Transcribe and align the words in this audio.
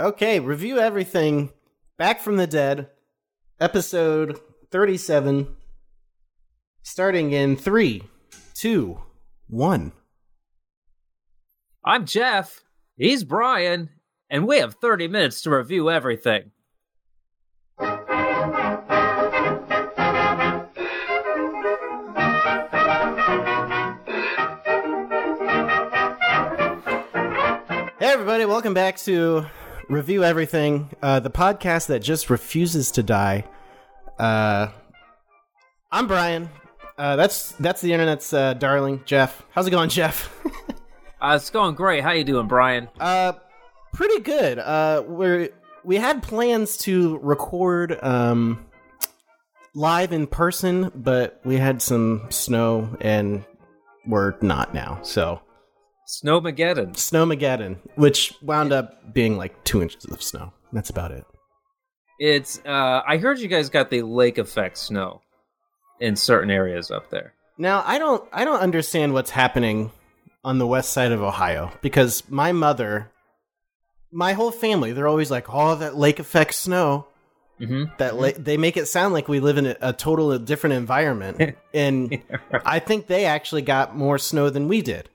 Okay, 0.00 0.38
review 0.38 0.78
everything. 0.78 1.50
Back 1.96 2.20
from 2.20 2.36
the 2.36 2.46
dead, 2.46 2.88
episode 3.58 4.38
37, 4.70 5.56
starting 6.84 7.32
in 7.32 7.56
three, 7.56 8.04
two, 8.54 9.00
one. 9.48 9.90
I'm 11.84 12.06
Jeff. 12.06 12.62
He's 12.96 13.24
Brian. 13.24 13.90
And 14.30 14.46
we 14.46 14.58
have 14.58 14.74
30 14.74 15.08
minutes 15.08 15.42
to 15.42 15.50
review 15.50 15.90
everything. 15.90 16.52
Hey, 27.98 28.06
everybody, 28.12 28.44
welcome 28.44 28.74
back 28.74 28.96
to 28.98 29.46
Review 29.88 30.22
Everything, 30.22 30.90
uh, 31.02 31.20
the 31.20 31.30
podcast 31.30 31.86
that 31.86 32.00
just 32.00 32.28
refuses 32.30 32.90
to 32.92 33.02
die. 33.02 33.44
Uh, 34.18 34.68
I'm 35.90 36.06
Brian. 36.06 36.50
Uh, 36.98 37.16
that's 37.16 37.52
that's 37.52 37.80
the 37.80 37.92
internet's 37.92 38.32
uh, 38.32 38.54
darling, 38.54 39.02
Jeff. 39.06 39.42
How's 39.50 39.66
it 39.66 39.70
going, 39.70 39.90
Jeff? 39.90 40.34
Uh, 41.20 41.32
it's 41.34 41.50
going 41.50 41.74
great. 41.74 42.00
How 42.04 42.12
you 42.12 42.22
doing, 42.22 42.46
Brian? 42.46 42.88
uh, 43.00 43.32
pretty 43.92 44.20
good. 44.20 44.60
Uh, 44.60 45.02
we're 45.04 45.48
we 45.82 45.96
had 45.96 46.22
plans 46.22 46.76
to 46.76 47.18
record 47.18 47.98
um 48.04 48.64
live 49.74 50.12
in 50.12 50.28
person, 50.28 50.92
but 50.94 51.40
we 51.44 51.56
had 51.56 51.82
some 51.82 52.24
snow 52.30 52.96
and 53.00 53.44
we're 54.06 54.34
not 54.42 54.72
now. 54.72 55.00
So 55.02 55.40
Snowmageddon. 56.08 56.94
Snowmageddon, 56.94 57.76
which 57.96 58.34
wound 58.40 58.72
up 58.72 59.12
being 59.12 59.36
like 59.36 59.62
two 59.64 59.82
inches 59.82 60.06
of 60.06 60.22
snow. 60.22 60.52
That's 60.72 60.88
about 60.88 61.12
it. 61.12 61.24
It's 62.18 62.60
uh 62.64 63.02
I 63.06 63.18
heard 63.18 63.38
you 63.38 63.48
guys 63.48 63.68
got 63.68 63.90
the 63.90 64.02
lake 64.02 64.38
effect 64.38 64.78
snow 64.78 65.20
in 66.00 66.16
certain 66.16 66.50
areas 66.50 66.90
up 66.90 67.10
there. 67.10 67.34
Now 67.58 67.84
I 67.86 67.98
don't 67.98 68.26
I 68.32 68.44
don't 68.44 68.60
understand 68.60 69.12
what's 69.12 69.30
happening 69.30 69.92
on 70.42 70.58
the 70.58 70.66
west 70.66 70.92
side 70.92 71.12
of 71.12 71.22
Ohio 71.22 71.70
because 71.82 72.28
my 72.30 72.52
mother, 72.52 73.10
my 74.10 74.32
whole 74.32 74.50
family, 74.50 74.92
they're 74.92 75.08
always 75.08 75.30
like, 75.30 75.52
"Oh, 75.52 75.74
that 75.74 75.96
lake 75.96 76.18
effect 76.18 76.54
snow." 76.54 77.06
Mm-hmm. 77.60 77.92
That 77.98 78.16
la- 78.16 78.30
they 78.38 78.56
make 78.56 78.76
it 78.76 78.86
sound 78.86 79.12
like 79.12 79.28
we 79.28 79.40
live 79.40 79.58
in 79.58 79.66
a, 79.66 79.76
a 79.80 79.92
total 79.92 80.38
different 80.38 80.74
environment, 80.74 81.56
and 81.74 82.22
I 82.64 82.78
think 82.78 83.08
they 83.08 83.26
actually 83.26 83.62
got 83.62 83.96
more 83.96 84.16
snow 84.16 84.48
than 84.48 84.68
we 84.68 84.80
did. 84.80 85.10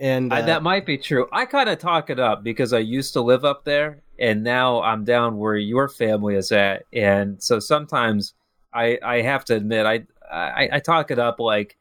And 0.00 0.32
uh, 0.32 0.36
Uh, 0.36 0.42
that 0.42 0.62
might 0.62 0.86
be 0.86 0.98
true. 0.98 1.28
I 1.32 1.44
kind 1.44 1.68
of 1.68 1.78
talk 1.78 2.10
it 2.10 2.20
up 2.20 2.44
because 2.44 2.72
I 2.72 2.78
used 2.78 3.12
to 3.14 3.20
live 3.20 3.44
up 3.44 3.64
there, 3.64 4.02
and 4.18 4.44
now 4.44 4.80
I'm 4.82 5.04
down 5.04 5.38
where 5.38 5.56
your 5.56 5.88
family 5.88 6.36
is 6.36 6.52
at, 6.52 6.84
and 6.92 7.42
so 7.42 7.58
sometimes 7.58 8.34
I 8.72 8.98
I 9.02 9.22
have 9.22 9.44
to 9.46 9.54
admit 9.56 9.86
I 9.86 10.06
I, 10.30 10.68
I 10.74 10.78
talk 10.80 11.10
it 11.10 11.18
up 11.18 11.40
like, 11.40 11.76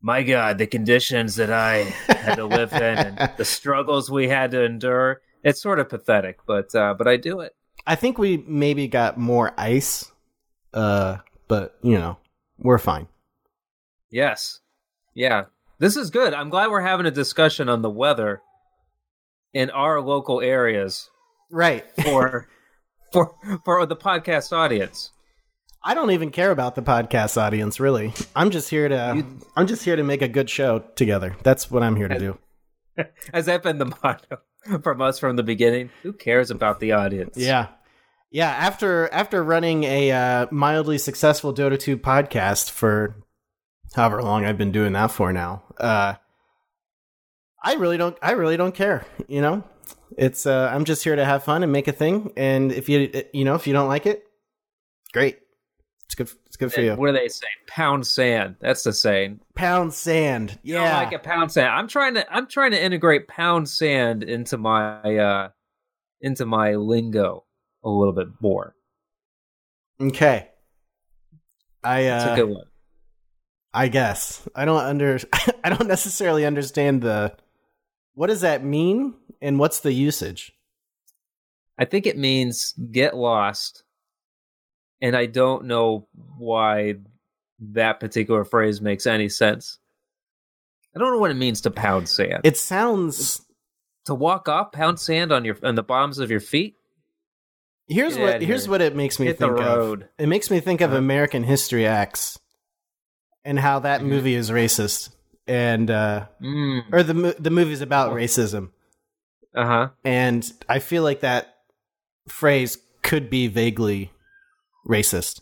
my 0.00 0.22
God, 0.22 0.58
the 0.58 0.66
conditions 0.66 1.36
that 1.36 1.50
I 1.50 1.84
had 2.08 2.34
to 2.36 2.44
live 2.44 2.72
in 2.72 2.82
and 2.82 3.30
the 3.38 3.44
struggles 3.44 4.10
we 4.10 4.28
had 4.28 4.50
to 4.50 4.62
endure. 4.62 5.22
It's 5.42 5.60
sort 5.62 5.78
of 5.80 5.88
pathetic, 5.88 6.38
but 6.46 6.74
uh, 6.74 6.94
but 6.96 7.08
I 7.08 7.16
do 7.16 7.40
it. 7.40 7.54
I 7.86 7.96
think 7.96 8.18
we 8.18 8.38
maybe 8.46 8.86
got 8.88 9.18
more 9.18 9.52
ice, 9.58 10.10
uh, 10.72 11.18
but 11.48 11.76
you 11.82 11.98
know, 11.98 12.18
we're 12.58 12.78
fine. 12.78 13.08
Yes, 14.10 14.60
yeah, 15.14 15.44
this 15.78 15.96
is 15.96 16.10
good. 16.10 16.34
I'm 16.34 16.50
glad 16.50 16.70
we're 16.70 16.80
having 16.80 17.06
a 17.06 17.10
discussion 17.10 17.68
on 17.68 17.82
the 17.82 17.90
weather 17.90 18.40
in 19.52 19.70
our 19.70 20.00
local 20.00 20.40
areas 20.40 21.10
Right. 21.50 21.84
for 22.02 22.48
for 23.12 23.34
for 23.64 23.86
the 23.86 23.96
podcast 23.96 24.52
audience. 24.52 25.10
I 25.86 25.92
don't 25.94 26.10
even 26.12 26.30
care 26.30 26.50
about 26.50 26.74
the 26.74 26.82
podcast 26.82 27.36
audience, 27.40 27.78
really. 27.78 28.12
I'm 28.34 28.50
just 28.50 28.70
here 28.70 28.88
to 28.88 29.12
You- 29.16 29.38
I'm 29.56 29.66
just 29.66 29.84
here 29.84 29.96
to 29.96 30.02
make 30.02 30.22
a 30.22 30.28
good 30.28 30.48
show 30.48 30.80
together. 30.96 31.36
That's 31.42 31.70
what 31.70 31.82
I'm 31.82 31.94
here 31.96 32.08
to 32.08 32.18
do. 32.18 32.38
Has 33.34 33.46
that 33.46 33.62
been 33.62 33.78
the 33.78 33.86
motto 34.02 34.38
from 34.82 35.02
us 35.02 35.18
from 35.18 35.36
the 35.36 35.42
beginning? 35.42 35.90
Who 36.02 36.12
cares 36.12 36.50
about 36.50 36.80
the 36.80 36.92
audience? 36.92 37.36
Yeah. 37.36 37.68
Yeah, 38.30 38.48
after 38.48 39.08
after 39.12 39.44
running 39.44 39.84
a 39.84 40.10
uh, 40.10 40.46
mildly 40.50 40.98
successful 40.98 41.54
Dota 41.54 41.78
2 41.78 41.98
podcast 41.98 42.70
for 42.70 43.14
however 43.94 44.22
long 44.22 44.44
I've 44.44 44.58
been 44.58 44.72
doing 44.72 44.92
that 44.94 45.10
for 45.10 45.32
now. 45.32 45.62
Uh 45.78 46.14
I 47.62 47.74
really 47.74 47.96
don't 47.96 48.16
I 48.22 48.32
really 48.32 48.56
don't 48.56 48.74
care, 48.74 49.06
you 49.28 49.40
know? 49.40 49.64
It's 50.16 50.46
uh 50.46 50.70
I'm 50.72 50.84
just 50.84 51.04
here 51.04 51.16
to 51.16 51.24
have 51.24 51.44
fun 51.44 51.62
and 51.62 51.72
make 51.72 51.88
a 51.88 51.92
thing 51.92 52.32
and 52.36 52.72
if 52.72 52.88
you 52.88 53.10
you 53.32 53.44
know, 53.44 53.54
if 53.54 53.66
you 53.66 53.72
don't 53.72 53.88
like 53.88 54.06
it, 54.06 54.24
great. 55.12 55.38
It's 56.04 56.14
good 56.14 56.30
it's 56.46 56.56
good 56.56 56.72
for 56.72 56.82
you. 56.82 56.94
What 56.94 57.08
do 57.08 57.12
they 57.12 57.28
say? 57.28 57.46
Pound 57.66 58.06
sand. 58.06 58.56
That's 58.60 58.82
the 58.84 58.92
saying. 58.92 59.40
Pound 59.54 59.94
sand. 59.94 60.58
Yeah. 60.62 60.98
Like 60.98 61.12
a 61.12 61.18
pound 61.18 61.50
sand. 61.50 61.68
I'm 61.68 61.88
trying 61.88 62.14
to 62.14 62.32
I'm 62.32 62.46
trying 62.46 62.72
to 62.72 62.82
integrate 62.82 63.26
pound 63.26 63.68
sand 63.68 64.22
into 64.22 64.58
my 64.58 65.16
uh 65.16 65.48
into 66.20 66.46
my 66.46 66.74
lingo 66.74 67.44
a 67.82 67.88
little 67.88 68.12
bit 68.12 68.28
more. 68.40 68.74
Okay. 70.00 70.48
I 71.82 72.00
It's 72.00 72.24
a 72.24 72.32
uh 72.32 72.36
good 72.36 72.48
one. 72.48 72.64
I 73.74 73.88
guess. 73.88 74.46
I 74.54 74.64
don't 74.64 74.80
under 74.80 75.18
I 75.64 75.68
don't 75.70 75.88
necessarily 75.88 76.46
understand 76.46 77.02
the 77.02 77.34
what 78.14 78.28
does 78.28 78.42
that 78.42 78.64
mean 78.64 79.14
and 79.42 79.58
what's 79.58 79.80
the 79.80 79.92
usage? 79.92 80.52
I 81.76 81.84
think 81.84 82.06
it 82.06 82.16
means 82.16 82.72
get 82.92 83.16
lost. 83.16 83.82
And 85.02 85.16
I 85.16 85.26
don't 85.26 85.64
know 85.64 86.06
why 86.38 86.94
that 87.72 87.98
particular 88.00 88.44
phrase 88.44 88.80
makes 88.80 89.06
any 89.06 89.28
sense. 89.28 89.78
I 90.94 91.00
don't 91.00 91.12
know 91.12 91.18
what 91.18 91.32
it 91.32 91.36
means 91.36 91.60
to 91.62 91.70
pound 91.72 92.08
sand. 92.08 92.42
It 92.44 92.56
sounds 92.56 93.44
to 94.04 94.14
walk 94.14 94.48
off 94.48 94.70
pound 94.70 95.00
sand 95.00 95.32
on 95.32 95.44
your 95.44 95.56
on 95.64 95.74
the 95.74 95.82
bottoms 95.82 96.20
of 96.20 96.30
your 96.30 96.40
feet. 96.40 96.76
Here's 97.88 98.16
Get 98.16 98.22
what 98.22 98.42
here's 98.42 98.62
here. 98.64 98.70
what 98.70 98.80
it 98.80 98.94
makes 98.94 99.18
me 99.18 99.26
Hit 99.26 99.38
think 99.38 99.58
of. 99.60 100.04
It 100.18 100.28
makes 100.28 100.50
me 100.50 100.60
think 100.60 100.80
of 100.80 100.90
Uh-huh. 100.90 100.98
American 100.98 101.42
History 101.42 101.84
X 101.86 102.38
and 103.44 103.58
how 103.58 103.78
that 103.80 104.00
Mhm. 104.00 104.06
movie 104.06 104.34
is 104.34 104.50
racist 104.50 105.10
and 105.46 105.90
uh 105.90 106.26
Mm. 106.42 106.92
or 106.92 107.02
the 107.02 107.36
the 107.38 107.50
movie's 107.50 107.80
about 107.82 108.12
racism 108.12 108.70
Uh 109.54 109.66
huh. 109.66 109.88
and 110.04 110.50
I 110.68 110.78
feel 110.78 111.02
like 111.02 111.20
that 111.20 111.54
phrase 112.28 112.78
could 113.02 113.28
be 113.28 113.46
vaguely 113.48 114.10
racist. 114.88 115.40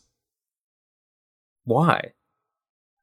Why? 1.65 2.13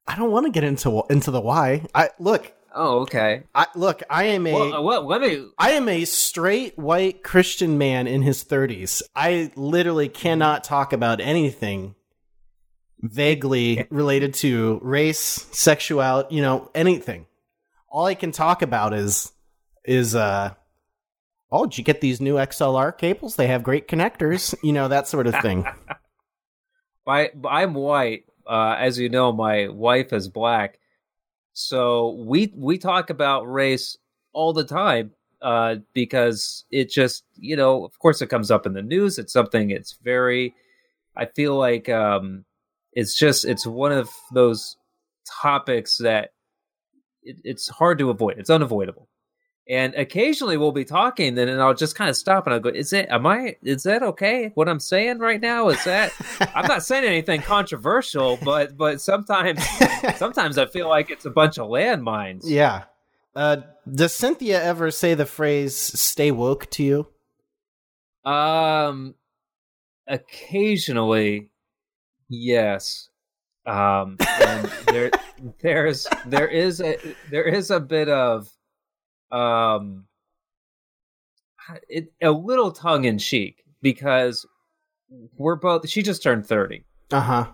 I 0.06 0.16
don't 0.16 0.30
want 0.30 0.46
to 0.46 0.52
get 0.52 0.64
into 0.64 1.02
into 1.08 1.30
the 1.30 1.40
why. 1.40 1.86
I 1.94 2.10
look, 2.18 2.52
Oh, 2.72 3.00
okay. 3.00 3.42
I 3.52 3.66
look, 3.74 4.02
I 4.08 4.24
am 4.24 4.46
a 4.46 4.52
Well, 4.54 4.74
uh, 4.74 4.80
well, 4.82 5.06
let 5.06 5.20
me. 5.22 5.44
I 5.58 5.70
am 5.72 5.88
a 5.88 6.04
straight 6.04 6.78
white 6.78 7.24
Christian 7.24 7.78
man 7.78 8.06
in 8.06 8.22
his 8.22 8.44
30s. 8.44 9.02
I 9.16 9.50
literally 9.56 10.08
cannot 10.08 10.62
talk 10.62 10.92
about 10.92 11.20
anything 11.20 11.96
vaguely 13.02 13.86
related 13.90 14.34
to 14.34 14.78
race, 14.82 15.46
sexuality, 15.52 16.34
you 16.34 16.42
know, 16.42 16.70
anything. 16.74 17.26
All 17.88 18.06
I 18.06 18.14
can 18.14 18.32
talk 18.32 18.62
about 18.62 18.94
is 18.94 19.32
is 19.84 20.14
uh 20.14 20.54
oh, 21.50 21.66
did 21.66 21.78
you 21.78 21.84
get 21.84 22.00
these 22.00 22.20
new 22.20 22.34
XLR 22.34 22.96
cables? 22.96 23.36
They 23.36 23.48
have 23.48 23.62
great 23.62 23.88
connectors, 23.88 24.54
you 24.62 24.72
know, 24.72 24.88
that 24.88 25.08
sort 25.08 25.26
of 25.26 25.34
thing. 25.40 25.66
I, 27.06 27.30
I'm 27.48 27.74
white. 27.74 28.24
Uh, 28.46 28.76
as 28.78 28.98
you 28.98 29.08
know, 29.08 29.32
my 29.32 29.68
wife 29.68 30.12
is 30.12 30.28
black. 30.28 30.78
So 31.52 32.10
we 32.26 32.52
we 32.56 32.78
talk 32.78 33.10
about 33.10 33.50
race 33.50 33.98
all 34.32 34.52
the 34.52 34.64
time 34.64 35.12
uh, 35.42 35.76
because 35.92 36.64
it 36.70 36.90
just 36.90 37.24
you 37.36 37.56
know, 37.56 37.84
of 37.84 37.98
course, 37.98 38.22
it 38.22 38.28
comes 38.28 38.50
up 38.50 38.66
in 38.66 38.72
the 38.72 38.82
news. 38.82 39.18
It's 39.18 39.32
something. 39.32 39.70
It's 39.70 39.98
very. 40.02 40.54
I 41.16 41.26
feel 41.26 41.56
like 41.56 41.88
um, 41.88 42.44
it's 42.92 43.18
just 43.18 43.44
it's 43.44 43.66
one 43.66 43.92
of 43.92 44.08
those 44.32 44.76
topics 45.42 45.98
that 45.98 46.30
it, 47.22 47.36
it's 47.44 47.68
hard 47.68 47.98
to 47.98 48.10
avoid. 48.10 48.38
It's 48.38 48.50
unavoidable. 48.50 49.08
And 49.68 49.94
occasionally 49.94 50.56
we'll 50.56 50.72
be 50.72 50.84
talking, 50.84 51.36
then 51.36 51.48
and 51.48 51.60
I'll 51.60 51.74
just 51.74 51.94
kind 51.94 52.10
of 52.10 52.16
stop 52.16 52.46
and 52.46 52.54
I'll 52.54 52.60
go, 52.60 52.70
"Is 52.70 52.92
it? 52.92 53.06
Am 53.08 53.24
I? 53.26 53.56
Is 53.62 53.84
that 53.84 54.02
okay? 54.02 54.50
What 54.54 54.68
I'm 54.68 54.80
saying 54.80 55.18
right 55.18 55.40
now? 55.40 55.68
Is 55.68 55.84
that? 55.84 56.12
I'm 56.56 56.66
not 56.66 56.82
saying 56.82 57.04
anything 57.04 57.42
controversial, 57.42 58.36
but 58.42 58.76
but 58.76 59.00
sometimes 59.00 59.64
sometimes 60.16 60.58
I 60.58 60.66
feel 60.66 60.88
like 60.88 61.10
it's 61.10 61.24
a 61.26 61.30
bunch 61.30 61.58
of 61.58 61.68
landmines. 61.68 62.42
yeah. 62.44 62.84
Uh 63.36 63.58
does 63.92 64.12
Cynthia 64.12 64.60
ever 64.60 64.90
say 64.90 65.14
the 65.14 65.26
phrase 65.26 65.76
stay 65.76 66.32
woke 66.32 66.68
to 66.70 66.82
you? 66.82 67.06
Um, 68.24 69.14
occasionally, 70.08 71.49
yes. 72.30 73.08
Um, 73.66 74.16
and 74.40 74.64
there, 74.86 75.10
there's 75.60 76.06
there 76.26 76.48
is 76.48 76.80
a 76.80 76.96
there 77.30 77.44
is 77.44 77.70
a 77.70 77.78
bit 77.78 78.08
of 78.08 78.48
um, 79.30 80.06
it, 81.88 82.12
a 82.22 82.30
little 82.30 82.72
tongue 82.72 83.04
in 83.04 83.18
cheek 83.18 83.62
because 83.82 84.46
we're 85.36 85.56
both. 85.56 85.88
She 85.88 86.02
just 86.02 86.22
turned 86.22 86.46
thirty, 86.46 86.84
Uh 87.12 87.20
huh. 87.20 87.46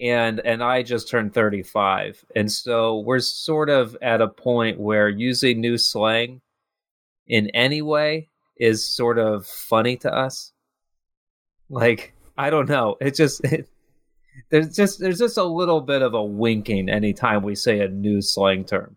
and 0.00 0.40
and 0.40 0.62
I 0.62 0.82
just 0.82 1.08
turned 1.08 1.32
thirty 1.34 1.62
five, 1.62 2.22
and 2.34 2.50
so 2.50 2.98
we're 3.00 3.20
sort 3.20 3.70
of 3.70 3.96
at 4.02 4.20
a 4.20 4.28
point 4.28 4.80
where 4.80 5.08
using 5.08 5.60
new 5.60 5.78
slang 5.78 6.40
in 7.28 7.48
any 7.50 7.80
way 7.82 8.28
is 8.58 8.84
sort 8.86 9.18
of 9.18 9.46
funny 9.46 9.96
to 9.98 10.12
us. 10.12 10.52
Like 11.70 12.12
I 12.36 12.50
don't 12.50 12.68
know, 12.68 12.96
it 13.00 13.14
just 13.14 13.44
it, 13.44 13.68
there's 14.50 14.74
just 14.74 15.00
there's 15.00 15.18
just 15.18 15.36
a 15.36 15.44
little 15.44 15.80
bit 15.80 16.02
of 16.02 16.14
a 16.14 16.24
winking 16.24 16.88
anytime 16.88 17.42
we 17.42 17.54
say 17.54 17.80
a 17.80 17.88
new 17.88 18.22
slang 18.22 18.64
term. 18.64 18.96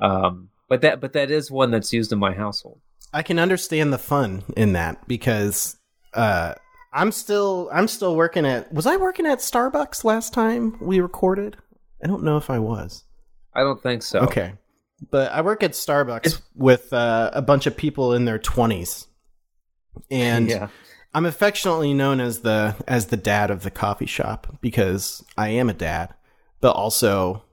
Um, 0.00 0.48
but 0.68 0.82
that 0.82 1.00
but 1.00 1.12
that 1.14 1.30
is 1.30 1.50
one 1.50 1.70
that's 1.70 1.92
used 1.92 2.12
in 2.12 2.18
my 2.18 2.32
household. 2.32 2.80
I 3.12 3.22
can 3.22 3.38
understand 3.38 3.92
the 3.92 3.98
fun 3.98 4.44
in 4.56 4.74
that 4.74 5.08
because 5.08 5.76
uh, 6.14 6.54
I'm 6.92 7.10
still 7.12 7.68
I'm 7.72 7.88
still 7.88 8.14
working 8.16 8.46
at. 8.46 8.72
Was 8.72 8.86
I 8.86 8.96
working 8.96 9.26
at 9.26 9.38
Starbucks 9.38 10.04
last 10.04 10.32
time 10.32 10.76
we 10.80 11.00
recorded? 11.00 11.56
I 12.02 12.06
don't 12.06 12.22
know 12.22 12.36
if 12.36 12.50
I 12.50 12.58
was. 12.58 13.04
I 13.54 13.60
don't 13.62 13.82
think 13.82 14.02
so. 14.02 14.20
Okay, 14.20 14.52
but 15.10 15.32
I 15.32 15.40
work 15.40 15.62
at 15.62 15.72
Starbucks 15.72 16.26
It's- 16.26 16.42
with 16.54 16.92
uh, 16.92 17.30
a 17.32 17.42
bunch 17.42 17.66
of 17.66 17.76
people 17.76 18.12
in 18.14 18.24
their 18.24 18.38
twenties, 18.38 19.08
and 20.10 20.48
yeah. 20.50 20.68
I'm 21.14 21.26
affectionately 21.26 21.94
known 21.94 22.20
as 22.20 22.40
the 22.40 22.76
as 22.86 23.06
the 23.06 23.16
dad 23.16 23.50
of 23.50 23.62
the 23.62 23.70
coffee 23.70 24.06
shop 24.06 24.58
because 24.60 25.24
I 25.36 25.48
am 25.48 25.70
a 25.70 25.74
dad, 25.74 26.14
but 26.60 26.72
also 26.72 27.44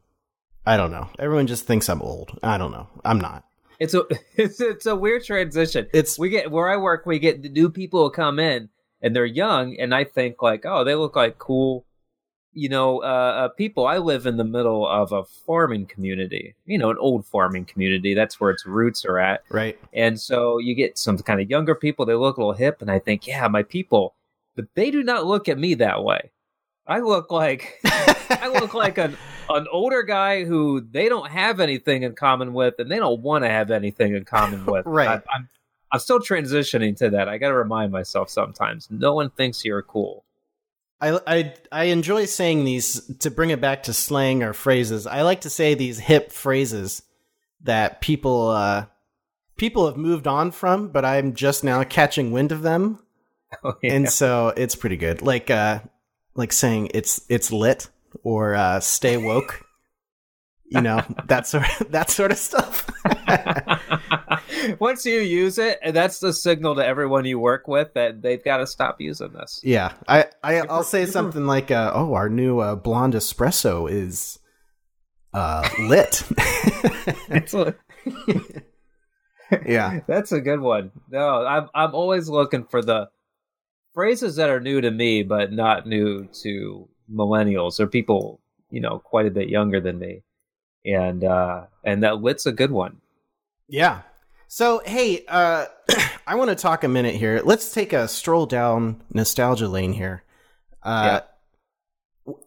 I 0.65 0.77
don't 0.77 0.91
know. 0.91 1.09
Everyone 1.19 1.47
just 1.47 1.65
thinks 1.65 1.89
I'm 1.89 2.01
old. 2.01 2.37
I 2.41 2.57
don't 2.57 2.71
know. 2.71 2.87
I'm 3.03 3.19
not. 3.19 3.45
It's 3.79 3.93
a 3.93 4.03
it's 4.35 4.59
it's 4.59 4.85
a 4.85 4.95
weird 4.95 5.23
transition. 5.23 5.87
It's 5.93 6.19
We 6.19 6.29
get 6.29 6.51
where 6.51 6.69
I 6.69 6.77
work, 6.77 7.05
we 7.05 7.19
get 7.19 7.43
the 7.43 7.49
new 7.49 7.69
people 7.69 8.03
who 8.03 8.11
come 8.11 8.39
in 8.39 8.69
and 9.01 9.15
they're 9.15 9.25
young, 9.25 9.77
and 9.79 9.93
I 9.93 10.03
think 10.03 10.41
like, 10.41 10.65
oh, 10.65 10.83
they 10.83 10.95
look 10.95 11.15
like 11.15 11.37
cool, 11.37 11.85
you 12.55 12.69
know, 12.69 13.03
uh, 13.03 13.05
uh, 13.05 13.47
people. 13.49 13.85
I 13.85 13.97
live 13.97 14.25
in 14.25 14.37
the 14.37 14.43
middle 14.43 14.87
of 14.87 15.11
a 15.11 15.25
farming 15.25 15.85
community, 15.85 16.55
you 16.65 16.77
know, 16.77 16.89
an 16.89 16.97
old 16.97 17.25
farming 17.25 17.65
community. 17.65 18.13
That's 18.13 18.39
where 18.39 18.49
its 18.49 18.65
roots 18.65 19.05
are 19.05 19.19
at, 19.19 19.43
right. 19.49 19.77
and 19.93 20.19
so 20.19 20.57
you 20.57 20.73
get 20.73 20.97
some 20.97 21.17
kind 21.19 21.41
of 21.41 21.49
younger 21.49 21.75
people. 21.75 22.05
They 22.05 22.15
look 22.15 22.37
a 22.37 22.39
little 22.39 22.53
hip, 22.53 22.81
and 22.81 22.89
I 22.89 22.99
think, 22.99 23.27
yeah, 23.27 23.47
my 23.47 23.61
people, 23.61 24.15
but 24.55 24.65
they 24.73 24.89
do 24.89 25.03
not 25.03 25.25
look 25.25 25.47
at 25.49 25.59
me 25.59 25.75
that 25.75 26.03
way. 26.03 26.31
I 26.87 26.99
look 26.99 27.31
like 27.31 27.79
I 27.85 28.49
look 28.53 28.73
like 28.73 28.97
an 28.97 29.17
an 29.49 29.67
older 29.71 30.01
guy 30.01 30.43
who 30.43 30.81
they 30.81 31.09
don't 31.09 31.29
have 31.29 31.59
anything 31.59 32.03
in 32.03 32.15
common 32.15 32.53
with, 32.53 32.75
and 32.79 32.91
they 32.91 32.97
don't 32.97 33.21
want 33.21 33.43
to 33.43 33.49
have 33.49 33.69
anything 33.69 34.15
in 34.15 34.25
common 34.25 34.65
with. 34.67 34.85
Right. 34.85 35.09
I, 35.09 35.21
I'm 35.33 35.49
I'm 35.91 35.99
still 35.99 36.19
transitioning 36.19 36.97
to 36.97 37.09
that. 37.11 37.29
I 37.29 37.37
got 37.37 37.49
to 37.49 37.55
remind 37.55 37.91
myself 37.91 38.29
sometimes. 38.29 38.87
No 38.89 39.13
one 39.13 39.29
thinks 39.29 39.63
you're 39.63 39.81
cool. 39.81 40.24
I, 41.01 41.19
I 41.27 41.53
I 41.71 41.83
enjoy 41.85 42.25
saying 42.25 42.63
these 42.63 43.01
to 43.19 43.29
bring 43.29 43.49
it 43.49 43.59
back 43.61 43.83
to 43.83 43.93
slang 43.93 44.43
or 44.43 44.53
phrases. 44.53 45.05
I 45.05 45.21
like 45.23 45.41
to 45.41 45.49
say 45.49 45.73
these 45.73 45.99
hip 45.99 46.31
phrases 46.31 47.01
that 47.63 48.01
people 48.01 48.49
uh, 48.49 48.85
people 49.57 49.85
have 49.87 49.97
moved 49.97 50.27
on 50.27 50.51
from, 50.51 50.87
but 50.89 51.03
I'm 51.05 51.33
just 51.33 51.63
now 51.63 51.83
catching 51.83 52.31
wind 52.31 52.51
of 52.51 52.61
them, 52.61 52.99
Oh, 53.63 53.73
yeah. 53.83 53.93
and 53.93 54.09
so 54.09 54.53
it's 54.55 54.75
pretty 54.75 54.97
good. 54.97 55.21
Like 55.21 55.49
uh, 55.49 55.79
like 56.35 56.53
saying 56.53 56.91
it's 56.93 57.21
it's 57.29 57.51
lit 57.51 57.89
or 58.23 58.55
uh, 58.55 58.79
stay 58.79 59.17
woke. 59.17 59.61
You 60.67 60.81
know 60.81 61.03
that 61.27 61.45
sort 61.47 61.65
of, 61.81 61.91
that 61.91 62.09
sort 62.09 62.31
of 62.31 62.37
stuff. 62.37 62.89
Once 64.79 65.05
you 65.05 65.19
use 65.19 65.57
it, 65.57 65.79
that's 65.93 66.19
the 66.19 66.33
signal 66.33 66.75
to 66.75 66.85
everyone 66.85 67.25
you 67.25 67.39
work 67.39 67.67
with 67.67 67.93
that 67.93 68.21
they've 68.21 68.43
got 68.43 68.57
to 68.57 68.67
stop 68.67 68.99
using 68.99 69.31
this. 69.33 69.59
yeah, 69.63 69.93
I, 70.07 70.25
I 70.43 70.57
I'll 70.61 70.83
say 70.83 71.05
something 71.05 71.45
like, 71.45 71.71
uh, 71.71 71.91
"Oh, 71.93 72.13
our 72.13 72.29
new 72.29 72.59
uh, 72.59 72.75
blonde 72.75 73.13
espresso 73.13 73.89
is 73.89 74.39
uh, 75.33 75.67
lit." 75.79 76.23
That's 77.27 77.53
a, 77.53 77.75
yeah. 79.65 79.99
that's 80.07 80.31
a 80.31 80.41
good 80.41 80.59
one. 80.59 80.91
No, 81.09 81.45
I'm 81.45 81.69
I'm 81.73 81.93
always 81.93 82.29
looking 82.29 82.65
for 82.65 82.81
the 82.81 83.09
phrases 83.93 84.35
that 84.37 84.49
are 84.49 84.59
new 84.59 84.81
to 84.81 84.91
me, 84.91 85.23
but 85.23 85.51
not 85.51 85.87
new 85.87 86.27
to 86.43 86.87
millennials 87.11 87.79
or 87.79 87.87
people 87.87 88.41
you 88.69 88.81
know 88.81 88.99
quite 88.99 89.25
a 89.25 89.31
bit 89.31 89.49
younger 89.49 89.79
than 89.79 89.99
me. 89.99 90.23
And 90.85 91.23
uh 91.23 91.65
and 91.83 92.03
that 92.03 92.21
lit's 92.21 92.45
a 92.45 92.51
good 92.51 92.71
one. 92.71 92.97
Yeah. 93.67 94.01
So, 94.47 94.81
hey, 94.85 95.25
uh, 95.27 95.65
I 96.27 96.35
want 96.35 96.49
to 96.49 96.55
talk 96.55 96.83
a 96.83 96.87
minute 96.87 97.15
here. 97.15 97.41
Let's 97.43 97.73
take 97.73 97.93
a 97.93 98.07
stroll 98.07 98.45
down 98.45 99.01
nostalgia 99.13 99.67
lane 99.67 99.93
here. 99.93 100.23
Uh, 100.83 101.21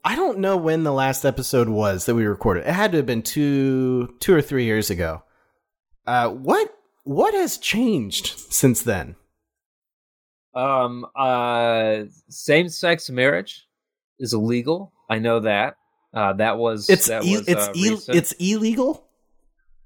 I 0.05 0.17
don't 0.17 0.39
know 0.39 0.57
when 0.57 0.85
the 0.85 0.93
last 0.93 1.25
episode 1.25 1.69
was 1.69 2.07
that 2.07 2.15
we 2.15 2.25
recorded. 2.25 2.67
It 2.67 2.73
had 2.73 2.93
to 2.93 2.99
have 2.99 3.07
been 3.07 3.23
two, 3.23 4.17
two 4.21 4.35
or 4.35 4.43
three 4.43 4.65
years 4.65 4.91
ago. 4.91 5.23
Uh, 6.07 6.31
what, 6.31 6.75
what 7.05 7.35
has 7.35 7.59
changed 7.59 8.39
since 8.51 8.83
then? 8.83 9.17
Um, 10.55 11.07
uh, 11.15 12.05
same-sex 12.29 13.11
marriage 13.11 13.67
is 14.19 14.33
illegal. 14.33 14.93
I 15.09 15.19
know 15.19 15.41
that. 15.41 15.77
Uh, 16.13 16.33
that 16.35 16.59
was 16.59 16.89
It's 16.89 17.09
that 17.09 17.23
e- 17.25 17.37
was, 17.37 17.49
it's 17.49 17.69
uh, 17.69 17.73
e- 17.75 17.99
it's 18.09 18.33
illegal. 18.33 19.08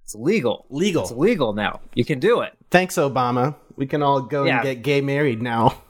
It's 0.04 0.14
legal. 0.14 0.66
Legal. 0.70 1.02
It's 1.02 1.12
legal 1.12 1.52
now. 1.52 1.80
You 1.94 2.04
can 2.04 2.18
do 2.18 2.40
it. 2.40 2.52
Thanks, 2.70 2.96
Obama. 2.96 3.54
We 3.76 3.86
can 3.86 4.02
all 4.02 4.20
go 4.22 4.44
Yeah. 4.44 4.56
and 4.56 4.62
get 4.64 4.82
gay 4.82 5.00
married 5.00 5.40
now. 5.42 5.82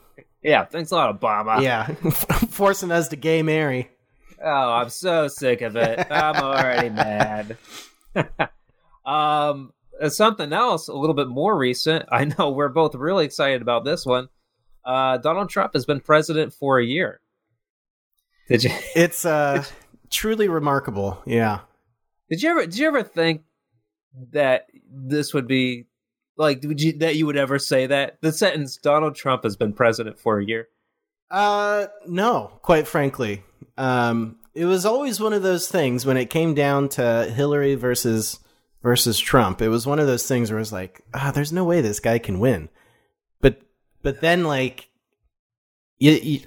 Yeah. 0.43 0.65
Thanks 0.65 0.91
a 0.91 0.95
lot, 0.97 1.21
Obama. 1.21 1.63
yeah, 1.63 1.87
forcing 2.51 2.91
us 2.91 3.09
to 3.09 3.17
gay 3.17 3.43
marry. 3.43 3.91
Oh, 4.45 4.73
I'm 4.73 4.89
so 4.91 5.29
sick 5.29 5.61
of 5.63 5.77
it. 5.77 6.05
I'm 6.11 6.37
already 6.43 6.89
mad. 6.95 7.57
um, 9.07 9.73
something 10.09 10.53
else 10.53 10.89
a 10.89 10.95
little 10.95 11.15
bit 11.15 11.29
more 11.29 11.57
recent. 11.57 12.07
I 12.11 12.25
know 12.25 12.51
we're 12.51 12.69
both 12.69 12.95
really 12.95 13.25
excited 13.25 13.63
about 13.63 13.85
this 13.85 14.05
one. 14.05 14.29
Uh, 14.85 15.19
Donald 15.19 15.49
Trump 15.49 15.75
has 15.75 15.87
been 15.87 16.01
president 16.01 16.53
for 16.53 16.79
a 16.79 16.85
year. 16.85 17.21
Did 18.49 18.65
you 18.65 18.71
It's 18.97 19.25
uh, 19.25 19.65
truly 20.11 20.49
remarkable. 20.49 21.23
Yeah. 21.25 21.61
did 22.29 22.43
you 22.43 22.51
ever 22.51 22.63
did 22.67 22.77
you 22.79 22.89
ever 22.89 23.03
think 23.05 23.43
that 24.33 24.67
this 24.91 25.33
would 25.35 25.47
be 25.47 25.87
like 26.37 26.63
would 26.63 26.81
you 26.81 26.99
that 26.99 27.17
you 27.17 27.27
would 27.27 27.37
ever 27.37 27.59
say 27.59 27.87
that 27.87 28.19
the 28.21 28.33
sentence 28.33 28.77
Donald 28.77 29.15
Trump 29.15 29.45
has 29.45 29.57
been 29.57 29.73
president 29.73 30.19
for 30.19 30.39
a 30.39 30.45
year? 30.45 30.69
Uh, 31.31 31.87
no, 32.07 32.53
quite 32.63 32.87
frankly. 32.87 33.43
Um, 33.79 34.37
it 34.55 34.67
was 34.67 34.85
always 34.85 35.19
one 35.19 35.33
of 35.33 35.43
those 35.43 35.69
things 35.69 36.05
when 36.05 36.17
it 36.17 36.31
came 36.31 36.55
down 36.55 36.91
to 36.91 37.25
Hillary 37.35 37.75
versus 37.75 38.39
versus 38.83 39.19
Trump. 39.19 39.63
It 39.63 39.69
was 39.69 39.87
one 39.87 39.99
of 39.99 40.07
those 40.07 40.27
things 40.27 40.51
where 40.51 40.59
it 40.59 40.63
was 40.63 40.73
like, 40.73 41.03
ah, 41.15 41.31
there's 41.31 41.53
no 41.53 41.65
way 41.65 41.81
this 41.81 42.01
guy 42.01 42.19
can 42.19 42.39
win. 42.39 42.69
But 43.41 43.63
but 44.03 44.21
then 44.21 44.45
like, 44.45 44.89
you, 45.99 46.13
you, 46.13 46.41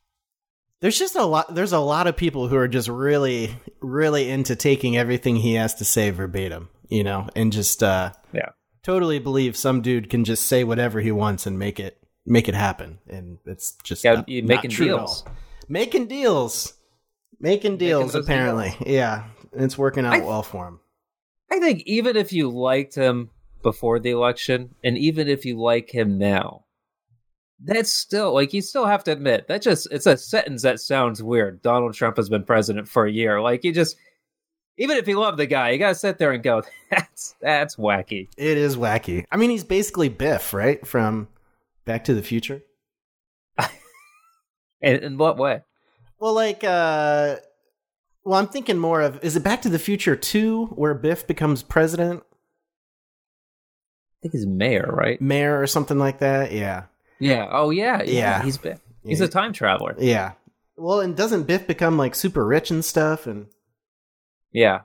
there's 0.80 0.98
just 0.98 1.16
a 1.16 1.24
lot. 1.24 1.54
There's 1.54 1.72
a 1.72 1.78
lot 1.78 2.06
of 2.06 2.16
people 2.16 2.48
who 2.48 2.56
are 2.56 2.68
just 2.68 2.88
really 2.88 3.56
really 3.80 4.28
into 4.28 4.56
taking 4.56 4.96
everything 4.96 5.36
he 5.36 5.54
has 5.54 5.74
to 5.76 5.84
say 5.84 6.10
verbatim, 6.10 6.68
you 6.92 7.02
know, 7.04 7.28
and 7.34 7.52
just 7.52 7.82
uh, 7.82 8.12
Yeah. 8.32 8.50
totally 8.82 9.18
believe 9.18 9.56
some 9.56 9.80
dude 9.82 10.10
can 10.10 10.24
just 10.24 10.46
say 10.46 10.64
whatever 10.64 11.00
he 11.00 11.10
wants 11.12 11.46
and 11.46 11.58
make 11.58 11.80
it 11.80 11.98
make 12.24 12.48
it 12.48 12.54
happen 12.54 12.98
and 13.08 13.38
it's 13.46 13.72
just 13.82 14.04
Yeah, 14.04 14.14
not, 14.14 14.28
not 14.28 14.44
making 14.44 14.70
at 14.72 14.76
deals. 14.78 15.24
making 15.68 16.06
deals 16.06 16.74
making 17.40 17.76
deals 17.78 18.12
those 18.12 18.24
apparently 18.24 18.76
yeah 18.86 19.24
it's 19.52 19.76
working 19.76 20.04
out 20.06 20.14
I- 20.14 20.20
well 20.20 20.44
for 20.44 20.68
him 20.68 20.78
I 21.50 21.58
think 21.58 21.82
even 21.86 22.16
if 22.16 22.32
you 22.32 22.48
liked 22.48 22.94
him 22.94 23.28
before 23.62 23.98
the 24.00 24.10
election, 24.10 24.74
and 24.82 24.96
even 24.96 25.28
if 25.28 25.44
you 25.44 25.60
like 25.60 25.90
him 25.90 26.16
now, 26.18 26.64
that's 27.64 27.92
still 27.92 28.32
like 28.32 28.52
you 28.54 28.62
still 28.62 28.86
have 28.86 29.04
to 29.04 29.12
admit 29.12 29.46
that 29.48 29.60
just 29.62 29.86
it's 29.92 30.06
a 30.06 30.16
sentence 30.16 30.62
that 30.62 30.80
sounds 30.80 31.22
weird. 31.22 31.60
Donald 31.62 31.92
Trump 31.94 32.16
has 32.16 32.28
been 32.30 32.44
president 32.44 32.88
for 32.88 33.04
a 33.06 33.12
year. 33.12 33.40
Like 33.42 33.64
you 33.64 33.72
just 33.72 33.96
even 34.78 34.96
if 34.96 35.06
you 35.06 35.18
love 35.20 35.36
the 35.36 35.46
guy, 35.46 35.70
you 35.70 35.78
gotta 35.78 35.94
sit 35.94 36.18
there 36.18 36.32
and 36.32 36.42
go, 36.42 36.62
that's 36.90 37.34
that's 37.40 37.76
wacky. 37.76 38.28
it 38.36 38.56
is 38.58 38.76
wacky 38.76 39.24
i 39.30 39.36
mean 39.36 39.48
he's 39.50 39.64
basically 39.64 40.08
biff 40.08 40.52
right 40.52 40.86
from 40.86 41.28
back 41.84 42.04
to 42.04 42.14
the 42.14 42.22
future 42.22 42.62
In, 44.80 44.96
in 44.96 45.18
what 45.18 45.36
way? 45.38 45.62
well 46.18 46.34
like 46.34 46.62
uh 46.64 47.36
well 48.24 48.38
i'm 48.38 48.48
thinking 48.48 48.76
more 48.78 49.00
of 49.00 49.22
is 49.24 49.36
it 49.36 49.42
back 49.42 49.62
to 49.62 49.68
the 49.68 49.78
future 49.78 50.16
2 50.16 50.66
where 50.66 50.94
biff 50.94 51.26
becomes 51.26 51.62
president 51.62 52.22
I 52.24 54.18
think 54.22 54.32
he's 54.34 54.46
mayor, 54.46 54.88
right? 54.92 55.20
mayor 55.20 55.60
or 55.60 55.66
something 55.66 55.98
like 55.98 56.20
that 56.20 56.52
yeah 56.52 56.84
Yeah. 57.18 57.48
Oh 57.50 57.70
yeah. 57.70 58.02
Yeah. 58.02 58.12
Yeah. 58.12 58.42
He's 58.44 58.56
been, 58.58 58.78
he's 59.04 59.18
Yeah. 59.20 59.26
a 59.26 59.28
time 59.28 59.52
traveler. 59.52 59.94
yeah 59.98 60.32
well 60.76 61.00
and 61.00 61.16
doesn't 61.16 61.44
biff 61.44 61.66
become 61.66 61.96
like 61.96 62.14
super 62.14 62.44
rich 62.46 62.70
and 62.70 62.84
stuff 62.84 63.26
and 63.26 63.46
Yeah. 64.52 64.80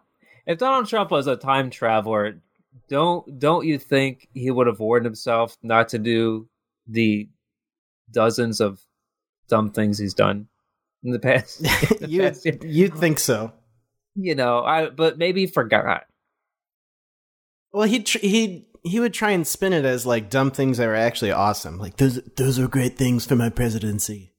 If 0.45 0.59
Donald 0.59 0.87
Trump 0.87 1.11
was 1.11 1.27
a 1.27 1.35
time 1.35 1.69
traveler, 1.69 2.41
don't 2.89 3.39
don't 3.39 3.65
you 3.65 3.77
think 3.77 4.29
he 4.33 4.49
would 4.51 4.67
have 4.67 4.79
warned 4.79 5.05
himself 5.05 5.57
not 5.61 5.89
to 5.89 5.99
do 5.99 6.47
the 6.87 7.27
dozens 8.11 8.61
of 8.61 8.79
dumb 9.49 9.71
things 9.71 9.97
he's 9.97 10.13
done 10.13 10.47
in 11.03 11.11
the 11.11 11.19
past? 11.19 11.61
you 12.07 12.31
you'd 12.63 12.95
think 12.95 13.19
so. 13.19 13.51
you 14.15 14.35
know, 14.35 14.63
I 14.63 14.89
but 14.89 15.17
maybe 15.17 15.41
he 15.41 15.47
forgot. 15.47 16.05
Well, 17.73 17.87
he 17.87 18.03
tr- 18.03 18.19
he 18.19 18.67
he 18.83 18.99
would 19.01 19.13
try 19.13 19.31
and 19.31 19.45
spin 19.45 19.73
it 19.73 19.83
as 19.83 20.05
like 20.05 20.29
dumb 20.29 20.51
things 20.51 20.77
that 20.77 20.87
were 20.87 20.95
actually 20.95 21.31
awesome. 21.31 21.77
Like 21.77 21.97
those 21.97 22.21
those 22.37 22.57
are 22.57 22.67
great 22.69 22.97
things 22.97 23.25
for 23.25 23.35
my 23.35 23.49
presidency. 23.49 24.33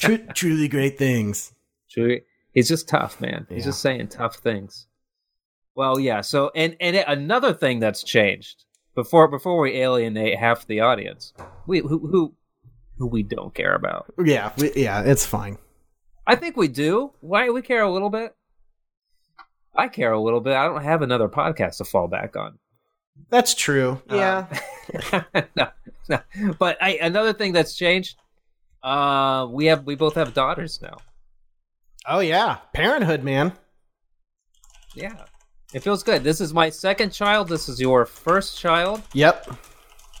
Tru- 0.00 0.26
truly 0.34 0.68
great 0.68 0.98
things. 0.98 1.52
True. 1.90 2.20
He's 2.54 2.68
just 2.68 2.88
tough, 2.88 3.20
man. 3.20 3.46
He's 3.50 3.64
just 3.64 3.82
saying 3.82 4.08
tough 4.08 4.36
things. 4.36 4.86
Well, 5.74 5.98
yeah. 5.98 6.20
So, 6.20 6.52
and 6.54 6.76
and 6.80 6.96
another 6.96 7.52
thing 7.52 7.80
that's 7.80 8.04
changed 8.04 8.64
before 8.94 9.28
before 9.28 9.60
we 9.60 9.72
alienate 9.72 10.38
half 10.38 10.66
the 10.66 10.80
audience, 10.80 11.34
we 11.66 11.80
who 11.80 11.98
who 11.98 12.34
who 12.98 13.08
we 13.08 13.24
don't 13.24 13.54
care 13.54 13.74
about. 13.74 14.06
Yeah, 14.24 14.52
we, 14.56 14.72
yeah, 14.76 15.02
it's 15.02 15.26
fine. 15.26 15.58
I 16.26 16.36
think 16.36 16.56
we 16.56 16.68
do. 16.68 17.12
Why 17.20 17.50
we 17.50 17.60
care 17.60 17.82
a 17.82 17.90
little 17.90 18.10
bit. 18.10 18.34
I 19.74 19.88
care 19.88 20.12
a 20.12 20.20
little 20.20 20.40
bit. 20.40 20.54
I 20.54 20.66
don't 20.66 20.84
have 20.84 21.02
another 21.02 21.28
podcast 21.28 21.78
to 21.78 21.84
fall 21.84 22.06
back 22.06 22.36
on. 22.36 22.58
That's 23.30 23.54
true. 23.54 24.00
Yeah. 24.08 24.46
Uh, 25.12 25.22
no, 25.56 25.68
no. 26.08 26.20
But 26.58 26.80
I, 26.80 26.98
another 27.02 27.32
thing 27.32 27.52
that's 27.52 27.74
changed. 27.74 28.16
Uh, 28.82 29.48
we 29.50 29.66
have 29.66 29.84
we 29.84 29.96
both 29.96 30.14
have 30.14 30.34
daughters 30.34 30.80
now. 30.80 30.98
Oh 32.06 32.20
yeah, 32.20 32.58
parenthood, 32.72 33.22
man. 33.22 33.52
Yeah, 34.94 35.24
it 35.72 35.80
feels 35.80 36.02
good. 36.02 36.22
This 36.22 36.40
is 36.40 36.54
my 36.54 36.70
second 36.70 37.10
child. 37.10 37.48
This 37.48 37.68
is 37.68 37.80
your 37.80 38.06
first 38.06 38.58
child. 38.58 39.02
Yep. 39.12 39.48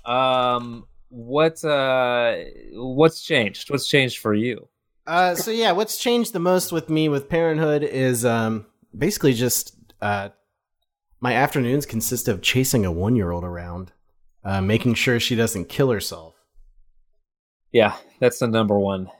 Um, 0.04 0.86
what 1.08 1.64
uh, 1.64 2.36
what's 2.72 3.22
changed? 3.22 3.70
What's 3.70 3.88
changed 3.88 4.18
for 4.18 4.34
you? 4.34 4.68
Uh, 5.06 5.34
so 5.34 5.50
yeah, 5.50 5.72
what's 5.72 5.98
changed 5.98 6.32
the 6.32 6.40
most 6.40 6.72
with 6.72 6.88
me 6.88 7.08
with 7.08 7.28
parenthood 7.28 7.82
is 7.82 8.24
um 8.24 8.66
basically 8.96 9.34
just 9.34 9.76
uh 10.00 10.30
my 11.20 11.32
afternoons 11.32 11.86
consist 11.86 12.28
of 12.28 12.42
chasing 12.42 12.84
a 12.84 12.92
one 12.92 13.16
year 13.16 13.30
old 13.30 13.44
around, 13.44 13.92
uh, 14.44 14.60
making 14.60 14.94
sure 14.94 15.18
she 15.18 15.34
doesn't 15.34 15.70
kill 15.70 15.90
herself. 15.90 16.34
Yeah, 17.72 17.96
that's 18.20 18.38
the 18.38 18.46
number 18.46 18.78
one, 18.78 19.10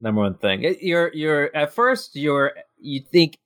number 0.00 0.20
one 0.20 0.34
thing. 0.34 0.76
You're 0.80 1.12
you're 1.14 1.54
at 1.56 1.72
first 1.74 2.16
you're 2.16 2.52
you 2.78 3.00
think 3.00 3.38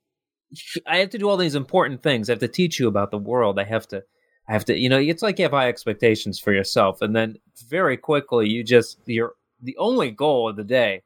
I 0.87 0.99
have 0.99 1.11
to 1.11 1.18
do 1.18 1.28
all 1.28 1.37
these 1.37 1.54
important 1.54 2.02
things. 2.02 2.28
I 2.28 2.32
have 2.32 2.40
to 2.40 2.49
teach 2.49 2.78
you 2.78 2.88
about 2.88 3.11
the 3.11 3.18
world. 3.18 3.59
I 3.59 3.64
have 3.64 3.87
to. 3.88 4.02
I 4.49 4.52
have 4.52 4.64
to, 4.66 4.76
you 4.76 4.88
know, 4.88 4.99
it's 4.99 5.23
like 5.23 5.38
you 5.38 5.44
have 5.44 5.52
high 5.52 5.68
expectations 5.68 6.40
for 6.40 6.52
yourself, 6.52 7.00
and 7.00 7.14
then 7.14 7.37
very 7.68 7.97
quickly 7.97 8.49
you 8.49 8.64
just 8.64 8.99
you're 9.06 9.35
the 9.62 9.76
only 9.76 10.11
goal 10.11 10.49
of 10.49 10.56
the 10.56 10.64
day. 10.64 11.02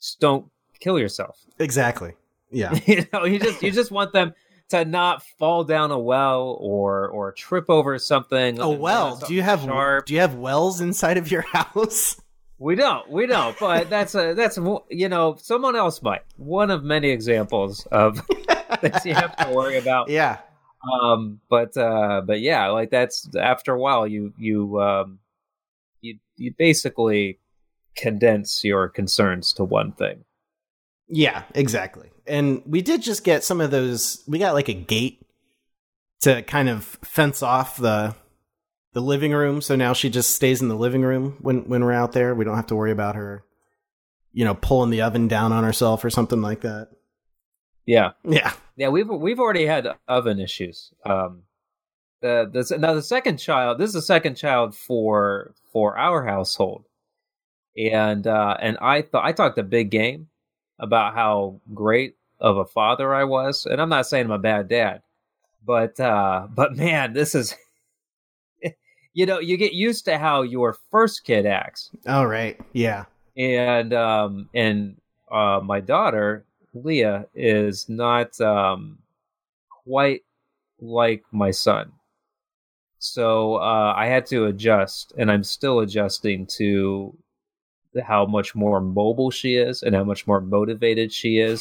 Just 0.00 0.20
don't 0.20 0.46
kill 0.78 0.98
yourself. 0.98 1.38
Exactly. 1.58 2.12
Yeah. 2.50 2.78
you 2.86 3.06
know 3.12 3.24
you 3.24 3.38
just 3.38 3.62
you 3.62 3.70
just 3.70 3.90
want 3.90 4.12
them 4.12 4.34
to 4.68 4.84
not 4.84 5.22
fall 5.38 5.64
down 5.64 5.90
a 5.90 5.98
well 5.98 6.58
or 6.60 7.08
or 7.08 7.32
trip 7.32 7.70
over 7.70 7.98
something 7.98 8.58
A 8.60 8.68
well, 8.68 9.16
do 9.16 9.34
you 9.34 9.42
have 9.42 9.62
sharp. 9.62 10.06
do 10.06 10.14
you 10.14 10.20
have 10.20 10.34
wells 10.34 10.80
inside 10.80 11.16
of 11.16 11.30
your 11.30 11.42
house? 11.52 12.20
We 12.58 12.74
don't 12.74 13.08
we 13.10 13.26
don't 13.26 13.58
but 13.58 13.88
that's 13.88 14.14
a 14.14 14.34
that's 14.34 14.58
a, 14.58 14.78
you 14.90 15.08
know 15.08 15.36
someone 15.40 15.76
else 15.76 16.02
might 16.02 16.22
one 16.36 16.70
of 16.70 16.82
many 16.82 17.10
examples 17.10 17.86
of 17.86 18.20
things 18.80 19.06
you 19.06 19.14
have 19.14 19.36
to 19.36 19.48
worry 19.52 19.78
about 19.78 20.08
yeah. 20.08 20.38
um 20.92 21.40
but 21.48 21.76
uh 21.76 22.20
but 22.24 22.40
yeah 22.40 22.66
like 22.68 22.90
that's 22.90 23.28
after 23.36 23.74
a 23.74 23.78
while 23.78 24.06
you 24.06 24.32
you 24.38 24.80
um 24.80 25.18
you 26.00 26.18
you 26.36 26.52
basically 26.56 27.38
condense 27.96 28.64
your 28.64 28.88
concerns 28.88 29.52
to 29.52 29.64
one 29.64 29.92
thing 29.92 30.24
Yeah, 31.08 31.44
exactly. 31.54 32.10
And 32.26 32.62
we 32.66 32.82
did 32.82 33.02
just 33.02 33.24
get 33.24 33.42
some 33.42 33.60
of 33.60 33.70
those 33.70 34.22
we 34.26 34.38
got 34.38 34.54
like 34.54 34.68
a 34.68 34.74
gate 34.74 35.26
to 36.20 36.42
kind 36.42 36.68
of 36.68 36.84
fence 37.02 37.42
off 37.42 37.76
the 37.78 38.14
the 38.92 39.00
living 39.00 39.32
room, 39.32 39.60
so 39.60 39.76
now 39.76 39.92
she 39.92 40.10
just 40.10 40.34
stays 40.34 40.62
in 40.62 40.68
the 40.68 40.76
living 40.76 41.02
room 41.02 41.36
when 41.40 41.68
when 41.68 41.84
we're 41.84 41.92
out 41.92 42.12
there. 42.12 42.34
We 42.34 42.44
don't 42.44 42.56
have 42.56 42.66
to 42.68 42.76
worry 42.76 42.92
about 42.92 43.16
her 43.16 43.44
you 44.32 44.44
know, 44.44 44.54
pulling 44.54 44.90
the 44.90 45.02
oven 45.02 45.28
down 45.28 45.52
on 45.52 45.64
herself 45.64 46.04
or 46.04 46.10
something 46.10 46.40
like 46.40 46.60
that. 46.60 46.90
yeah 47.86 48.12
Yeah. 48.24 48.52
Yeah, 48.76 48.90
we've 48.90 49.08
we've 49.08 49.40
already 49.40 49.66
had 49.66 49.88
oven 50.06 50.38
issues. 50.38 50.92
Um, 51.04 51.42
the 52.20 52.48
the 52.52 52.78
now 52.78 52.94
the 52.94 53.02
second 53.02 53.38
child. 53.38 53.78
This 53.78 53.88
is 53.88 53.94
the 53.94 54.02
second 54.02 54.36
child 54.36 54.76
for 54.76 55.54
for 55.72 55.98
our 55.98 56.24
household, 56.24 56.84
and 57.76 58.24
uh, 58.24 58.56
and 58.60 58.78
I 58.80 59.02
thought 59.02 59.24
I 59.24 59.32
talked 59.32 59.58
a 59.58 59.64
big 59.64 59.90
game 59.90 60.28
about 60.78 61.14
how 61.14 61.60
great 61.74 62.14
of 62.38 62.56
a 62.56 62.64
father 62.64 63.12
I 63.12 63.24
was, 63.24 63.66
and 63.66 63.80
I'm 63.80 63.88
not 63.88 64.06
saying 64.06 64.26
I'm 64.26 64.30
a 64.30 64.38
bad 64.38 64.68
dad, 64.68 65.02
but 65.66 65.98
uh, 65.98 66.46
but 66.48 66.76
man, 66.76 67.14
this 67.14 67.34
is. 67.34 67.56
You 69.14 69.26
know, 69.26 69.38
you 69.40 69.56
get 69.56 69.72
used 69.72 70.04
to 70.04 70.18
how 70.18 70.42
your 70.42 70.76
first 70.90 71.24
kid 71.24 71.46
acts, 71.46 71.90
All 72.06 72.26
right. 72.26 72.58
Yeah. 72.72 73.04
and 73.36 73.92
um 73.92 74.48
and 74.54 75.00
uh 75.30 75.60
my 75.62 75.80
daughter 75.80 76.44
Leah 76.74 77.26
is 77.34 77.88
not 77.88 78.38
um 78.40 78.98
quite 79.84 80.22
like 80.80 81.24
my 81.32 81.50
son. 81.50 81.92
So 82.98 83.56
uh 83.56 83.92
I 83.96 84.06
had 84.06 84.26
to 84.26 84.46
adjust 84.46 85.12
and 85.16 85.30
I'm 85.30 85.44
still 85.44 85.80
adjusting 85.80 86.46
to 86.58 87.16
how 88.04 88.26
much 88.26 88.54
more 88.54 88.80
mobile 88.80 89.30
she 89.30 89.56
is 89.56 89.82
and 89.82 89.94
how 89.96 90.04
much 90.04 90.26
more 90.26 90.40
motivated 90.40 91.12
she 91.12 91.38
is 91.38 91.60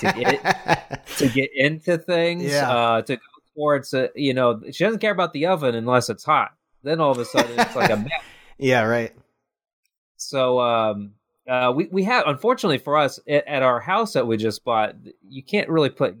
to 0.00 0.12
get 0.12 0.98
to 1.16 1.28
get 1.28 1.50
into 1.54 1.96
things 1.96 2.52
Yeah. 2.52 2.70
uh 2.70 3.02
to 3.02 3.16
go 3.16 3.22
towards 3.54 3.94
uh, 3.94 4.08
you 4.14 4.34
know 4.34 4.60
she 4.70 4.84
doesn't 4.84 5.00
care 5.00 5.12
about 5.12 5.32
the 5.32 5.46
oven 5.46 5.74
unless 5.74 6.10
it's 6.10 6.24
hot. 6.24 6.52
Then 6.82 7.00
all 7.00 7.10
of 7.10 7.18
a 7.18 7.24
sudden 7.24 7.58
it's 7.58 7.76
like 7.76 7.90
a 7.90 7.96
mess. 7.98 8.10
yeah, 8.58 8.82
right. 8.82 9.12
So 10.16 10.60
um, 10.60 11.12
uh, 11.48 11.72
we 11.74 11.88
we 11.90 12.04
have 12.04 12.24
unfortunately 12.26 12.78
for 12.78 12.96
us 12.96 13.18
at, 13.28 13.46
at 13.46 13.62
our 13.62 13.80
house 13.80 14.12
that 14.14 14.26
we 14.26 14.36
just 14.36 14.64
bought, 14.64 14.94
you 15.28 15.42
can't 15.42 15.68
really 15.68 15.90
put. 15.90 16.16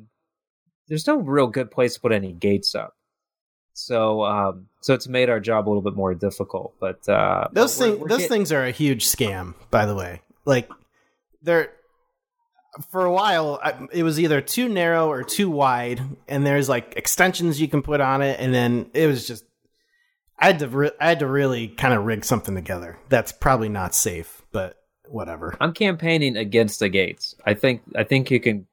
There's 0.88 1.06
no 1.06 1.16
real 1.16 1.46
good 1.46 1.70
place 1.70 1.94
to 1.94 2.00
put 2.00 2.12
any 2.12 2.32
gates 2.32 2.74
up. 2.74 2.96
So 3.72 4.24
um, 4.24 4.66
so 4.80 4.94
it's 4.94 5.06
made 5.08 5.30
our 5.30 5.40
job 5.40 5.66
a 5.66 5.70
little 5.70 5.82
bit 5.82 5.94
more 5.94 6.14
difficult. 6.14 6.74
But 6.80 7.08
uh, 7.08 7.48
Those 7.52 7.78
but 7.78 7.82
we're- 7.82 7.90
things 7.92 8.00
we're 8.02 8.08
those 8.08 8.18
get- 8.20 8.28
things 8.28 8.52
are 8.52 8.64
a 8.64 8.70
huge 8.70 9.06
scam, 9.06 9.54
by 9.70 9.86
the 9.86 9.94
way. 9.94 10.22
Like 10.44 10.68
they're 11.42 11.70
for 12.90 13.04
a 13.04 13.12
while 13.12 13.60
it 13.92 14.04
was 14.04 14.20
either 14.20 14.40
too 14.40 14.68
narrow 14.68 15.08
or 15.10 15.24
too 15.24 15.50
wide 15.50 16.00
and 16.28 16.46
there's 16.46 16.68
like 16.68 16.94
extensions 16.96 17.60
you 17.60 17.66
can 17.66 17.82
put 17.82 18.00
on 18.00 18.22
it 18.22 18.38
and 18.38 18.54
then 18.54 18.88
it 18.94 19.08
was 19.08 19.26
just 19.26 19.44
I 20.40 20.46
had 20.46 20.58
to 20.60 20.68
re- 20.68 20.90
I 21.00 21.08
had 21.10 21.18
to 21.20 21.26
really 21.26 21.68
kind 21.68 21.92
of 21.94 22.04
rig 22.04 22.24
something 22.24 22.54
together. 22.54 22.98
That's 23.08 23.30
probably 23.32 23.68
not 23.68 23.94
safe, 23.94 24.42
but 24.52 24.76
whatever. 25.06 25.56
I'm 25.60 25.72
campaigning 25.74 26.36
against 26.36 26.80
the 26.80 26.88
gates. 26.88 27.34
I 27.44 27.54
think 27.54 27.82
I 27.94 28.04
think 28.04 28.30
you 28.30 28.40
can. 28.40 28.66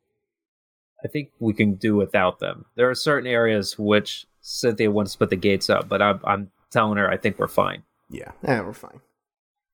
I 1.04 1.08
think 1.10 1.30
we 1.40 1.54
can 1.54 1.76
do 1.76 1.96
without 1.96 2.40
them. 2.40 2.66
There 2.76 2.90
are 2.90 2.96
certain 2.96 3.28
areas 3.30 3.78
which 3.78 4.26
Cynthia 4.42 4.90
wants 4.90 5.12
to 5.12 5.18
put 5.20 5.30
the 5.30 5.36
gates 5.36 5.70
up, 5.70 5.88
but 5.90 6.02
I'm 6.02 6.20
I'm 6.24 6.52
telling 6.72 6.98
her 6.98 7.10
I 7.10 7.18
think 7.18 7.38
we're 7.38 7.48
fine. 7.48 7.84
Yeah, 8.10 8.32
yeah, 8.44 8.62
we're 8.62 8.74
fine. 8.74 9.02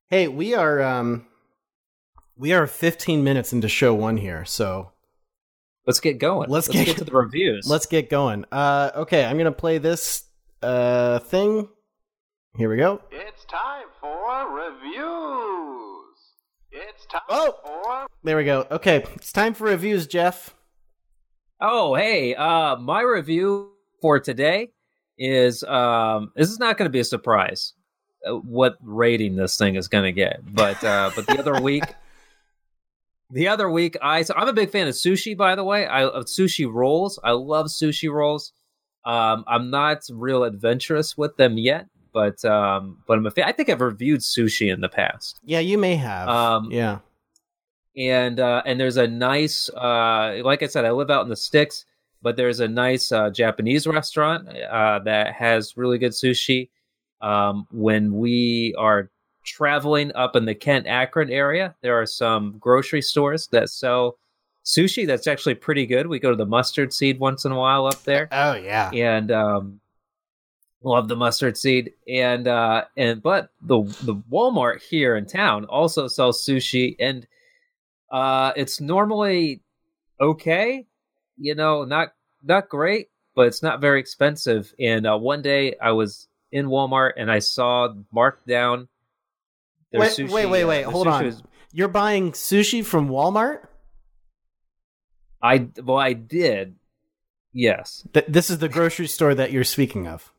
Hey, 0.10 0.28
we 0.28 0.54
are 0.56 0.82
um 0.82 1.28
we 2.36 2.52
are 2.54 2.66
15 2.66 3.24
minutes 3.24 3.54
into 3.54 3.70
show 3.70 3.94
1 3.94 4.18
here, 4.18 4.44
so 4.46 4.90
Let's 5.86 6.00
get 6.00 6.18
going. 6.18 6.50
Let's 6.50 6.68
get- 6.70 6.86
get 6.86 6.98
to 6.98 7.04
the 7.04 7.12
reviews. 7.12 7.68
Let's 7.70 7.86
get 7.88 8.10
going. 8.10 8.46
Uh, 8.52 8.90
okay, 8.96 9.26
I'm 9.26 9.38
gonna 9.38 9.52
play 9.52 9.78
this 9.80 10.24
uh 10.62 11.20
thing. 11.20 11.68
Here 12.56 12.70
we 12.70 12.78
go. 12.78 13.02
It's 13.12 13.46
time 13.46 13.86
for 14.00 14.48
reviews. 14.54 16.16
It's 16.72 17.06
time 17.08 17.22
Oh! 17.30 17.56
for 17.64 18.08
There 18.24 18.38
we 18.38 18.44
go. 18.44 18.68
Okay, 18.70 19.04
it's 19.16 19.32
time 19.32 19.56
for 19.56 19.64
reviews, 19.66 20.06
Jeff. 20.06 20.56
Oh, 21.60 21.96
hey, 21.96 22.36
uh, 22.36 22.76
my 22.76 23.02
review 23.02 23.72
for 24.02 24.20
today 24.20 24.70
is 25.18 25.64
um, 25.64 26.32
this 26.36 26.50
is 26.52 26.60
not 26.60 26.78
going 26.78 26.86
to 26.88 26.92
be 26.92 27.00
a 27.00 27.04
surprise 27.04 27.74
uh, 28.24 28.34
what 28.36 28.78
rating 28.84 29.36
this 29.36 29.58
thing 29.58 29.76
is 29.76 29.88
going 29.88 30.04
to 30.04 30.12
get, 30.12 30.42
but 30.54 30.84
uh, 30.84 31.10
but 31.16 31.26
the 31.26 31.40
other 31.40 31.60
week, 31.60 31.84
the 33.32 33.48
other 33.48 33.68
week, 33.70 33.98
I 34.00 34.22
so 34.22 34.36
I'm 34.38 34.48
a 34.48 34.54
big 34.54 34.70
fan 34.70 34.88
of 34.88 34.94
sushi. 34.94 35.36
By 35.36 35.56
the 35.56 35.64
way, 35.64 35.88
I 35.88 36.04
of 36.04 36.26
sushi 36.26 36.72
rolls. 36.72 37.18
I 37.24 37.32
love 37.32 37.68
sushi 37.68 38.12
rolls. 38.12 38.54
Um, 39.06 39.44
I'm 39.48 39.70
not 39.70 40.04
real 40.12 40.44
adventurous 40.44 41.18
with 41.18 41.36
them 41.36 41.58
yet, 41.58 41.88
but 42.14 42.44
um, 42.46 43.00
but 43.08 43.18
I'm 43.18 43.26
a 43.26 43.32
fan. 43.32 43.46
I 43.46 43.52
think 43.52 43.70
I've 43.70 43.82
reviewed 43.82 44.22
sushi 44.22 44.72
in 44.72 44.82
the 44.82 44.90
past. 44.90 45.40
Yeah, 45.44 45.60
you 45.60 45.78
may 45.78 45.96
have. 45.96 46.30
Um, 46.30 46.72
yeah. 46.72 47.00
and 47.98 48.40
uh, 48.40 48.62
and 48.66 48.80
there's 48.80 48.98
a 48.98 49.08
nice 49.08 49.70
uh, 49.70 50.40
like 50.44 50.64
I 50.64 50.68
said, 50.68 50.86
I 50.86 50.92
live 50.92 51.10
out 51.10 51.24
in 51.24 51.30
the 51.30 51.36
sticks. 51.36 51.86
but 52.22 52.38
there's 52.38 52.60
a 52.62 52.68
nice 52.68 53.12
uh, 53.12 53.30
Japanese 53.30 53.86
restaurant 53.88 54.48
uh, 54.48 55.00
that 55.00 55.34
has 55.34 55.76
really 55.76 55.98
good 55.98 56.14
sushi. 56.14 56.70
Um, 57.22 57.68
when 57.72 58.16
we 58.16 58.74
are 58.78 59.10
traveling 59.46 60.12
up 60.16 60.36
in 60.36 60.46
the 60.46 60.56
Kent 60.56 60.88
Akron 60.88 61.30
area, 61.30 61.76
there 61.82 62.00
are 62.00 62.06
some 62.06 62.56
grocery 62.60 63.02
stores 63.02 63.48
that 63.48 63.70
sell 63.70 64.18
sushi 64.66 65.06
that's 65.06 65.28
actually 65.28 65.56
pretty 65.56 65.86
good. 65.86 66.08
We 66.08 66.20
go 66.20 66.30
to 66.32 66.36
the 66.38 66.46
mustard 66.46 66.94
seed 66.94 67.20
once 67.20 67.44
in 67.46 67.52
a 67.52 67.58
while 67.58 67.86
up 67.86 68.02
there. 68.04 68.30
Oh 68.32 68.54
yeah. 68.56 68.90
And 68.92 69.32
um 69.32 69.80
love 70.84 71.08
the 71.08 71.16
mustard 71.16 71.58
seed. 71.58 71.94
And 72.08 72.48
uh 72.48 72.86
and 72.98 73.22
but 73.24 73.50
the 73.62 73.84
the 74.04 74.16
Walmart 74.32 74.82
here 74.82 75.16
in 75.16 75.26
town 75.26 75.66
also 75.66 76.08
sells 76.08 76.46
sushi 76.46 76.96
and 77.00 77.26
uh 78.12 78.52
it's 78.56 78.80
normally 78.82 79.62
okay, 80.20 80.86
you 81.38 81.56
know, 81.56 81.84
not 81.86 82.10
not 82.44 82.70
great, 82.70 83.08
but 83.36 83.48
it's 83.48 83.64
not 83.64 83.82
very 83.82 84.00
expensive. 84.00 84.74
And 84.80 85.08
uh, 85.08 85.18
one 85.18 85.42
day 85.42 85.76
I 85.82 85.92
was 85.92 86.28
in 86.52 86.68
Walmart 86.68 87.14
and 87.18 87.32
I 87.32 87.40
saw 87.40 87.94
marked 88.12 88.46
down 88.48 88.88
their 89.92 90.02
Wait, 90.02 90.12
sushi, 90.12 90.32
wait, 90.32 90.46
wait, 90.48 90.64
uh, 90.64 90.68
wait. 90.68 90.82
their 90.84 90.92
Hold 90.92 91.08
on. 91.08 91.26
was- 91.26 91.44
You're 91.72 91.88
buying 91.88 92.32
sushi 92.34 92.84
from 92.86 93.10
Walmart? 93.10 93.68
I 95.42 95.68
well, 95.84 95.98
I 95.98 96.14
did. 96.14 96.76
Yes, 97.56 98.08
Th- 98.14 98.26
this 98.28 98.50
is 98.50 98.58
the 98.60 98.70
grocery 98.70 99.08
store 99.08 99.36
that 99.36 99.52
you're 99.52 99.64
speaking 99.64 100.08
of. 100.08 100.32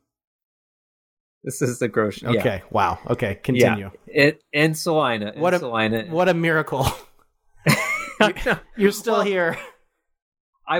This 1.44 1.62
is 1.62 1.78
the 1.78 1.88
grocery. 1.88 2.32
yeah. 2.32 2.40
Okay. 2.40 2.62
Wow. 2.70 2.98
Okay. 3.08 3.36
Continue. 3.36 3.90
Yeah, 4.08 4.22
it 4.24 4.42
in 4.52 4.74
Salina. 4.74 5.32
In 5.36 5.40
What 5.40 5.54
a- 5.54 5.58
Salina. 5.60 6.04
What 6.08 6.28
a 6.28 6.34
miracle. 6.34 6.86
I 8.20 8.58
You're 8.76 8.92
still 8.92 9.14
Well- 9.18 9.22
here. 9.22 9.58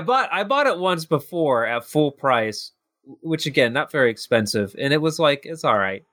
bought 0.05 0.29
I 0.31 0.43
bought 0.43 0.67
it 0.67 0.77
once 0.79 1.05
before 1.05 1.65
at 1.65 1.85
full 1.85 2.11
price, 2.11 2.71
which 3.21 3.45
again 3.45 3.73
not 3.73 3.91
very 3.91 4.09
expensive, 4.11 4.75
and 4.79 4.91
it 4.93 5.01
was 5.01 5.19
like 5.19 5.41
it's 5.45 5.63
all 5.63 5.77
right. 5.77 6.03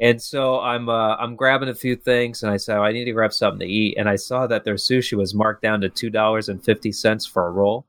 And 0.00 0.20
so 0.20 0.60
I'm 0.60 0.88
uh, 0.88 1.16
I'm 1.16 1.36
grabbing 1.36 1.68
a 1.70 1.74
few 1.74 1.96
things, 1.96 2.42
and 2.42 2.52
I 2.52 2.58
said 2.58 2.76
I 2.78 2.92
need 2.92 3.06
to 3.06 3.12
grab 3.12 3.32
something 3.32 3.60
to 3.60 3.66
eat, 3.72 3.96
and 3.98 4.08
I 4.08 4.16
saw 4.16 4.46
that 4.46 4.64
their 4.64 4.74
sushi 4.74 5.14
was 5.14 5.34
marked 5.34 5.62
down 5.62 5.80
to 5.82 5.88
two 5.88 6.10
dollars 6.10 6.48
and 6.48 6.62
fifty 6.62 6.92
cents 6.92 7.24
for 7.26 7.46
a 7.46 7.50
roll, 7.50 7.86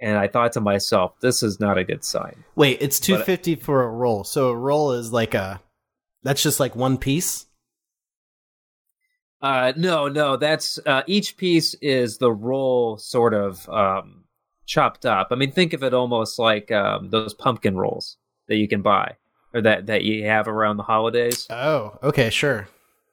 and 0.00 0.16
I 0.18 0.28
thought 0.28 0.52
to 0.52 0.60
myself, 0.60 1.18
this 1.20 1.42
is 1.42 1.60
not 1.60 1.78
a 1.78 1.84
good 1.84 2.04
sign. 2.04 2.44
Wait, 2.56 2.78
it's 2.80 2.98
But- 3.00 3.06
250 3.06 3.56
for 3.56 3.82
a 3.84 3.88
roll. 3.90 4.24
So 4.24 4.48
a 4.48 4.56
roll 4.56 4.92
is 4.92 5.12
like 5.12 5.34
a 5.34 5.60
that's 6.22 6.42
just 6.42 6.60
like 6.60 6.74
one 6.76 6.98
piece? 6.98 7.46
Uh, 9.42 9.72
no, 9.76 10.06
no, 10.08 10.36
that's 10.36 10.78
uh, 10.84 11.02
each 11.06 11.36
piece 11.38 11.74
is 11.80 12.18
the 12.18 12.30
roll 12.32 12.98
sort 12.98 13.32
of 13.32 13.66
um, 13.70 14.24
chopped 14.66 15.06
up. 15.06 15.28
I 15.30 15.34
mean, 15.34 15.50
think 15.50 15.72
of 15.72 15.82
it 15.82 15.94
almost 15.94 16.38
like 16.38 16.70
um, 16.70 17.08
those 17.08 17.32
pumpkin 17.32 17.74
rolls 17.76 18.18
that 18.48 18.56
you 18.56 18.68
can 18.68 18.82
buy 18.82 19.16
or 19.54 19.62
that 19.62 19.86
that 19.86 20.04
you 20.04 20.26
have 20.26 20.46
around 20.46 20.76
the 20.76 20.82
holidays, 20.82 21.46
Oh, 21.48 21.98
okay, 22.02 22.28
sure. 22.28 22.68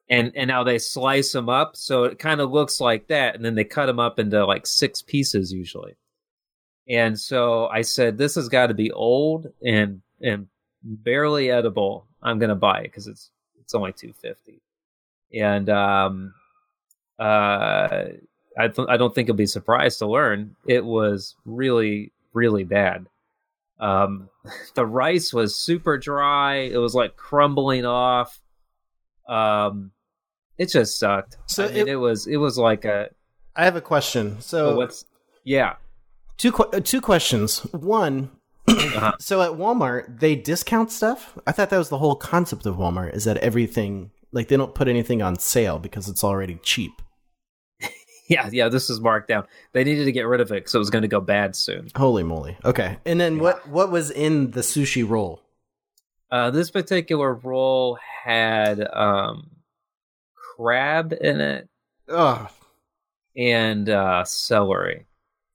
and 0.10 0.34
and 0.36 0.50
now 0.50 0.66
they 0.66 0.80
slice 0.80 1.32
them 1.32 1.48
up, 1.48 1.78
so 1.78 2.04
it 2.04 2.20
kind 2.20 2.42
of 2.42 2.52
looks 2.52 2.82
like 2.82 3.08
that, 3.08 3.36
and 3.36 3.46
then 3.46 3.56
they 3.56 3.64
cut 3.64 3.86
them 3.86 4.00
up 4.00 4.20
into 4.20 4.46
like 4.46 4.66
six 4.68 5.02
pieces 5.02 5.54
usually. 5.54 5.96
And 6.90 7.20
so 7.20 7.68
I 7.68 7.82
said, 7.82 8.18
this 8.18 8.36
has 8.36 8.48
got 8.50 8.68
to 8.68 8.74
be 8.74 8.92
old 8.92 9.52
and 9.64 10.02
and 10.22 10.48
barely 10.84 11.52
edible. 11.52 12.06
I'm 12.24 12.40
gonna 12.40 12.56
buy 12.56 12.80
it 12.80 12.84
because 12.84 13.08
it's 13.08 13.30
it's 13.60 13.76
only 13.76 13.92
two 13.94 14.14
fifty, 14.14 14.62
and 15.34 15.70
um, 15.70 16.34
uh, 17.20 18.06
I 18.58 18.68
th- 18.70 18.88
I 18.90 18.98
don't 18.98 19.14
think 19.14 19.28
you'll 19.28 19.38
be 19.38 19.46
surprised 19.46 20.00
to 20.00 20.08
learn 20.08 20.56
it 20.66 20.84
was 20.86 21.36
really 21.46 22.12
really 22.34 22.64
bad. 22.64 23.06
Um, 23.80 24.30
the 24.76 24.86
rice 24.86 25.34
was 25.34 25.56
super 25.56 25.98
dry. 25.98 26.56
It 26.58 26.78
was 26.78 26.96
like 26.96 27.16
crumbling 27.16 27.86
off. 27.86 28.40
Um, 29.28 29.92
it 30.58 30.70
just 30.70 30.98
sucked. 30.98 31.38
So 31.48 31.66
I 31.66 31.68
mean, 31.68 31.78
it- 31.80 31.88
it, 31.90 31.96
was 31.98 32.28
it 32.28 32.38
was 32.38 32.58
like 32.58 32.86
a 32.86 33.10
I 33.56 33.66
have 33.66 33.76
a 33.76 33.82
question. 33.82 34.40
So 34.42 34.76
what's 34.76 35.06
yeah 35.44 35.76
two 36.38 36.52
que- 36.52 36.70
uh, 36.74 36.80
two 36.80 37.02
questions. 37.02 37.60
One, 37.74 38.32
Uh-huh. 38.68 39.14
so 39.20 39.42
at 39.42 39.52
Walmart 39.58 40.20
they 40.20 40.36
discount 40.36 40.92
stuff. 40.92 41.38
I 41.48 41.52
thought 41.52 41.70
that 41.70 41.78
was 41.78 41.90
the 41.90 41.98
whole 42.00 42.16
concept 42.16 42.66
of 42.66 42.76
Walmart 42.76 43.14
is 43.16 43.24
that 43.26 43.38
everything 43.38 44.12
like 44.32 44.48
they 44.50 44.58
don't 44.58 44.76
put 44.76 44.88
anything 44.88 45.22
on 45.22 45.40
sale 45.40 45.80
because 45.80 46.10
it's 46.10 46.24
already 46.24 46.60
cheap. 46.64 46.92
yeah 48.30 48.50
yeah. 48.52 48.68
This 48.70 48.90
is 48.90 49.00
marked 49.00 49.30
down. 49.30 49.46
They 49.74 49.84
needed 49.86 50.06
to 50.06 50.12
get 50.12 50.28
rid 50.28 50.42
of 50.42 50.52
it 50.52 50.56
because 50.56 50.76
it 50.76 50.80
was 50.80 50.90
going 50.90 51.04
to 51.04 51.08
go 51.08 51.22
bad 51.22 51.56
soon. 51.56 51.88
Holy 51.96 52.24
moly! 52.24 52.58
Okay, 52.66 52.98
and 53.06 53.20
then 53.22 53.40
what 53.40 53.68
what 53.70 53.90
was 53.92 54.12
in 54.12 54.52
the 54.52 54.62
sushi 54.62 55.08
roll? 55.08 55.42
Uh, 56.30 56.52
this 56.52 56.70
particular 56.70 57.34
roll 57.36 57.98
had 58.26 58.86
um, 58.94 59.50
crab 60.58 61.14
in 61.22 61.40
it 61.40 61.70
Oh, 62.10 62.50
and 63.38 63.88
uh, 63.90 64.26
celery 64.26 65.06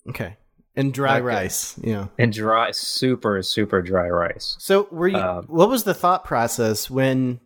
okay, 0.08 0.36
and 0.76 0.92
dry 0.92 1.16
Okay. 1.16 1.22
rice. 1.22 1.78
Yeah. 1.82 2.08
and 2.18 2.32
dry, 2.32 2.70
super 2.72 3.42
super 3.42 3.82
dry 3.82 4.08
rice. 4.08 4.56
So 4.58 4.88
were 4.90 5.08
you? 5.08 5.16
Um, 5.18 5.44
what 5.48 5.68
was 5.68 5.84
the 5.84 5.94
thought 5.94 6.24
process 6.24 6.88
when, 6.90 7.40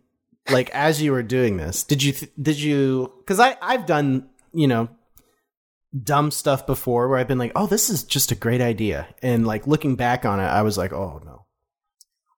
like, 0.49 0.69
as 0.71 1.01
you 1.01 1.11
were 1.11 1.23
doing 1.23 1.57
this? 1.57 1.83
Did 1.83 2.03
you? 2.03 2.13
Did 2.41 2.59
you? 2.59 3.11
Because 3.19 3.39
I 3.39 3.57
I've 3.61 3.85
done 3.85 4.29
you 4.53 4.67
know 4.67 4.89
dumb 6.03 6.31
stuff 6.31 6.65
before 6.67 7.07
where 7.07 7.17
I've 7.17 7.27
been 7.27 7.37
like, 7.37 7.53
oh, 7.55 7.65
this 7.67 7.89
is 7.89 8.03
just 8.03 8.31
a 8.31 8.35
great 8.35 8.61
idea, 8.61 9.07
and 9.21 9.45
like 9.47 9.67
looking 9.67 9.95
back 9.95 10.25
on 10.25 10.39
it, 10.39 10.43
I 10.45 10.61
was 10.61 10.77
like, 10.77 10.93
oh 10.93 11.21
no. 11.25 11.45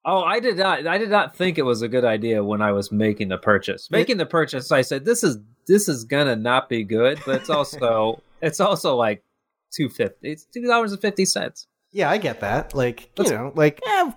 Oh, 0.06 0.24
I 0.24 0.40
did 0.40 0.58
not. 0.58 0.88
I 0.88 0.98
did 0.98 1.10
not 1.10 1.36
think 1.36 1.58
it 1.58 1.64
was 1.64 1.82
a 1.82 1.88
good 1.90 2.06
idea 2.06 2.44
when 2.44 2.62
I 2.62 2.72
was 2.72 2.92
making 2.92 3.28
the 3.28 3.38
purchase. 3.38 3.92
Making 3.92 4.18
the 4.18 4.26
purchase, 4.26 4.72
I 4.72 4.82
said 4.82 5.04
this 5.06 5.24
is 5.24 5.38
this 5.68 5.88
is 5.90 6.06
gonna 6.06 6.36
not 6.38 6.70
be 6.70 6.84
good, 6.84 7.20
but 7.26 7.36
it's 7.42 7.50
also 7.50 8.22
it's 8.42 8.60
also 8.60 8.96
like 8.96 9.24
two 9.72 9.90
fifty. 9.90 10.32
It's 10.32 10.46
two 10.46 10.66
dollars 10.66 10.92
and 10.92 11.02
fifty 11.02 11.26
cents. 11.26 11.68
Yeah, 11.92 12.10
I 12.10 12.18
get 12.18 12.40
that. 12.42 12.74
Like 12.74 13.02
you 13.04 13.10
Let's- 13.18 13.32
know, 13.32 13.52
like 13.56 13.80
eh, 13.86 14.12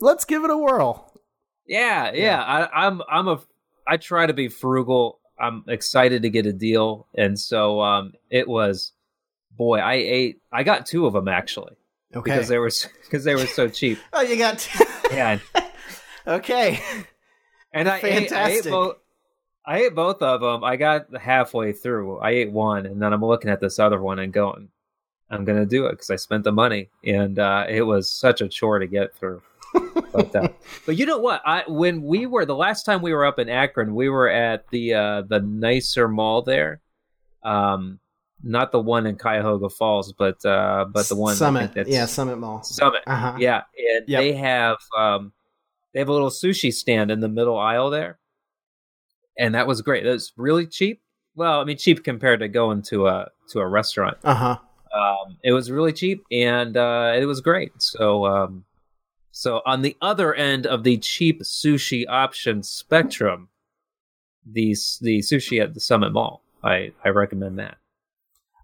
let's 0.00 0.24
give 0.24 0.44
it 0.44 0.50
a 0.50 0.56
whirl. 0.58 1.10
Yeah, 1.66 2.12
yeah. 2.12 2.22
Yeah. 2.22 2.42
I, 2.42 2.86
I'm 2.86 3.02
I'm 3.10 3.28
a 3.28 3.40
I 3.86 3.96
try 3.96 4.26
to 4.26 4.32
be 4.34 4.48
frugal. 4.48 5.20
I'm 5.38 5.64
excited 5.68 6.22
to 6.22 6.30
get 6.30 6.46
a 6.46 6.52
deal, 6.52 7.08
and 7.16 7.38
so 7.38 7.80
um, 7.80 8.12
it 8.30 8.48
was. 8.48 8.92
Boy, 9.56 9.78
I 9.78 9.94
ate. 9.94 10.40
I 10.52 10.64
got 10.64 10.84
two 10.84 11.06
of 11.06 11.12
them 11.12 11.28
actually 11.28 11.74
Okay. 12.14 12.32
because 12.32 12.48
they 12.48 12.58
were 12.58 12.70
because 13.04 13.22
they 13.24 13.34
were 13.36 13.46
so 13.46 13.68
cheap. 13.68 13.98
oh, 14.12 14.20
you 14.20 14.36
got. 14.36 14.68
Yeah, 15.12 15.38
okay. 16.26 16.80
and 17.72 17.88
I 17.88 17.98
ate, 17.98 18.04
I 18.04 18.08
ate 18.08 18.28
Fantastic. 18.30 18.72
both. 18.72 18.96
I 19.66 19.78
ate 19.84 19.94
both 19.94 20.20
of 20.22 20.40
them. 20.40 20.62
I 20.64 20.76
got 20.76 21.06
halfway 21.16 21.72
through. 21.72 22.18
I 22.18 22.30
ate 22.30 22.50
one, 22.52 22.84
and 22.84 23.00
then 23.00 23.12
I'm 23.12 23.24
looking 23.24 23.50
at 23.50 23.60
this 23.60 23.78
other 23.78 24.00
one 24.00 24.18
and 24.18 24.32
going, 24.32 24.68
"I'm 25.30 25.44
gonna 25.44 25.66
do 25.66 25.86
it 25.86 25.92
because 25.92 26.10
I 26.10 26.16
spent 26.16 26.44
the 26.44 26.52
money." 26.52 26.88
And 27.04 27.38
uh, 27.38 27.66
it 27.68 27.82
was 27.82 28.10
such 28.10 28.40
a 28.40 28.48
chore 28.48 28.78
to 28.78 28.86
get 28.86 29.14
through. 29.14 29.42
but, 30.12 30.34
uh, 30.36 30.48
but 30.86 30.96
you 30.96 31.06
know 31.06 31.18
what? 31.18 31.42
I 31.44 31.64
when 31.66 32.02
we 32.02 32.26
were 32.26 32.44
the 32.46 32.54
last 32.56 32.84
time 32.84 33.02
we 33.02 33.12
were 33.12 33.24
up 33.24 33.38
in 33.38 33.48
Akron, 33.48 33.94
we 33.94 34.08
were 34.08 34.28
at 34.28 34.68
the 34.68 34.94
uh, 34.94 35.22
the 35.22 35.40
nicer 35.40 36.08
mall 36.08 36.42
there. 36.42 36.80
Um, 37.42 37.98
not 38.42 38.72
the 38.72 38.80
one 38.80 39.06
in 39.06 39.16
Cuyahoga 39.16 39.70
Falls, 39.70 40.12
but 40.12 40.44
uh, 40.44 40.84
but 40.92 41.08
the 41.08 41.16
one 41.16 41.34
Summit. 41.34 41.72
Yeah, 41.86 42.06
Summit 42.06 42.36
Mall. 42.36 42.62
Summit. 42.62 43.02
Uh 43.06 43.16
huh. 43.16 43.36
Yeah, 43.38 43.62
and 43.96 44.04
Yep. 44.08 44.20
they 44.20 44.32
have 44.34 44.76
um, 44.96 45.32
they 45.92 45.98
have 46.00 46.08
a 46.08 46.12
little 46.12 46.30
sushi 46.30 46.72
stand 46.72 47.10
in 47.10 47.20
the 47.20 47.28
middle 47.28 47.56
aisle 47.58 47.90
there, 47.90 48.18
and 49.38 49.54
that 49.54 49.66
was 49.66 49.80
great. 49.82 50.06
It 50.06 50.10
was 50.10 50.32
really 50.36 50.66
cheap. 50.66 51.00
Well, 51.34 51.60
I 51.60 51.64
mean, 51.64 51.78
cheap 51.78 52.04
compared 52.04 52.40
to 52.40 52.48
going 52.48 52.82
to 52.82 53.06
a 53.08 53.30
to 53.50 53.60
a 53.60 53.66
restaurant. 53.66 54.18
Uh 54.24 54.34
huh. 54.34 54.58
Um, 54.94 55.38
it 55.42 55.52
was 55.52 55.70
really 55.70 55.92
cheap, 55.92 56.24
and 56.30 56.76
uh, 56.76 57.14
it 57.16 57.24
was 57.26 57.40
great. 57.40 57.72
So, 57.78 58.26
um, 58.26 58.64
so 59.32 59.60
on 59.66 59.82
the 59.82 59.96
other 60.00 60.32
end 60.34 60.66
of 60.66 60.84
the 60.84 60.98
cheap 60.98 61.42
sushi 61.42 62.04
option 62.08 62.62
spectrum, 62.62 63.48
the 64.46 64.76
the 65.00 65.18
sushi 65.18 65.60
at 65.62 65.74
the 65.74 65.80
Summit 65.80 66.12
Mall, 66.12 66.42
I 66.62 66.92
I 67.04 67.08
recommend 67.08 67.58
that. 67.58 67.76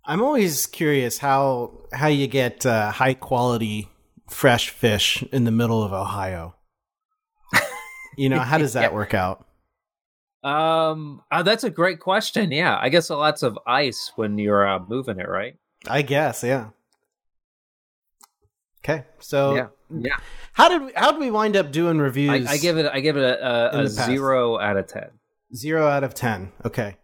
I'm 0.07 0.23
always 0.23 0.67
curious 0.67 1.19
how 1.19 1.73
how 1.93 2.07
you 2.07 2.27
get 2.29 2.65
uh, 2.65 2.93
high 2.93 3.15
quality 3.15 3.89
fresh 4.29 4.71
fish 4.71 5.25
in 5.33 5.45
the 5.45 5.51
middle 5.51 5.83
of 5.83 5.93
Ohio. 5.93 6.55
you 8.17 8.29
know, 8.29 8.41
how 8.41 8.59
does 8.59 8.73
that 8.75 8.93
Yeah. 8.93 8.95
work 8.95 9.15
out? 9.15 9.47
Um, 10.43 11.23
uh, 11.31 11.43
that's 11.43 11.65
a 11.65 11.71
great 11.71 12.01
question. 12.01 12.51
Yeah, 12.51 12.79
I 12.81 12.89
guess 12.89 13.11
lots 13.11 13.43
of 13.43 13.59
ice 13.67 14.13
when 14.17 14.39
you're 14.39 14.67
uh, 14.67 14.79
moving 14.89 15.19
it, 15.19 15.29
right? 15.29 15.57
I 15.89 16.03
guess, 16.03 16.43
yeah. 16.43 16.71
Okay, 18.83 19.05
so 19.19 19.55
yeah, 19.55 19.67
yeah. 19.91 20.17
how 20.55 20.69
did 20.69 20.83
we, 20.83 20.93
how 20.97 21.11
did 21.13 21.21
we 21.21 21.31
wind 21.31 21.55
up 21.55 21.71
doing 21.71 21.99
reviews? 21.99 22.47
I, 22.47 22.53
I 22.53 22.57
give 22.57 22.79
it 22.79 22.87
I 22.87 23.01
give 23.01 23.17
it 23.19 23.23
a, 23.23 23.77
a, 23.77 23.83
a 23.83 23.89
zero 23.89 24.59
out 24.59 24.79
of 24.79 24.87
ten. 24.87 25.11
zero 25.55 25.87
out 25.87 26.03
of 26.03 26.15
ten. 26.15 26.53
Okay, 26.65 26.97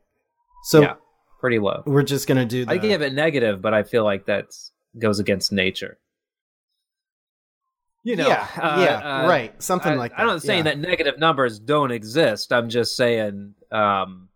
so 0.64 0.80
yeah, 0.80 0.94
pretty 1.38 1.58
low. 1.58 1.82
we're 1.84 2.02
just 2.02 2.26
gonna 2.26 2.46
do. 2.46 2.64
The, 2.64 2.72
I 2.72 2.78
give 2.78 3.02
it 3.02 3.12
negative, 3.12 3.60
but 3.60 3.74
I 3.74 3.82
feel 3.82 4.04
like 4.04 4.24
that 4.26 4.46
goes 4.98 5.18
against 5.18 5.52
nature. 5.52 5.98
you 8.06 8.14
know, 8.14 8.28
yeah, 8.28 8.46
uh, 8.56 8.80
yeah, 8.80 9.22
uh, 9.24 9.28
right, 9.28 9.60
something 9.60 9.92
I, 9.92 9.96
like 9.96 10.12
that. 10.12 10.20
I'm 10.20 10.28
not 10.28 10.40
saying 10.40 10.64
yeah. 10.64 10.74
that 10.74 10.78
negative 10.78 11.18
numbers 11.18 11.58
don't 11.58 11.90
exist. 11.90 12.52
I'm 12.52 12.68
just 12.68 12.96
saying, 12.96 13.54
um, 13.72 14.28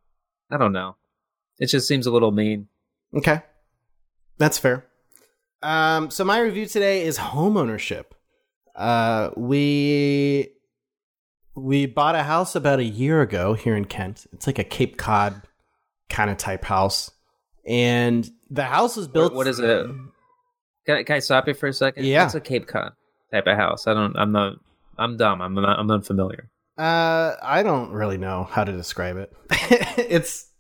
I 0.51 0.57
don't 0.57 0.73
know. 0.73 0.97
It 1.61 1.67
just 1.67 1.87
seems 1.87 2.07
a 2.07 2.11
little 2.11 2.33
mean. 2.33 2.67
Okay, 3.15 3.43
that's 4.41 4.59
fair. 4.59 4.85
Um, 5.63 6.11
so 6.11 6.25
my 6.25 6.41
review 6.41 6.67
today 6.67 7.05
is 7.05 7.17
homeownership. 7.19 8.07
Uh, 8.75 9.31
we 9.37 10.49
we 11.55 11.87
bought 11.87 12.15
a 12.15 12.23
house 12.23 12.57
about 12.57 12.79
a 12.81 12.85
year 12.85 13.21
ago 13.21 13.55
here 13.55 13.77
in 13.77 13.85
Kent. 13.85 14.27
It's 14.33 14.47
like 14.47 14.59
a 14.59 14.65
Cape 14.65 14.97
Cod 14.97 15.43
kind 16.09 16.31
of 16.31 16.39
type 16.39 16.65
house, 16.65 17.11
and 17.67 18.29
the 18.51 18.65
house 18.65 18.97
was 18.97 19.07
built. 19.07 19.33
What- 19.33 19.39
what 19.39 19.47
is 19.47 19.59
it? 19.61 19.87
Can 20.87 20.97
I, 20.97 21.03
can 21.05 21.17
I 21.17 21.19
stop 21.19 21.47
you 21.47 21.55
for 21.55 21.69
a 21.69 21.73
second? 21.73 22.05
Yeah. 22.07 22.25
It's 22.25 22.35
a 22.35 22.41
Cape 22.41 22.67
Cod 22.67 22.93
type 23.31 23.47
of 23.47 23.57
house. 23.57 23.87
I 23.87 23.95
don't. 23.95 24.17
I'm 24.17 24.33
not. 24.33 24.55
I'm 24.99 25.17
dumb. 25.17 25.41
I'm 25.43 25.55
not. 25.55 25.79
I'm 25.79 25.91
unfamiliar. 25.91 26.51
Uh, 26.79 27.35
I 27.43 27.63
don't 27.63 27.91
really 27.93 28.17
know 28.17 28.45
how 28.45 28.65
to 28.65 28.73
describe 28.73 29.19
it. 29.19 29.31
it's 29.99 30.51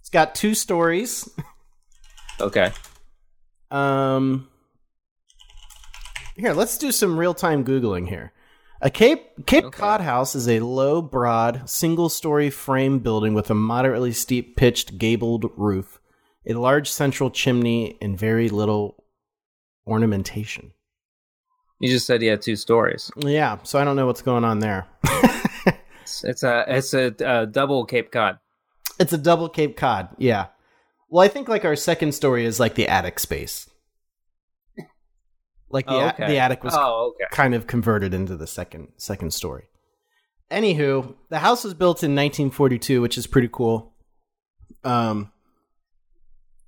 it's 0.00 0.08
got 0.10 0.34
two 0.34 0.54
stories. 0.54 1.28
Okay. 2.40 2.72
Um, 3.70 4.48
here, 6.36 6.52
let's 6.52 6.78
do 6.78 6.92
some 6.92 7.18
real 7.18 7.34
time 7.34 7.64
googling 7.64 8.08
here. 8.08 8.32
A 8.80 8.90
Cape 8.90 9.44
Cape 9.46 9.64
Okay. 9.64 9.78
Cod 9.78 10.00
house 10.00 10.34
is 10.36 10.48
a 10.48 10.60
low, 10.60 11.02
broad, 11.02 11.68
single 11.68 12.08
story 12.08 12.48
frame 12.48 13.00
building 13.00 13.34
with 13.34 13.50
a 13.50 13.54
moderately 13.54 14.12
steep 14.12 14.56
pitched 14.56 14.98
gabled 14.98 15.50
roof, 15.56 16.00
a 16.46 16.54
large 16.54 16.88
central 16.88 17.28
chimney, 17.30 17.98
and 18.00 18.16
very 18.16 18.48
little 18.48 19.02
ornamentation. 19.86 20.72
You 21.80 21.90
just 21.90 22.06
said 22.06 22.22
you 22.22 22.30
had 22.30 22.40
two 22.42 22.56
stories. 22.56 23.10
Yeah, 23.16 23.58
so 23.64 23.78
I 23.80 23.84
don't 23.84 23.96
know 23.96 24.06
what's 24.06 24.22
going 24.22 24.44
on 24.44 24.60
there. 24.60 24.86
It's, 26.02 26.24
it's 26.24 26.42
a. 26.42 26.64
It's 26.66 26.94
a, 26.94 27.14
uh 27.28 27.44
double 27.44 27.84
Cape 27.84 28.10
Cod. 28.10 28.38
it's 28.98 29.12
a 29.12 29.18
double 29.18 29.50
Cape 29.50 29.76
Cod. 29.76 30.08
Yeah. 30.16 30.46
Well, 31.08 31.24
I 31.24 31.28
think 31.28 31.48
like 31.48 31.64
our 31.64 31.76
second 31.76 32.12
story 32.12 32.44
is 32.44 32.60
like 32.60 32.74
the 32.74 32.88
attic 32.88 33.18
space. 33.18 33.68
Like 35.70 35.86
the 35.86 35.92
Oh, 35.92 36.12
a- 36.18 36.28
the 36.28 36.38
attic 36.38 36.64
was 36.64 36.74
Oh, 36.76 37.08
okay. 37.14 37.24
kind 37.30 37.54
of 37.54 37.66
converted 37.66 38.14
into 38.14 38.36
the 38.36 38.46
second 38.46 38.88
second 38.96 39.32
story. 39.34 39.64
Anywho, 40.50 41.14
the 41.28 41.38
house 41.40 41.62
was 41.62 41.74
built 41.74 42.02
in 42.02 42.12
1942, 42.14 43.02
which 43.02 43.18
is 43.18 43.26
pretty 43.26 43.50
cool. 43.52 43.92
Um, 44.82 45.30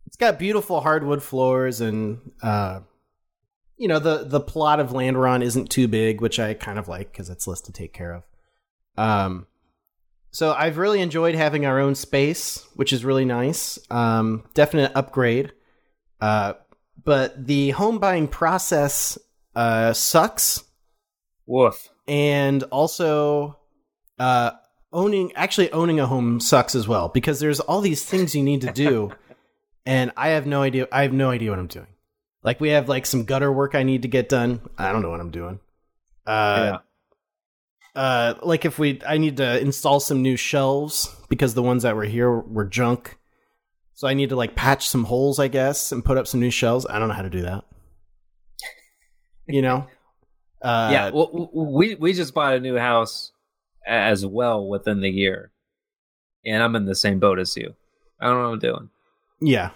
it's 0.07 0.17
got 0.19 0.39
beautiful 0.39 0.83
hardwood 0.83 1.23
floors, 1.23 1.81
and 1.81 2.33
uh, 2.43 2.81
you 3.79 3.89
know 3.89 3.99
the 3.99 4.25
the 4.25 4.41
plot 4.41 4.81
of 4.81 4.93
land 4.93 5.17
we're 5.17 5.27
on 5.27 5.41
isn't 5.41 5.71
too 5.71 5.89
big, 5.89 6.21
which 6.21 6.39
I 6.39 6.53
kind 6.53 6.79
of 6.79 6.87
like 6.89 7.11
because 7.11 7.31
it's 7.31 7.47
less 7.47 7.63
to 7.63 7.73
take 7.73 7.95
care 7.95 8.13
of. 8.13 8.23
Um, 8.99 9.47
so 10.31 10.53
I've 10.53 10.79
really 10.79 11.01
enjoyed 11.01 11.35
having 11.35 11.67
our 11.67 11.81
own 11.81 11.95
space, 11.95 12.65
which 12.75 12.93
is 12.93 13.05
really 13.05 13.25
nice. 13.25 13.79
Um, 13.91 14.45
definite 14.55 14.93
upgrade. 14.95 15.53
Uh, 16.21 16.55
but 17.03 17.47
the 17.47 17.71
home 17.71 17.99
buying 17.99 18.29
process 18.29 19.19
uh, 19.57 19.93
sucks, 19.93 20.63
Woof. 21.47 21.89
and 22.07 22.63
also 22.65 23.59
uh, 24.19 24.53
owning 24.93 25.33
actually 25.35 25.73
owning 25.73 25.99
a 25.99 26.07
home 26.07 26.41
sucks 26.41 26.75
as 26.75 26.87
well 26.87 27.09
because 27.09 27.41
there's 27.41 27.61
all 27.61 27.81
these 27.81 28.05
things 28.05 28.35
you 28.35 28.43
need 28.43 28.61
to 28.61 28.73
do, 28.73 29.11
and 29.87 30.13
I 30.17 30.29
have 30.29 30.47
no 30.47 30.63
idea. 30.63 30.87
I 30.93 31.03
have 31.03 31.13
no 31.13 31.31
idea 31.31 31.51
what 31.51 31.59
I'm 31.59 31.67
doing. 31.67 31.87
Like 32.43 32.61
we 32.61 32.71
have 32.71 32.89
like 32.89 33.07
some 33.07 33.25
gutter 33.25 33.51
work 33.51 33.75
I 33.75 33.83
need 33.83 34.03
to 34.03 34.09
get 34.09 34.29
done. 34.29 34.61
I 34.79 34.93
don't 34.93 35.03
know 35.03 35.11
what 35.11 35.21
I'm 35.21 35.31
doing. 35.31 35.59
Uh, 36.27 36.79
uh 37.97 38.35
like 38.43 38.65
if 38.65 38.79
we 38.79 39.01
i 39.07 39.19
need 39.19 39.37
to 39.37 39.61
install 39.61 39.99
some 40.01 40.23
new 40.23 40.37
shelves 40.37 41.15
because 41.29 41.55
the 41.55 41.63
ones 41.63 41.83
that 41.83 41.97
were 41.97 42.05
here 42.05 42.31
were 42.31 42.65
junk 42.65 43.17
so 43.95 44.07
i 44.07 44.15
need 44.15 44.29
to 44.29 44.37
like 44.37 44.55
patch 44.55 44.89
some 44.89 45.05
holes 45.05 45.39
i 45.39 45.49
guess 45.49 45.91
and 45.93 46.05
put 46.05 46.17
up 46.17 46.27
some 46.27 46.41
new 46.41 46.51
shelves 46.51 46.87
i 46.89 46.99
don't 46.99 47.09
know 47.09 47.15
how 47.15 47.23
to 47.23 47.31
do 47.31 47.43
that 47.43 47.65
you 49.49 49.63
know 49.63 49.87
uh 50.63 50.89
yeah. 50.93 51.11
Well, 51.11 51.51
we 51.55 51.95
we 51.97 52.13
just 52.13 52.35
bought 52.35 52.55
a 52.55 52.61
new 52.61 52.77
house 52.77 53.33
as 53.87 54.25
well 54.27 54.69
within 54.69 55.01
the 55.01 55.09
year, 55.09 55.53
and 56.45 56.63
I'm 56.63 56.77
in 56.77 56.85
the 56.85 56.95
same 56.95 57.19
boat 57.19 57.39
as 57.39 57.57
you. 57.57 57.75
I 58.21 58.27
don't 58.27 58.37
know 58.37 58.49
what 58.49 58.53
I'm 58.53 58.59
doing. 58.59 58.91
yeah 59.41 59.71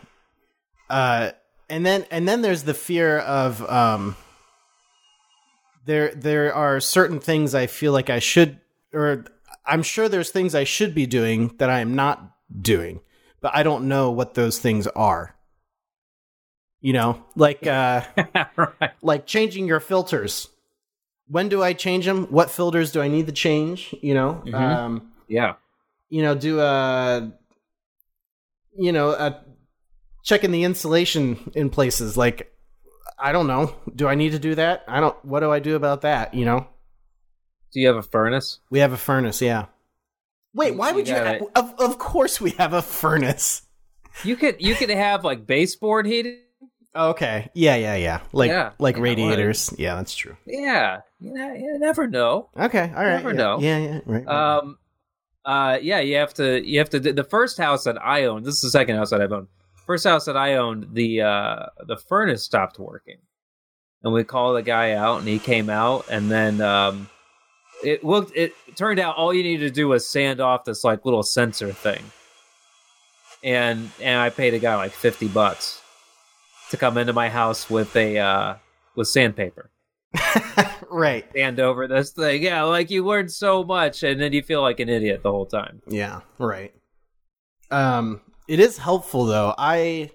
uh 0.90 1.30
and 1.70 1.86
then 1.86 2.04
and 2.10 2.28
then 2.28 2.42
there's 2.42 2.64
the 2.64 2.74
fear 2.74 3.18
of 3.20 3.62
um 3.70 4.14
there 5.86 6.14
there 6.14 6.54
are 6.54 6.80
certain 6.80 7.20
things 7.20 7.54
i 7.54 7.66
feel 7.66 7.92
like 7.92 8.08
i 8.10 8.18
should 8.18 8.58
or 8.92 9.24
i'm 9.66 9.82
sure 9.82 10.08
there's 10.08 10.30
things 10.30 10.54
i 10.54 10.64
should 10.64 10.94
be 10.94 11.06
doing 11.06 11.54
that 11.58 11.68
i 11.70 11.80
am 11.80 11.94
not 11.94 12.34
doing 12.60 13.00
but 13.40 13.54
i 13.54 13.62
don't 13.62 13.86
know 13.88 14.10
what 14.10 14.34
those 14.34 14.58
things 14.58 14.86
are 14.88 15.34
you 16.80 16.92
know 16.92 17.22
like 17.36 17.66
uh 17.66 18.02
right. 18.56 18.92
like 19.02 19.26
changing 19.26 19.66
your 19.66 19.80
filters 19.80 20.48
when 21.28 21.48
do 21.48 21.62
i 21.62 21.72
change 21.72 22.04
them 22.04 22.24
what 22.26 22.50
filters 22.50 22.92
do 22.92 23.00
i 23.00 23.08
need 23.08 23.26
to 23.26 23.32
change 23.32 23.94
you 24.02 24.14
know 24.14 24.42
Mhm. 24.46 24.54
um 24.54 25.12
Yeah. 25.28 25.54
you 26.08 26.22
know 26.22 26.34
do 26.34 26.60
a 26.60 27.32
you 28.76 28.92
know 28.92 29.10
a 29.10 29.42
checking 30.22 30.50
the 30.52 30.64
insulation 30.64 31.50
in 31.54 31.68
places 31.70 32.16
like 32.16 32.50
i 33.18 33.32
don't 33.32 33.46
know 33.46 33.74
do 33.94 34.06
i 34.08 34.14
need 34.14 34.32
to 34.32 34.38
do 34.38 34.54
that 34.54 34.84
i 34.88 35.00
don't 35.00 35.16
what 35.24 35.40
do 35.40 35.50
i 35.50 35.58
do 35.58 35.76
about 35.76 36.00
that 36.02 36.34
you 36.34 36.44
know 36.44 36.66
Do 37.72 37.80
you 37.80 37.86
have 37.88 37.96
a 37.96 38.02
furnace? 38.02 38.60
we 38.70 38.80
have 38.80 38.92
a 38.92 38.96
furnace 38.96 39.40
yeah 39.42 39.66
wait 40.54 40.76
why 40.76 40.90
you 40.90 40.94
would 40.96 41.08
you 41.08 41.14
gotta- 41.14 41.44
of, 41.58 41.74
of 41.78 41.98
course 41.98 42.40
we 42.40 42.50
have 42.52 42.72
a 42.72 42.82
furnace 42.82 43.62
You 44.24 44.36
could 44.36 44.56
you 44.60 44.74
could 44.74 44.90
have 44.90 45.24
like 45.24 45.46
baseboard 45.46 46.06
heating. 46.06 46.38
okay 46.94 47.50
yeah 47.54 47.74
yeah 47.76 47.96
yeah 47.96 48.20
like 48.32 48.48
Yeah, 48.50 48.70
like 48.78 48.96
radiators 48.98 49.72
yeah 49.78 49.96
that's 49.96 50.14
true 50.14 50.36
Yeah. 50.46 51.00
You, 51.20 51.32
know, 51.34 51.52
you 51.54 51.78
never 51.78 52.06
know. 52.06 52.48
okay 52.56 52.92
all 52.94 53.02
right 53.04 53.16
Never 53.22 53.30
yeah, 53.30 53.36
know. 53.36 53.58
yeah 53.60 53.78
yeah 53.78 54.00
right, 54.06 54.24
right. 54.26 54.28
Um, 54.28 54.78
uh, 55.46 55.78
yeah, 55.82 56.00
you 56.00 56.16
have 56.16 56.32
to. 56.34 56.66
You 56.66 56.78
have 56.78 56.88
to. 56.88 56.98
The 57.00 57.22
first 57.22 57.58
house 57.58 57.84
that 57.84 58.02
I 58.02 58.24
owned. 58.24 58.46
This 58.46 58.54
is 58.54 58.60
the 58.62 58.70
second 58.70 58.96
house 58.96 59.10
that 59.10 59.20
I've 59.20 59.30
owned. 59.30 59.48
First 59.86 60.04
house 60.04 60.24
that 60.24 60.36
I 60.36 60.54
owned, 60.54 60.94
the 60.94 61.22
uh, 61.22 61.66
the 61.86 61.96
furnace 61.96 62.42
stopped 62.42 62.78
working, 62.78 63.18
and 64.02 64.12
we 64.12 64.24
called 64.24 64.56
the 64.56 64.62
guy 64.62 64.92
out, 64.92 65.18
and 65.18 65.28
he 65.28 65.38
came 65.38 65.68
out, 65.68 66.06
and 66.10 66.30
then 66.30 66.60
um, 66.60 67.08
it 67.82 68.02
looked. 68.02 68.34
It 68.34 68.54
turned 68.76 68.98
out 68.98 69.16
all 69.16 69.34
you 69.34 69.42
needed 69.42 69.68
to 69.68 69.74
do 69.74 69.88
was 69.88 70.08
sand 70.08 70.40
off 70.40 70.64
this 70.64 70.84
like 70.84 71.04
little 71.04 71.22
sensor 71.22 71.72
thing, 71.72 72.02
and 73.42 73.90
and 74.00 74.18
I 74.18 74.30
paid 74.30 74.54
a 74.54 74.58
guy 74.58 74.74
like 74.76 74.92
fifty 74.92 75.28
bucks 75.28 75.82
to 76.70 76.76
come 76.76 76.96
into 76.96 77.12
my 77.12 77.28
house 77.28 77.68
with 77.68 77.94
a 77.94 78.18
uh, 78.18 78.54
with 78.96 79.08
sandpaper 79.08 79.70
right 80.90 81.26
stand 81.30 81.60
over 81.60 81.86
this 81.86 82.10
thing. 82.10 82.42
Yeah, 82.42 82.62
like 82.62 82.90
you 82.90 83.04
learned 83.04 83.32
so 83.32 83.64
much, 83.64 84.02
and 84.02 84.20
then 84.20 84.32
you 84.32 84.42
feel 84.42 84.62
like 84.62 84.80
an 84.80 84.88
idiot 84.88 85.22
the 85.22 85.30
whole 85.30 85.46
time. 85.46 85.82
Yeah, 85.88 86.20
right. 86.38 86.74
Um, 87.70 88.20
it 88.48 88.60
is 88.60 88.78
helpful 88.78 89.26
though. 89.26 89.54
I 89.56 90.10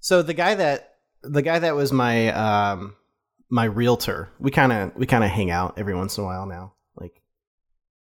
so 0.00 0.22
the 0.22 0.34
guy 0.34 0.54
that 0.54 0.94
the 1.22 1.42
guy 1.42 1.58
that 1.58 1.74
was 1.74 1.92
my 1.92 2.32
um 2.32 2.96
my 3.50 3.64
realtor. 3.64 4.30
We 4.38 4.50
kind 4.50 4.72
of 4.72 4.92
we 4.96 5.06
kind 5.06 5.24
of 5.24 5.30
hang 5.30 5.50
out 5.50 5.74
every 5.78 5.94
once 5.94 6.16
in 6.16 6.24
a 6.24 6.26
while 6.26 6.46
now. 6.46 6.74
Like 6.96 7.20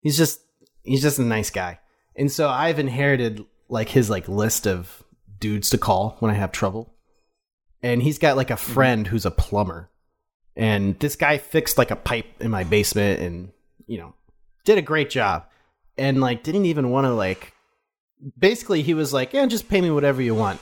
he's 0.00 0.16
just 0.16 0.40
he's 0.82 1.02
just 1.02 1.18
a 1.18 1.22
nice 1.22 1.50
guy, 1.50 1.78
and 2.16 2.30
so 2.30 2.48
I've 2.48 2.78
inherited 2.78 3.44
like 3.68 3.88
his 3.88 4.10
like 4.10 4.28
list 4.28 4.66
of 4.66 5.04
dudes 5.38 5.70
to 5.70 5.78
call 5.78 6.16
when 6.20 6.30
I 6.30 6.34
have 6.34 6.52
trouble. 6.52 6.94
And 7.82 8.02
he's 8.02 8.18
got 8.18 8.36
like 8.36 8.50
a 8.50 8.56
friend 8.56 9.06
who's 9.06 9.26
a 9.26 9.30
plumber. 9.30 9.90
And 10.56 10.98
this 10.98 11.16
guy 11.16 11.38
fixed 11.38 11.76
like 11.78 11.90
a 11.90 11.96
pipe 11.96 12.26
in 12.40 12.50
my 12.50 12.64
basement 12.64 13.20
and, 13.20 13.52
you 13.86 13.98
know, 13.98 14.14
did 14.64 14.78
a 14.78 14.82
great 14.82 15.10
job. 15.10 15.44
And 15.98 16.20
like 16.20 16.42
didn't 16.42 16.64
even 16.64 16.90
want 16.90 17.04
to 17.04 17.12
like 17.12 17.52
basically 18.38 18.82
he 18.82 18.94
was 18.94 19.12
like, 19.12 19.32
"Yeah, 19.32 19.46
just 19.46 19.68
pay 19.68 19.80
me 19.80 19.90
whatever 19.90 20.22
you 20.22 20.34
want." 20.34 20.60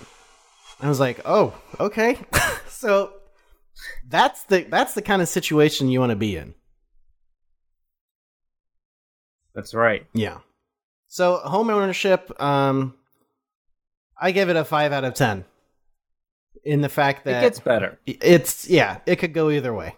I 0.80 0.88
was 0.88 1.00
like, 1.00 1.20
"Oh, 1.24 1.54
okay." 1.80 2.18
so 2.68 3.12
that's 4.08 4.44
the 4.44 4.62
that's 4.64 4.94
the 4.94 5.02
kind 5.02 5.22
of 5.22 5.28
situation 5.28 5.88
you 5.88 6.00
want 6.00 6.10
to 6.10 6.16
be 6.16 6.36
in. 6.36 6.54
That's 9.54 9.74
right. 9.74 10.06
Yeah. 10.12 10.38
So 11.06 11.36
home 11.36 11.70
ownership, 11.70 12.30
um, 12.42 12.94
I 14.20 14.32
give 14.32 14.48
it 14.48 14.56
a 14.56 14.64
five 14.64 14.92
out 14.92 15.04
of 15.04 15.14
ten. 15.14 15.44
In 16.64 16.80
the 16.80 16.88
fact 16.88 17.24
that 17.24 17.42
it 17.42 17.46
gets 17.46 17.60
better. 17.60 17.98
it's 18.06 18.68
yeah, 18.68 18.98
it 19.06 19.16
could 19.16 19.34
go 19.34 19.50
either 19.50 19.74
way. 19.74 19.96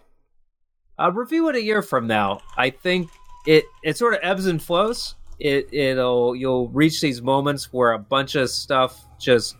Uh, 0.99 1.11
review 1.11 1.47
it 1.49 1.55
a 1.55 1.61
year 1.61 1.81
from 1.81 2.07
now. 2.07 2.41
I 2.57 2.71
think 2.71 3.09
it 3.45 3.63
it 3.83 3.97
sort 3.97 4.13
of 4.13 4.19
ebbs 4.21 4.45
and 4.45 4.61
flows. 4.61 5.15
It 5.39 5.71
it'll 5.73 6.35
you'll 6.35 6.69
reach 6.69 7.01
these 7.01 7.21
moments 7.21 7.71
where 7.71 7.91
a 7.91 7.99
bunch 7.99 8.35
of 8.35 8.49
stuff 8.49 9.05
just 9.19 9.55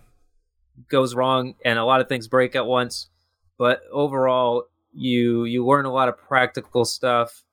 goes 0.89 1.15
wrong 1.15 1.55
and 1.63 1.77
a 1.79 1.85
lot 1.85 2.01
of 2.01 2.07
things 2.07 2.27
break 2.27 2.55
at 2.55 2.65
once. 2.65 3.09
But 3.57 3.81
overall, 3.91 4.65
you 4.93 5.45
you 5.45 5.65
learn 5.65 5.85
a 5.85 5.91
lot 5.91 6.09
of 6.09 6.17
practical 6.17 6.85
stuff, 6.85 7.43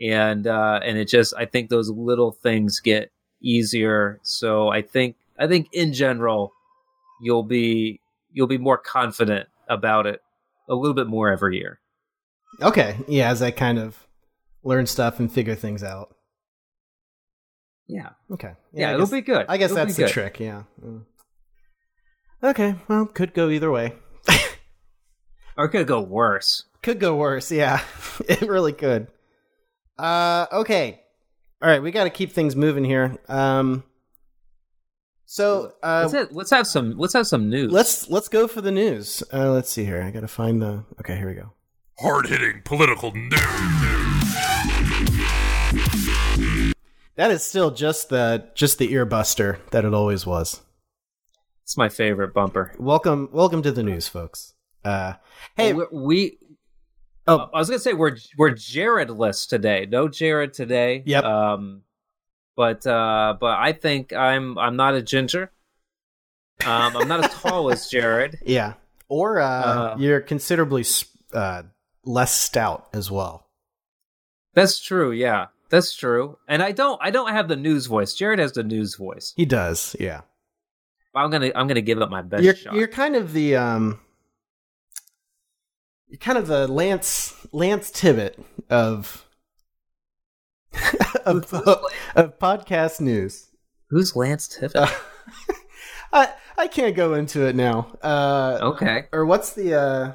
and 0.00 0.46
uh, 0.46 0.80
and 0.82 0.98
it 0.98 1.08
just 1.08 1.34
I 1.36 1.44
think 1.44 1.68
those 1.68 1.90
little 1.90 2.32
things 2.32 2.80
get 2.80 3.10
easier. 3.40 4.18
So 4.22 4.68
I 4.68 4.82
think 4.82 5.16
I 5.38 5.46
think 5.46 5.68
in 5.72 5.92
general 5.92 6.52
you'll 7.20 7.42
be 7.42 8.00
you'll 8.32 8.46
be 8.46 8.58
more 8.58 8.78
confident 8.78 9.48
about 9.68 10.06
it 10.06 10.22
a 10.68 10.74
little 10.74 10.94
bit 10.94 11.06
more 11.06 11.30
every 11.30 11.58
year. 11.58 11.80
Okay, 12.62 12.96
yeah, 13.06 13.30
as 13.30 13.42
I 13.42 13.50
kind 13.50 13.78
of 13.78 14.06
learn 14.62 14.86
stuff 14.86 15.18
and 15.20 15.30
figure 15.30 15.54
things 15.54 15.82
out. 15.82 16.14
Yeah. 17.88 18.10
Okay. 18.30 18.52
Yeah, 18.72 18.90
I 18.90 18.94
it'll 18.94 19.06
guess- 19.06 19.12
be 19.12 19.20
good. 19.22 19.46
I 19.48 19.56
guess 19.56 19.70
It'll 19.70 19.84
that's 19.86 19.96
the 19.96 20.08
trick. 20.08 20.38
Yeah. 20.40 20.64
Mm. 20.84 21.04
Okay. 22.44 22.74
Well, 22.86 23.06
could 23.06 23.34
go 23.34 23.48
either 23.48 23.70
way. 23.70 23.94
Or 25.56 25.64
it 25.64 25.70
could 25.70 25.88
go 25.88 26.00
worse. 26.00 26.64
Could 26.82 27.00
go 27.00 27.16
worse. 27.16 27.50
Yeah, 27.50 27.82
it 28.28 28.42
really 28.42 28.72
could. 28.72 29.08
Uh. 29.98 30.46
Okay. 30.52 31.00
All 31.60 31.68
right. 31.68 31.82
We 31.82 31.90
got 31.90 32.04
to 32.04 32.10
keep 32.10 32.30
things 32.32 32.54
moving 32.54 32.84
here. 32.84 33.16
Um. 33.28 33.82
So 35.30 35.72
uh, 35.82 36.02
let's, 36.02 36.12
have, 36.14 36.28
let's 36.32 36.50
have 36.52 36.66
some 36.66 36.96
let's 36.96 37.12
have 37.14 37.26
some 37.26 37.50
news. 37.50 37.72
let's 37.72 38.08
let's 38.08 38.28
go 38.28 38.46
for 38.46 38.60
the 38.60 38.70
news. 38.70 39.22
Uh, 39.32 39.50
let's 39.50 39.68
see 39.70 39.84
here. 39.84 40.00
I 40.00 40.10
got 40.12 40.20
to 40.20 40.28
find 40.28 40.62
the. 40.62 40.84
Okay, 41.00 41.16
here 41.16 41.28
we 41.28 41.34
go. 41.34 41.52
Hard 41.98 42.28
hitting 42.28 42.62
political 42.64 43.12
news. 43.12 43.34
That 47.18 47.32
is 47.32 47.42
still 47.42 47.72
just 47.72 48.10
the 48.10 48.48
just 48.54 48.78
the 48.78 48.92
earbuster 48.92 49.58
that 49.72 49.84
it 49.84 49.92
always 49.92 50.24
was. 50.24 50.62
It's 51.64 51.76
my 51.76 51.88
favorite 51.88 52.32
bumper. 52.32 52.72
Welcome, 52.78 53.28
welcome 53.32 53.60
to 53.62 53.72
the 53.72 53.82
news, 53.82 54.06
folks. 54.06 54.54
Uh, 54.84 55.14
hey, 55.56 55.72
we, 55.72 55.84
we 55.90 56.38
oh, 57.26 57.50
I 57.52 57.58
was 57.58 57.68
gonna 57.68 57.80
say 57.80 57.92
we're 57.92 58.16
we're 58.36 58.52
Jared-less 58.52 59.46
today. 59.46 59.84
No 59.90 60.06
Jared 60.06 60.54
today. 60.54 61.02
Yep. 61.04 61.24
Um, 61.24 61.82
but 62.54 62.86
uh, 62.86 63.34
but 63.40 63.58
I 63.58 63.72
think 63.72 64.12
I'm 64.12 64.56
I'm 64.56 64.76
not 64.76 64.94
a 64.94 65.02
ginger. 65.02 65.50
Um, 66.64 66.96
I'm 66.96 67.08
not 67.08 67.24
as 67.24 67.34
tall 67.34 67.68
as 67.72 67.88
Jared. 67.90 68.38
yeah, 68.46 68.74
or 69.08 69.40
uh, 69.40 69.44
Uh, 69.48 69.96
you're 69.98 70.20
considerably 70.20 70.84
uh, 71.32 71.64
less 72.04 72.32
stout 72.32 72.86
as 72.92 73.10
well. 73.10 73.48
That's 74.54 74.78
true. 74.78 75.10
Yeah, 75.10 75.46
that's 75.70 75.94
true. 75.94 76.38
And 76.48 76.62
I 76.62 76.72
don't 76.72 76.98
I 77.02 77.10
don't 77.10 77.30
have 77.30 77.48
the 77.48 77.56
news 77.56 77.86
voice. 77.86 78.14
Jared 78.14 78.38
has 78.38 78.52
the 78.52 78.62
news 78.64 78.94
voice. 78.96 79.32
He 79.36 79.44
does, 79.44 79.94
yeah. 80.00 80.22
I'm 81.14 81.30
gonna 81.30 81.50
I'm 81.54 81.66
gonna 81.66 81.80
give 81.80 81.98
it 82.00 82.10
my 82.10 82.22
best 82.22 82.42
You're 82.44 82.54
shot. 82.54 82.74
you're 82.74 82.88
kind 82.88 83.16
of 83.16 83.32
the 83.32 83.56
um, 83.56 84.00
you're 86.08 86.18
kind 86.18 86.38
of 86.38 86.46
the 86.46 86.68
Lance 86.68 87.34
Lance 87.52 87.90
Tibbet 87.90 88.38
of 88.70 89.26
of, 91.24 91.52
of 92.14 92.38
podcast 92.38 93.00
news. 93.00 93.48
Who's 93.90 94.14
Lance 94.14 94.46
Tiffin? 94.48 94.82
Uh, 94.82 94.90
I 96.12 96.32
I 96.56 96.66
can't 96.68 96.94
go 96.94 97.14
into 97.14 97.46
it 97.46 97.56
now. 97.56 97.96
Uh, 98.02 98.58
okay, 98.62 99.06
or 99.12 99.26
what's 99.26 99.52
the 99.54 99.74
uh? 99.74 100.12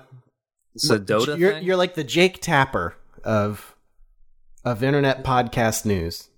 it's 0.75 0.89
a 0.89 0.99
Dota 0.99 1.37
You're 1.37 1.53
thing. 1.53 1.63
you're 1.63 1.75
like 1.77 1.95
the 1.95 2.03
Jake 2.03 2.41
Tapper 2.41 2.95
of 3.23 3.72
of 4.65 4.83
internet 4.83 5.23
podcast 5.23 5.85
news. 5.85 6.29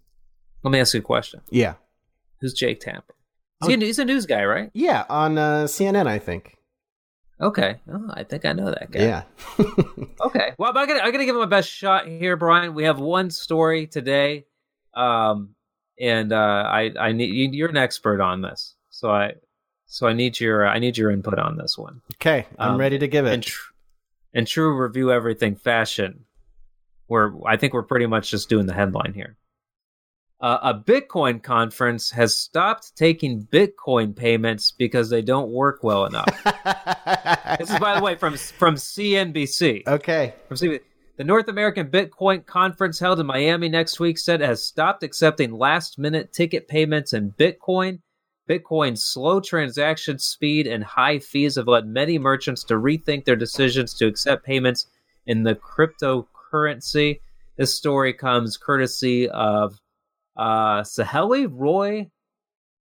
Let 0.63 0.71
me 0.71 0.79
ask 0.79 0.93
you 0.93 0.99
a 0.99 1.03
question. 1.03 1.41
Yeah, 1.49 1.75
Who's 2.41 2.53
Jake 2.53 2.79
Tapper? 2.79 3.13
Is 3.61 3.67
he 3.69 3.73
a- 3.75 3.77
he's 3.77 3.99
a 3.99 4.05
news 4.05 4.25
guy, 4.25 4.43
right? 4.45 4.69
yeah, 4.73 5.05
on 5.09 5.37
uh, 5.37 5.63
CNN, 5.65 6.07
I 6.07 6.19
think. 6.19 6.57
Okay. 7.39 7.79
Oh, 7.91 8.07
I 8.13 8.23
think 8.23 8.45
I 8.45 8.53
know 8.53 8.65
that 8.71 8.91
guy. 8.91 8.99
Yeah. 9.01 9.23
Okay. 10.21 10.53
Well, 10.57 10.71
I'm 10.75 10.87
gonna 10.87 11.01
I'm 11.01 11.11
gonna 11.11 11.25
give 11.25 11.35
him 11.35 11.41
my 11.41 11.45
best 11.47 11.69
shot 11.69 12.07
here, 12.07 12.35
Brian. 12.37 12.73
We 12.73 12.85
have 12.85 12.99
one 12.99 13.29
story 13.29 13.85
today, 13.87 14.45
um, 14.95 15.55
and 15.99 16.31
uh, 16.33 16.63
I 16.67 16.91
I 16.99 17.11
need 17.11 17.33
you- 17.33 17.49
you're 17.51 17.69
an 17.69 17.77
expert 17.77 18.21
on 18.21 18.41
this, 18.41 18.75
so 18.89 19.11
I 19.11 19.33
so 19.85 20.07
I 20.07 20.13
need 20.13 20.39
your 20.39 20.65
I 20.67 20.79
need 20.79 20.97
your 20.97 21.11
input 21.11 21.37
on 21.37 21.57
this 21.57 21.77
one. 21.77 22.01
okay, 22.15 22.47
I'm 22.57 22.71
Um, 22.73 22.79
ready 22.79 22.97
to 22.99 23.07
give 23.07 23.25
In, 23.25 23.39
it. 23.41 23.43
tr- 23.45 23.71
in 24.33 24.45
true 24.45 24.75
review 24.75 25.11
everything 25.11 25.55
fashion, 25.55 26.25
where 27.07 27.33
I 27.45 27.57
think 27.57 27.73
we're 27.73 27.83
pretty 27.83 28.07
much 28.07 28.31
just 28.31 28.49
doing 28.49 28.65
the 28.65 28.73
headline 28.73 29.13
here. 29.13 29.37
Uh, 30.41 30.57
a 30.61 30.73
Bitcoin 30.73 31.41
conference 31.41 32.11
has 32.11 32.37
stopped 32.37 32.95
taking 32.95 33.45
Bitcoin 33.45 34.15
payments 34.15 34.71
because 34.71 35.09
they 35.09 35.21
don't 35.21 35.49
work 35.49 35.83
well 35.83 36.05
enough. 36.05 36.25
this 37.57 37.69
is, 37.69 37.79
by 37.79 37.95
the 37.97 38.03
way, 38.03 38.15
from 38.15 38.35
from 38.35 38.75
CNBC. 38.75 39.87
okay. 39.87 40.33
From 40.47 40.57
CNBC. 40.57 40.81
The 41.17 41.23
North 41.23 41.47
American 41.47 41.87
Bitcoin 41.87 42.45
Conference 42.45 42.99
held 42.99 43.21
in 43.21 43.25
Miami 43.25 43.69
next 43.69 44.01
week 44.01 44.17
said 44.17 44.41
it 44.41 44.47
has 44.47 44.61
stopped 44.61 45.01
accepting 45.01 45.53
last 45.53 45.97
minute 45.97 46.33
ticket 46.33 46.67
payments 46.67 47.13
in 47.13 47.31
Bitcoin. 47.31 47.99
Bitcoin's 48.49 49.05
slow 49.05 49.39
transaction 49.39 50.19
speed 50.19 50.67
and 50.67 50.83
high 50.83 51.19
fees 51.19 51.55
have 51.55 51.69
led 51.69 51.87
many 51.87 52.19
merchants 52.19 52.65
to 52.65 52.73
rethink 52.73 53.23
their 53.23 53.37
decisions 53.37 53.93
to 53.93 54.07
accept 54.07 54.45
payments 54.45 54.87
in 55.25 55.43
the 55.43 55.55
cryptocurrency. 56.55 57.19
This 57.57 57.73
story 57.73 58.13
comes 58.13 58.57
courtesy 58.57 59.29
of 59.29 59.79
uh, 60.37 60.81
Saheli 60.81 61.47
Roy 61.49 62.09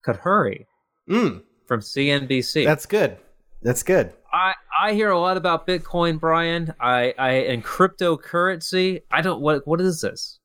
Choudhury 0.05 0.65
Mm, 1.09 1.41
from 1.67 1.81
CNBC. 1.81 2.63
that's 2.63 2.85
good. 2.85 3.17
That's 3.63 3.83
good. 3.83 4.13
I 4.31 4.53
I 4.81 4.93
hear 4.93 5.09
a 5.09 5.19
lot 5.19 5.35
about 5.35 5.67
Bitcoin, 5.67 6.19
Brian. 6.19 6.73
I 6.79 7.13
I 7.17 7.31
and 7.51 7.63
cryptocurrency. 7.63 9.01
I 9.11 9.21
don't 9.21 9.41
what 9.41 9.67
what 9.67 9.81
is 9.81 10.01
this? 10.01 10.39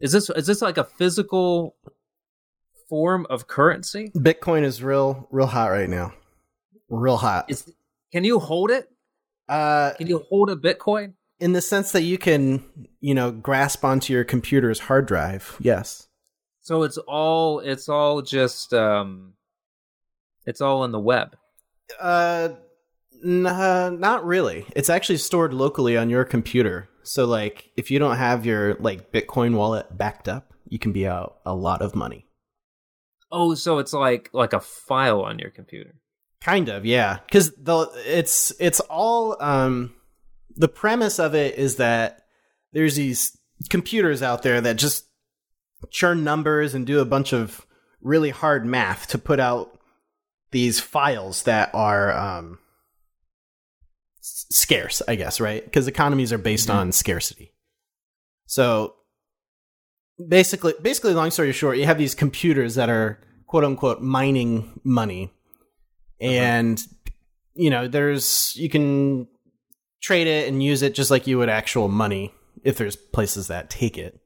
Is 0.00 0.12
this 0.12 0.28
is 0.30 0.46
this 0.46 0.60
like 0.60 0.76
a 0.76 0.84
physical 0.84 1.76
form 2.88 3.26
of 3.30 3.46
currency? 3.46 4.10
Bitcoin 4.16 4.64
is 4.64 4.82
real, 4.82 5.28
real 5.30 5.46
hot 5.46 5.70
right 5.70 5.88
now. 5.88 6.12
Real 6.88 7.16
hot. 7.16 7.46
Is 7.48 7.70
can 8.12 8.24
you 8.24 8.38
hold 8.38 8.70
it? 8.70 8.88
Uh, 9.48 9.92
Can 9.94 10.08
you 10.08 10.18
hold 10.28 10.50
a 10.50 10.56
Bitcoin? 10.56 11.14
In 11.40 11.52
the 11.52 11.60
sense 11.60 11.92
that 11.92 12.02
you 12.02 12.18
can, 12.18 12.64
you 13.00 13.14
know, 13.14 13.30
grasp 13.30 13.84
onto 13.84 14.12
your 14.12 14.24
computer's 14.24 14.80
hard 14.80 15.06
drive. 15.06 15.56
Yes. 15.60 16.08
So 16.60 16.82
it's 16.82 16.98
all 16.98 17.60
it's 17.60 17.88
all 17.88 18.22
just 18.22 18.74
um 18.74 19.34
it's 20.44 20.60
all 20.60 20.84
in 20.84 20.92
the 20.92 21.00
web. 21.00 21.36
Uh, 22.00 22.50
nah, 23.22 23.90
not 23.90 24.24
really. 24.24 24.66
It's 24.74 24.90
actually 24.90 25.18
stored 25.18 25.52
locally 25.52 25.96
on 25.96 26.10
your 26.10 26.24
computer. 26.24 26.88
So, 27.02 27.26
like, 27.26 27.70
if 27.76 27.90
you 27.90 27.98
don't 27.98 28.16
have 28.16 28.44
your 28.44 28.74
like 28.74 29.12
Bitcoin 29.12 29.54
wallet 29.54 29.96
backed 29.96 30.28
up, 30.28 30.52
you 30.66 30.78
can 30.78 30.92
be 30.92 31.06
out 31.06 31.38
a 31.44 31.54
lot 31.54 31.82
of 31.82 31.94
money. 31.94 32.26
Oh, 33.30 33.54
so 33.54 33.78
it's 33.78 33.92
like 33.92 34.30
like 34.32 34.52
a 34.52 34.60
file 34.60 35.20
on 35.20 35.38
your 35.38 35.50
computer. 35.50 35.94
Kind 36.40 36.68
of, 36.68 36.86
yeah. 36.86 37.18
Because 37.26 37.50
the 37.52 37.90
it's 38.06 38.52
it's 38.58 38.80
all 38.80 39.36
um 39.42 39.94
the 40.58 40.68
premise 40.68 41.18
of 41.18 41.34
it 41.34 41.56
is 41.56 41.76
that 41.76 42.24
there's 42.72 42.96
these 42.96 43.36
computers 43.70 44.22
out 44.22 44.42
there 44.42 44.60
that 44.60 44.76
just 44.76 45.06
churn 45.90 46.24
numbers 46.24 46.74
and 46.74 46.86
do 46.86 47.00
a 47.00 47.04
bunch 47.04 47.32
of 47.32 47.64
really 48.00 48.30
hard 48.30 48.66
math 48.66 49.06
to 49.08 49.18
put 49.18 49.40
out 49.40 49.78
these 50.50 50.80
files 50.80 51.42
that 51.44 51.70
are 51.74 52.12
um 52.16 52.58
s- 54.20 54.46
scarce, 54.50 55.02
I 55.06 55.14
guess, 55.14 55.40
right? 55.40 55.64
Because 55.64 55.86
economies 55.88 56.32
are 56.32 56.38
based 56.38 56.68
Mhm. 56.68 56.74
on 56.74 56.92
scarcity. 56.92 57.52
So 58.46 58.94
basically 60.28 60.74
basically 60.82 61.14
long 61.14 61.30
story 61.30 61.52
short, 61.52 61.78
you 61.78 61.84
have 61.86 61.98
these 61.98 62.14
computers 62.14 62.74
that 62.74 62.88
are 62.88 63.20
quote 63.46 63.64
unquote 63.64 64.00
mining 64.02 64.80
money 64.84 65.32
and 66.20 66.82
you 67.54 67.70
know 67.70 67.86
there's 67.88 68.54
you 68.56 68.68
can 68.68 69.28
trade 70.00 70.26
it 70.26 70.48
and 70.48 70.62
use 70.62 70.82
it 70.82 70.94
just 70.94 71.10
like 71.10 71.26
you 71.26 71.38
would 71.38 71.48
actual 71.48 71.88
money 71.88 72.32
if 72.62 72.76
there's 72.76 72.96
places 72.96 73.48
that 73.48 73.68
take 73.70 73.98
it 73.98 74.20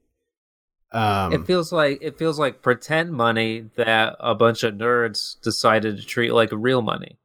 um 0.91 1.33
it 1.33 1.45
feels 1.45 1.71
like 1.71 1.97
it 2.01 2.17
feels 2.17 2.37
like 2.37 2.61
pretend 2.61 3.11
money 3.11 3.69
that 3.75 4.15
a 4.19 4.35
bunch 4.35 4.63
of 4.63 4.75
nerds 4.75 5.41
decided 5.41 5.97
to 5.97 6.05
treat 6.05 6.31
like 6.31 6.49
real 6.51 6.81
money. 6.81 7.17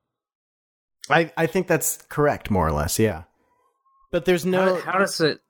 i 1.10 1.30
i 1.36 1.46
think 1.46 1.66
that's 1.66 1.98
correct 2.08 2.50
more 2.50 2.66
or 2.66 2.72
less 2.72 2.98
yeah 2.98 3.24
but 4.10 4.24
there's 4.24 4.46
no 4.46 4.76
how, 4.76 4.92
how 4.92 4.98
does 4.98 5.20
it 5.20 5.40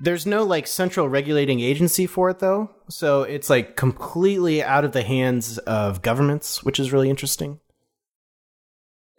there's 0.00 0.26
no 0.26 0.44
like 0.44 0.66
central 0.66 1.08
regulating 1.08 1.60
agency 1.60 2.06
for 2.06 2.30
it 2.30 2.38
though 2.40 2.70
so 2.88 3.22
it's 3.22 3.48
like 3.50 3.76
completely 3.76 4.62
out 4.62 4.84
of 4.84 4.92
the 4.92 5.02
hands 5.02 5.58
of 5.58 6.02
governments 6.02 6.62
which 6.64 6.80
is 6.80 6.92
really 6.92 7.10
interesting 7.10 7.60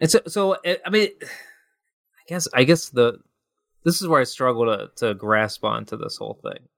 It's 0.00 0.16
so. 0.28 0.56
It, 0.64 0.80
I 0.86 0.88
mean, 0.90 1.08
I 1.22 2.22
guess. 2.26 2.48
I 2.54 2.64
guess 2.64 2.88
the 2.88 3.18
this 3.84 4.00
is 4.00 4.08
where 4.08 4.20
I 4.20 4.24
struggle 4.24 4.66
to 4.66 4.90
to 4.96 5.14
grasp 5.14 5.64
onto 5.64 5.96
this 5.96 6.16
whole 6.16 6.40
thing. 6.42 6.68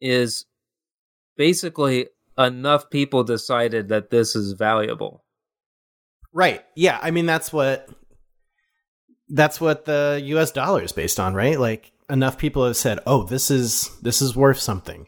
Is 0.00 0.46
basically 1.36 2.08
enough 2.38 2.90
people 2.90 3.24
decided 3.24 3.88
that 3.88 4.10
this 4.10 4.34
is 4.34 4.52
valuable. 4.52 5.24
Right. 6.32 6.62
Yeah. 6.74 6.98
I 7.02 7.10
mean, 7.10 7.26
that's 7.26 7.52
what 7.52 7.88
that's 9.28 9.60
what 9.60 9.84
the 9.84 10.20
US 10.24 10.50
dollar 10.50 10.82
is 10.82 10.92
based 10.92 11.20
on, 11.20 11.34
right? 11.34 11.58
Like 11.58 11.92
enough 12.10 12.38
people 12.38 12.66
have 12.66 12.76
said, 12.76 13.00
"Oh, 13.06 13.24
this 13.24 13.50
is 13.50 13.90
this 14.02 14.22
is 14.22 14.36
worth 14.36 14.58
something." 14.58 15.06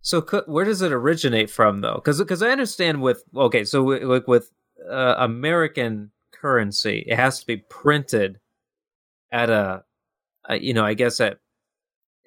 So 0.00 0.22
where 0.46 0.64
does 0.64 0.82
it 0.82 0.92
originate 0.92 1.50
from, 1.50 1.80
though? 1.80 1.96
Because 1.96 2.18
because 2.18 2.42
I 2.42 2.50
understand 2.50 3.02
with 3.02 3.24
okay, 3.34 3.64
so 3.64 3.82
like 3.82 4.28
with 4.28 4.50
uh, 4.90 5.16
American 5.18 6.12
currency, 6.32 7.04
it 7.06 7.16
has 7.16 7.40
to 7.40 7.46
be 7.46 7.56
printed 7.56 8.38
at 9.32 9.50
a, 9.50 9.84
a 10.48 10.58
you 10.58 10.74
know, 10.74 10.84
I 10.84 10.94
guess 10.94 11.20
at 11.20 11.38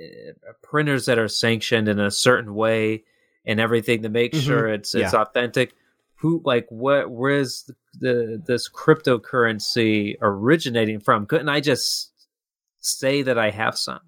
uh, 0.01 0.51
printers 0.63 1.05
that 1.05 1.19
are 1.19 1.27
sanctioned 1.27 1.87
in 1.87 1.99
a 1.99 2.11
certain 2.11 2.53
way 2.55 3.03
and 3.45 3.59
everything 3.59 4.01
to 4.03 4.09
make 4.09 4.33
Mhm. 4.33 4.41
sure 4.41 4.67
it's 4.67 4.93
it's 4.95 5.13
Yeah. 5.13 5.21
authentic. 5.21 5.73
Who 6.15 6.41
like 6.45 6.67
what? 6.69 7.09
Where's 7.09 7.63
the, 7.63 7.75
the 7.99 8.43
this 8.45 8.69
cryptocurrency 8.69 10.15
originating 10.21 10.99
from? 10.99 11.25
Couldn't 11.25 11.49
I 11.49 11.59
just 11.59 12.11
say 12.79 13.21
that 13.23 13.37
I 13.37 13.49
have 13.49 13.77
some? 13.77 14.01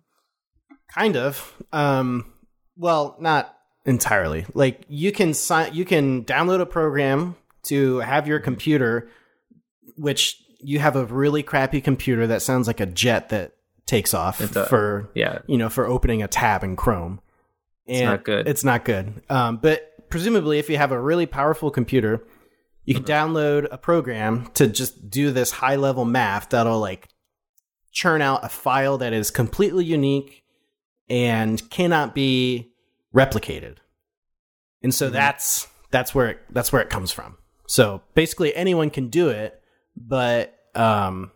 Kind 0.94 1.16
of. 1.18 1.54
Um 1.72 2.32
well, 2.78 3.16
not 3.20 3.56
entirely. 3.86 4.46
Like 4.54 4.82
you 4.88 5.12
can 5.12 5.34
sign 5.34 5.74
you 5.74 5.86
can 5.86 6.24
download 6.26 6.62
a 6.62 6.66
program 6.66 7.36
to 7.64 7.98
have 8.00 8.28
your 8.28 8.40
computer 8.40 9.10
which 9.96 10.43
you 10.64 10.80
have 10.80 10.96
a 10.96 11.06
really 11.06 11.44
crappy 11.44 11.82
computer 11.82 12.28
that 12.28 12.42
sounds 12.42 12.68
like 12.68 12.80
a 12.80 12.86
jet 12.86 13.30
that 13.30 13.54
takes 13.86 14.14
off 14.14 14.38
for 14.38 15.10
Yeah, 15.14 15.40
you 15.48 15.58
know, 15.58 15.70
for 15.70 15.86
opening 15.86 16.24
a 16.24 16.28
tab 16.28 16.64
in 16.64 16.76
Chrome. 16.76 17.20
It's 17.86 18.02
not 18.02 18.24
good. 18.24 18.48
It's 18.48 18.64
not 18.64 18.86
good. 18.86 19.22
Um, 19.30 19.58
but 19.58 20.10
presumably, 20.10 20.58
if 20.60 20.70
you 20.70 20.78
have 20.78 20.92
a 20.92 21.00
really 21.00 21.26
powerful 21.26 21.70
computer, 21.70 22.26
you 22.86 22.96
Mm-hmm. 22.96 23.04
can 23.06 23.14
download 23.16 23.68
a 23.72 23.78
program 23.78 24.48
to 24.56 24.68
just 24.68 25.10
do 25.10 25.32
this 25.32 25.52
high 25.52 25.76
level 25.76 26.06
math 26.06 26.50
that'll 26.50 26.80
like 26.80 27.08
churn 27.92 28.22
out 28.22 28.44
a 28.44 28.50
file 28.50 28.98
that 28.98 29.14
is 29.14 29.32
completely 29.32 29.86
unique 29.86 30.44
and 31.10 31.70
cannot 31.70 32.16
be 32.16 32.72
replicated. 33.14 33.78
And 34.82 34.94
so 34.94 35.10
Mhm. 35.10 35.14
that's 35.14 35.68
that's 35.92 36.16
where 36.16 36.30
it, 36.30 36.40
that's 36.50 36.72
where 36.74 36.82
it 36.82 36.90
comes 36.90 37.12
from. 37.12 37.38
So 37.68 38.02
basically, 38.16 38.54
anyone 38.56 38.90
can 38.90 39.10
do 39.10 39.30
it, 39.30 39.62
but 39.96 40.53
um, 40.76 41.32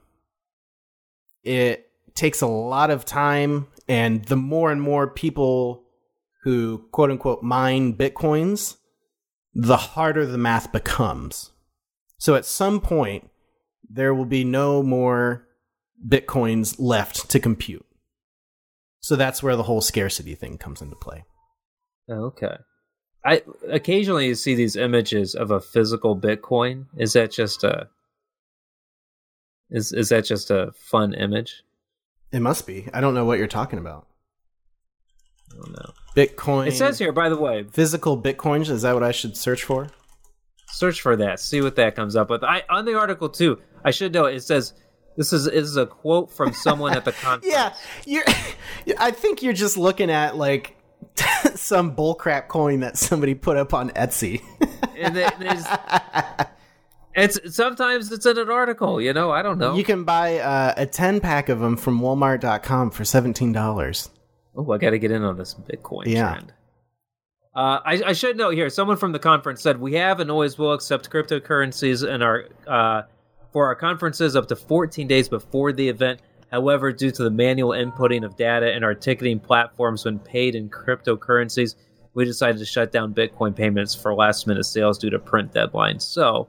it 1.44 1.90
takes 2.16 2.42
a 2.42 2.48
lot 2.48 2.90
of 2.90 3.06
time 3.06 3.68
and 3.88 4.26
the 4.26 4.36
more 4.36 4.72
and 4.72 4.82
more 4.82 5.08
people 5.08 5.84
who 6.44 6.80
quote 6.92 7.12
unquote 7.12 7.44
mine 7.44 7.94
bitcoins 7.94 8.78
the 9.54 9.78
harder 9.78 10.26
the 10.26 10.38
math 10.38 10.72
becomes 10.72 11.52
so 12.18 12.36
at 12.36 12.46
some 12.46 12.80
point 12.80 13.30
there 13.90 14.14
will 14.14 14.26
be 14.26 14.44
no 14.44 14.82
more 14.82 15.48
bitcoins 16.08 16.76
left 16.80 17.30
to 17.30 17.40
compute 17.40 17.86
so 19.00 19.16
that's 19.16 19.44
where 19.44 19.56
the 19.56 19.64
whole 19.64 19.82
scarcity 19.82 20.34
thing 20.36 20.58
comes 20.58 20.82
into 20.82 20.96
play 20.96 21.24
Okay. 22.10 22.58
I 23.26 23.42
occasionally 23.70 24.28
you 24.28 24.36
see 24.36 24.56
these 24.56 24.76
images 24.76 25.36
of 25.36 25.52
a 25.52 25.60
physical 25.60 26.20
Bitcoin. 26.20 26.86
Is 26.98 27.14
that 27.14 27.32
just 27.32 27.64
a 27.64 27.90
is 29.70 29.92
is 29.94 30.10
that 30.10 30.26
just 30.26 30.52
a 30.52 30.72
fun 30.78 31.14
image? 31.14 31.64
it 32.32 32.42
must 32.42 32.68
be 32.68 32.88
i 32.94 33.00
don't 33.00 33.14
know 33.14 33.24
what 33.26 33.38
you're 33.40 33.48
talking 33.48 33.80
about 33.80 34.08
I 35.50 35.56
don't 35.56 35.72
know. 35.72 35.94
bitcoin 36.16 36.68
It 36.68 36.74
says 36.74 37.00
here, 37.00 37.14
by 37.14 37.30
the 37.30 37.38
way, 37.38 37.64
physical 37.64 38.22
bitcoins 38.22 38.70
is 38.70 38.82
that 38.82 38.94
what 38.94 39.04
i 39.04 39.12
should 39.12 39.38
search 39.38 39.64
for 39.64 39.88
search 40.70 41.02
for 41.02 41.16
that, 41.16 41.40
see 41.40 41.62
what 41.62 41.76
that 41.78 41.96
comes 41.96 42.16
up 42.16 42.30
with. 42.30 42.44
I 42.44 42.64
on 42.70 42.86
the 42.86 42.96
article 42.96 43.30
too. 43.30 43.60
I 43.84 43.92
should 43.92 44.14
know 44.14 44.26
it 44.26 44.42
says 44.42 44.74
this 45.16 45.34
is 45.34 45.48
is 45.48 45.78
a 45.78 45.86
quote 45.86 46.32
from 46.32 46.54
someone 46.54 46.94
at 46.96 47.06
the 47.06 47.12
conference. 47.24 47.46
Yeah, 47.52 47.74
you're. 48.06 48.26
I 49.00 49.12
think 49.12 49.42
you're 49.42 49.54
just 49.54 49.78
looking 49.78 50.12
at 50.12 50.36
like 50.36 50.78
some 51.56 51.96
bullcrap 51.96 52.48
coin 52.48 52.82
that 52.82 52.98
somebody 52.98 53.34
put 53.34 53.58
up 53.58 53.74
on 53.74 53.90
Etsy. 53.92 54.42
and 54.96 55.16
it's, 57.18 57.56
sometimes 57.56 58.12
it's 58.12 58.26
in 58.26 58.38
an 58.38 58.50
article. 58.50 59.02
You 59.02 59.12
know, 59.14 59.32
I 59.32 59.42
don't 59.42 59.58
know. 59.58 59.76
You 59.76 59.84
can 59.84 60.04
buy 60.06 60.40
uh, 60.40 60.74
a 60.78 60.86
ten 60.86 61.20
pack 61.20 61.50
of 61.50 61.60
them 61.60 61.76
from 61.76 62.00
Walmart.com 62.00 62.92
for 62.92 63.04
seventeen 63.04 63.52
dollars. 63.52 64.10
Oh, 64.56 64.72
I 64.72 64.78
got 64.78 64.92
to 64.92 65.00
get 65.00 65.12
in 65.12 65.24
on 65.24 65.38
this 65.38 65.54
Bitcoin 65.54 66.06
Yeah. 66.06 66.32
trend. 66.32 66.54
Uh, 67.56 67.80
I, 67.86 68.02
I 68.08 68.14
should 68.14 68.38
note 68.38 68.52
here. 68.54 68.70
Someone 68.70 68.98
from 68.98 69.12
the 69.12 69.20
conference 69.20 69.62
said 69.62 69.80
we 69.80 69.94
have 69.96 70.20
and 70.20 70.30
always 70.30 70.58
will 70.58 70.74
accept 70.74 71.10
cryptocurrencies 71.10 72.08
in 72.08 72.22
our 72.22 72.46
uh, 72.68 73.02
for 73.52 73.66
our 73.66 73.76
conferences 73.76 74.36
up 74.36 74.48
to 74.50 74.56
14 74.56 75.08
days 75.08 75.28
before 75.28 75.74
the 75.74 75.90
event. 75.90 76.20
However, 76.52 76.92
due 76.94 77.12
to 77.12 77.24
the 77.24 77.32
manual 77.32 77.72
inputting 77.72 78.24
of 78.24 78.38
data 78.38 78.74
in 78.76 78.84
our 78.84 78.94
ticketing 78.94 79.40
platforms 79.40 80.06
when 80.06 80.20
paid 80.20 80.56
in 80.56 80.70
cryptocurrencies, 80.70 81.76
we 82.14 82.26
decided 82.26 82.60
to 82.60 82.66
shut 82.66 82.92
down 82.92 83.14
Bitcoin 83.14 83.56
payments 83.56 83.94
for 83.96 84.14
last 84.14 84.48
minute 84.48 84.64
sales 84.66 84.98
due 84.98 85.10
to 85.10 85.20
print 85.20 85.52
deadlines. 85.54 86.04
So, 86.04 86.48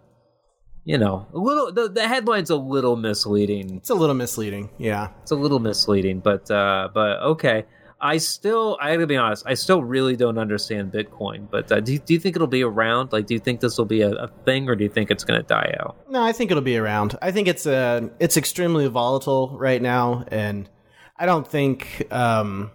you 0.88 0.96
know, 0.96 1.26
a 1.34 1.38
little 1.38 1.70
the, 1.70 1.90
the 1.90 2.08
headline's 2.08 2.48
a 2.48 2.56
little 2.56 2.96
misleading 2.96 3.76
It's 3.76 3.90
a 3.90 3.94
little 3.94 4.14
misleading. 4.14 4.70
Yeah, 4.78 5.10
it's 5.20 5.30
a 5.30 5.36
little 5.36 5.58
misleading, 5.58 6.20
but 6.20 6.50
uh, 6.50 6.88
but 6.94 7.20
okay. 7.20 7.66
I 8.00 8.18
still, 8.18 8.78
I 8.80 8.94
gotta 8.94 9.08
be 9.08 9.16
honest, 9.16 9.42
I 9.44 9.54
still 9.54 9.82
really 9.82 10.14
don't 10.14 10.38
understand 10.38 10.92
Bitcoin. 10.92 11.50
But 11.50 11.70
uh, 11.72 11.80
do 11.80 11.94
you, 11.94 11.98
do 11.98 12.14
you 12.14 12.20
think 12.20 12.36
it'll 12.36 12.46
be 12.46 12.62
around? 12.62 13.12
Like, 13.12 13.26
do 13.26 13.34
you 13.34 13.40
think 13.40 13.58
this 13.58 13.76
will 13.76 13.86
be 13.86 14.02
a, 14.02 14.12
a 14.12 14.28
thing, 14.44 14.68
or 14.68 14.76
do 14.76 14.84
you 14.84 14.88
think 14.88 15.10
it's 15.10 15.24
gonna 15.24 15.42
die 15.42 15.76
out? 15.78 15.96
no, 16.08 16.22
I 16.22 16.32
think 16.32 16.50
it'll 16.50 16.62
be 16.62 16.78
around. 16.78 17.18
I 17.20 17.32
think 17.32 17.48
it's 17.48 17.66
uh, 17.66 18.08
it's 18.18 18.38
extremely 18.38 18.86
volatile 18.86 19.58
right 19.58 19.82
now, 19.82 20.24
and 20.28 20.70
I 21.18 21.26
don't 21.26 21.46
think 21.46 22.06
um, 22.10 22.70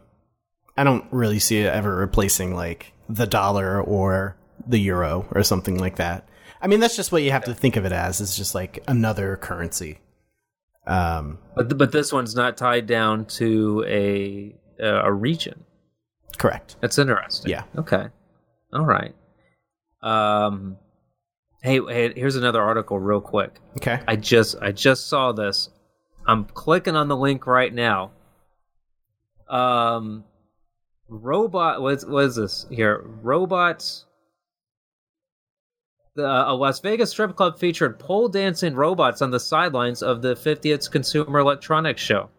I 0.78 0.84
don't 0.84 1.06
really 1.10 1.40
see 1.40 1.58
it 1.62 1.74
ever 1.74 1.96
replacing 1.96 2.54
like 2.54 2.94
the 3.10 3.26
dollar 3.26 3.82
or 3.82 4.38
the 4.68 4.78
euro 4.78 5.26
or 5.32 5.42
something 5.42 5.80
like 5.80 5.96
that. 5.96 6.28
I 6.64 6.68
mean, 6.68 6.80
that's 6.80 6.96
just 6.96 7.12
what 7.12 7.22
you 7.24 7.32
have 7.32 7.44
to 7.44 7.54
think 7.54 7.76
of 7.76 7.84
it 7.86 7.92
as. 7.92 8.22
It's 8.22 8.38
just 8.38 8.56
like 8.56 8.82
another 8.88 9.36
currency. 9.38 10.00
Um, 10.88 11.38
But 11.56 11.78
but 11.78 11.92
this 11.92 12.12
one's 12.14 12.36
not 12.36 12.58
tied 12.58 12.88
down 12.88 13.26
to 13.38 13.84
a 13.88 14.56
uh, 14.82 15.04
a 15.04 15.12
region. 15.14 15.66
correct. 16.38 16.78
That's 16.82 16.98
interesting. 16.98 17.52
Yeah. 17.52 17.64
Okay. 17.78 18.08
All 18.74 18.86
right. 18.86 19.14
Um. 20.02 20.78
Hey, 21.62 21.80
hey, 21.88 22.14
here's 22.14 22.36
another 22.36 22.62
article, 22.62 23.00
real 23.00 23.22
quick. 23.22 23.60
Okay. 23.78 24.02
I 24.08 24.16
just 24.16 24.56
I 24.62 24.72
just 24.72 25.08
saw 25.08 25.32
this. 25.32 25.70
I'm 26.28 26.46
clicking 26.46 26.96
on 26.96 27.08
the 27.10 27.18
link 27.18 27.46
right 27.46 27.74
now. 27.74 28.12
Um 29.50 30.24
robot 31.10 31.82
what's 31.82 32.06
what 32.06 32.24
is 32.26 32.36
this 32.36 32.66
here? 32.72 33.04
Robots 33.22 34.06
the, 36.16 36.26
a 36.26 36.54
Las 36.54 36.80
Vegas 36.80 37.12
strip 37.12 37.36
club 37.36 37.58
featured 37.60 38.00
pole 38.00 38.28
dancing 38.30 38.76
robots 38.76 39.22
on 39.22 39.32
the 39.32 39.40
sidelines 39.40 40.04
of 40.04 40.22
the 40.22 40.36
50th 40.36 40.92
Consumer 40.92 41.40
Electronics 41.40 42.02
Show. 42.02 42.30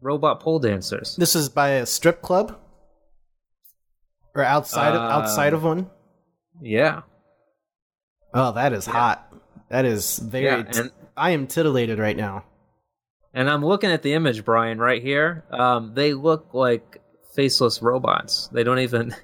Robot 0.00 0.40
pole 0.40 0.60
dancers. 0.60 1.16
This 1.16 1.34
is 1.34 1.48
by 1.48 1.70
a 1.70 1.86
strip 1.86 2.22
club, 2.22 2.56
or 4.34 4.44
outside 4.44 4.94
of, 4.94 5.00
Uh, 5.00 5.04
outside 5.14 5.52
of 5.54 5.64
one. 5.64 5.90
Yeah. 6.62 7.02
Oh, 8.32 8.52
that 8.52 8.72
is 8.72 8.86
hot. 8.86 9.32
That 9.70 9.84
is 9.84 10.18
very. 10.20 10.44
Yeah, 10.44 10.62
t- 10.62 10.80
and- 10.80 10.92
I 11.16 11.30
am 11.30 11.48
titillated 11.48 11.98
right 11.98 12.16
now. 12.16 12.44
And 13.34 13.50
I'm 13.50 13.64
looking 13.64 13.90
at 13.90 14.02
the 14.02 14.14
image, 14.14 14.44
Brian, 14.44 14.78
right 14.78 15.02
here. 15.02 15.44
Um, 15.50 15.94
they 15.94 16.14
look 16.14 16.54
like 16.54 17.00
faceless 17.34 17.82
robots. 17.82 18.48
They 18.52 18.62
don't 18.62 18.78
even. 18.78 19.14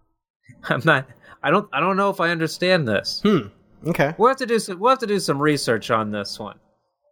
I'm 0.64 0.82
not. 0.84 1.06
I 1.42 1.50
don't. 1.50 1.68
I 1.72 1.80
don't 1.80 1.96
know 1.96 2.10
if 2.10 2.20
I 2.20 2.30
understand 2.30 2.86
this. 2.88 3.20
Hmm. 3.22 3.48
Okay. 3.86 4.14
We'll 4.18 4.28
have 4.28 4.38
to 4.38 4.46
do 4.46 4.58
some. 4.58 4.78
We'll 4.80 4.90
have 4.90 4.98
to 5.00 5.06
do 5.06 5.20
some 5.20 5.40
research 5.40 5.90
on 5.90 6.10
this 6.10 6.38
one. 6.38 6.58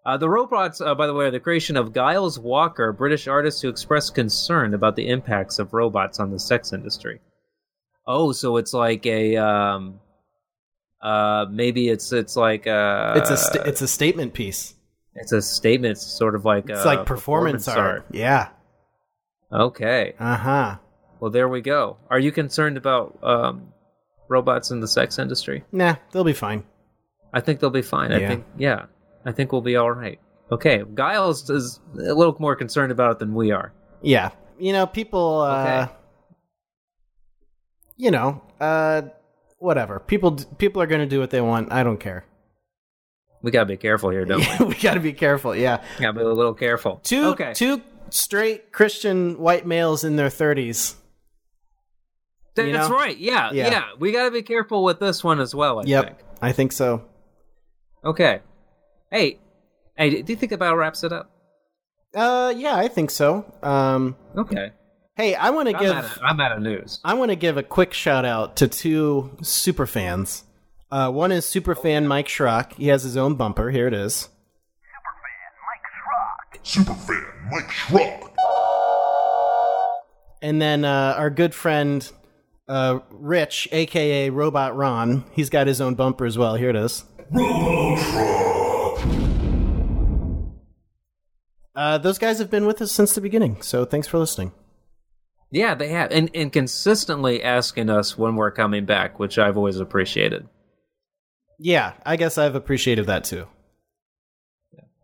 Uh, 0.04 0.16
the 0.16 0.28
robots, 0.28 0.80
uh, 0.80 0.94
by 0.94 1.06
the 1.06 1.14
way, 1.14 1.26
are 1.26 1.30
the 1.32 1.40
creation 1.40 1.76
of 1.76 1.92
Giles 1.92 2.38
Walker, 2.38 2.88
a 2.88 2.94
British 2.94 3.26
artist 3.26 3.60
who 3.62 3.68
expressed 3.68 4.14
concern 4.14 4.72
about 4.74 4.94
the 4.96 5.08
impacts 5.08 5.58
of 5.58 5.72
robots 5.72 6.20
on 6.20 6.30
the 6.30 6.38
sex 6.38 6.72
industry. 6.72 7.20
Oh, 8.06 8.32
so 8.32 8.56
it's 8.56 8.72
like 8.72 9.04
a. 9.06 9.36
Um, 9.36 10.00
uh, 11.02 11.46
maybe 11.50 11.88
it's 11.88 12.12
it's 12.12 12.36
like 12.36 12.66
a. 12.66 13.14
it's 13.16 13.30
a 13.30 13.36
st- 13.36 13.66
it's 13.66 13.82
a 13.82 13.88
statement 13.88 14.32
piece. 14.34 14.74
it's 15.14 15.32
a 15.32 15.42
statement. 15.42 15.92
It's 15.92 16.06
sort 16.06 16.34
of 16.34 16.44
like 16.44 16.68
It's 16.70 16.84
like 16.84 17.04
performance, 17.06 17.66
art. 17.68 18.06
Yeah. 18.12 18.48
Okay. 19.52 20.14
Uh 20.18 20.36
huh. 20.36 20.76
Well, 21.20 21.30
there 21.30 21.48
we 21.48 21.60
go. 21.62 21.96
Are 22.10 22.18
you 22.18 22.30
concerned 22.32 22.76
about 22.76 23.18
um, 23.22 23.72
robots 24.28 24.70
in 24.70 24.80
the 24.80 24.88
sex 24.88 25.18
industry? 25.18 25.64
Nah, 25.72 25.96
they'll 26.12 26.24
be 26.24 26.32
fine. 26.32 26.64
I 27.32 27.40
think 27.40 27.60
they'll 27.60 27.70
be 27.70 27.82
fine. 27.82 28.12
I 28.12 28.26
think, 28.26 28.46
yeah, 28.56 28.86
I 29.24 29.32
think 29.32 29.52
we'll 29.52 29.60
be 29.60 29.76
all 29.76 29.90
right. 29.90 30.18
Okay, 30.50 30.82
Giles 30.96 31.50
is 31.50 31.80
a 31.94 32.14
little 32.14 32.36
more 32.38 32.54
concerned 32.56 32.92
about 32.92 33.12
it 33.12 33.18
than 33.18 33.34
we 33.34 33.50
are. 33.50 33.72
Yeah. 34.00 34.30
You 34.58 34.72
know, 34.72 34.86
people. 34.86 35.40
Uh, 35.40 35.64
Okay. 35.64 35.92
You 37.98 38.10
know, 38.10 38.42
uh, 38.60 39.02
whatever. 39.58 40.00
People. 40.00 40.36
People 40.58 40.82
are 40.82 40.86
going 40.86 41.00
to 41.00 41.06
do 41.06 41.18
what 41.18 41.30
they 41.30 41.40
want. 41.40 41.72
I 41.72 41.82
don't 41.82 41.98
care. 41.98 42.26
We 43.42 43.50
gotta 43.50 43.66
be 43.66 43.76
careful 43.76 44.10
here, 44.10 44.24
don't 44.24 44.44
we? 44.58 44.66
we 44.66 44.74
got 44.74 44.94
to 44.94 45.00
be 45.00 45.12
careful. 45.12 45.54
Yeah, 45.54 45.82
gotta 45.98 46.12
be 46.14 46.20
a 46.20 46.28
little 46.28 46.54
careful. 46.54 47.00
two 47.02 47.26
okay. 47.28 47.52
two 47.54 47.80
straight 48.10 48.72
Christian 48.72 49.38
white 49.38 49.66
males 49.66 50.04
in 50.04 50.16
their 50.16 50.30
thirties. 50.30 50.96
Th- 52.56 52.66
you 52.68 52.72
That's 52.74 52.88
know? 52.88 52.96
right. 52.96 53.16
Yeah, 53.16 53.50
Yeah. 53.52 53.70
yeah, 53.70 53.84
We 53.98 54.12
gotta 54.12 54.30
be 54.30 54.42
careful 54.42 54.82
with 54.82 54.98
this 54.98 55.22
one 55.22 55.40
as 55.40 55.54
well. 55.54 55.78
I 55.80 55.82
Yep, 55.84 56.04
think. 56.04 56.18
I 56.42 56.52
think 56.52 56.72
so. 56.72 57.04
Okay. 58.04 58.40
Hey, 59.10 59.38
hey. 59.96 60.22
Do 60.22 60.32
you 60.32 60.36
think 60.36 60.52
about 60.52 60.76
wraps 60.76 61.04
it 61.04 61.12
up? 61.12 61.30
Uh, 62.14 62.52
yeah, 62.56 62.76
I 62.76 62.88
think 62.88 63.10
so. 63.10 63.44
Um, 63.62 64.16
Okay. 64.36 64.70
hey, 65.16 65.34
I 65.34 65.50
want 65.50 65.68
to 65.68 65.76
I'm 65.76 65.82
give 65.82 65.92
out, 65.96 66.04
of, 66.04 66.18
I'm 66.22 66.40
out 66.40 66.52
of 66.52 66.62
news. 66.62 66.98
I 67.04 67.14
want 67.14 67.30
to 67.30 67.36
give 67.36 67.56
a 67.58 67.62
quick 67.62 67.92
shout 67.92 68.24
out 68.24 68.56
to 68.56 68.68
two 68.68 69.36
super 69.42 69.86
fans. 69.86 70.44
Uh, 70.90 71.10
one 71.10 71.32
is 71.32 71.44
super 71.44 71.74
fan 71.74 72.06
Mike 72.08 72.28
Schrock. 72.28 72.72
He 72.74 72.88
has 72.88 73.02
his 73.02 73.16
own 73.16 73.34
bumper. 73.34 73.70
Here 73.70 73.86
it 73.88 73.92
is. 73.94 74.28
Superfan 76.64 76.86
Mike 76.86 76.86
Schrock. 77.04 77.24
Superfan 77.26 77.50
Mike 77.50 77.70
Schrock. 77.70 78.30
And 80.42 80.60
then 80.62 80.84
uh, 80.84 81.14
our 81.18 81.30
good 81.30 81.54
friend 81.54 82.08
uh, 82.68 83.00
Rich, 83.10 83.68
aka 83.72 84.30
Robot 84.30 84.76
Ron. 84.76 85.24
He's 85.32 85.50
got 85.50 85.66
his 85.66 85.80
own 85.80 85.94
bumper 85.94 86.26
as 86.26 86.36
well. 86.38 86.56
Here 86.56 86.70
it 86.70 86.76
is. 86.76 87.04
Uh, 91.74 91.98
those 91.98 92.18
guys 92.18 92.38
have 92.38 92.50
been 92.50 92.66
with 92.66 92.80
us 92.80 92.90
since 92.90 93.14
the 93.14 93.20
beginning, 93.20 93.60
so 93.60 93.84
thanks 93.84 94.08
for 94.08 94.18
listening. 94.18 94.52
Yeah, 95.50 95.74
they 95.74 95.88
have, 95.88 96.10
and 96.10 96.30
and 96.34 96.52
consistently 96.52 97.42
asking 97.42 97.90
us 97.90 98.18
when 98.18 98.36
we're 98.36 98.50
coming 98.50 98.84
back, 98.84 99.18
which 99.18 99.38
I've 99.38 99.56
always 99.56 99.78
appreciated. 99.78 100.48
Yeah, 101.58 101.92
I 102.04 102.16
guess 102.16 102.38
I've 102.38 102.54
appreciated 102.54 103.06
that 103.06 103.24
too. 103.24 103.46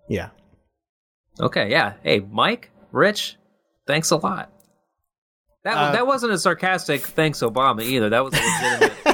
Yeah. 0.09 0.31
Okay, 1.41 1.71
yeah. 1.71 1.95
Hey, 2.03 2.21
Mike, 2.21 2.71
Rich, 2.91 3.37
thanks 3.87 4.11
a 4.11 4.17
lot. 4.17 4.52
That 5.65 5.77
Uh, 5.77 5.93
that 5.93 6.07
wasn't 6.07 6.33
a 6.33 6.39
sarcastic 6.39 7.07
thanks 7.07 7.41
Obama 7.41 7.83
either. 7.83 8.11
That 8.11 8.25
was 8.25 8.35
a 8.35 8.37
legitimate. 8.41 8.99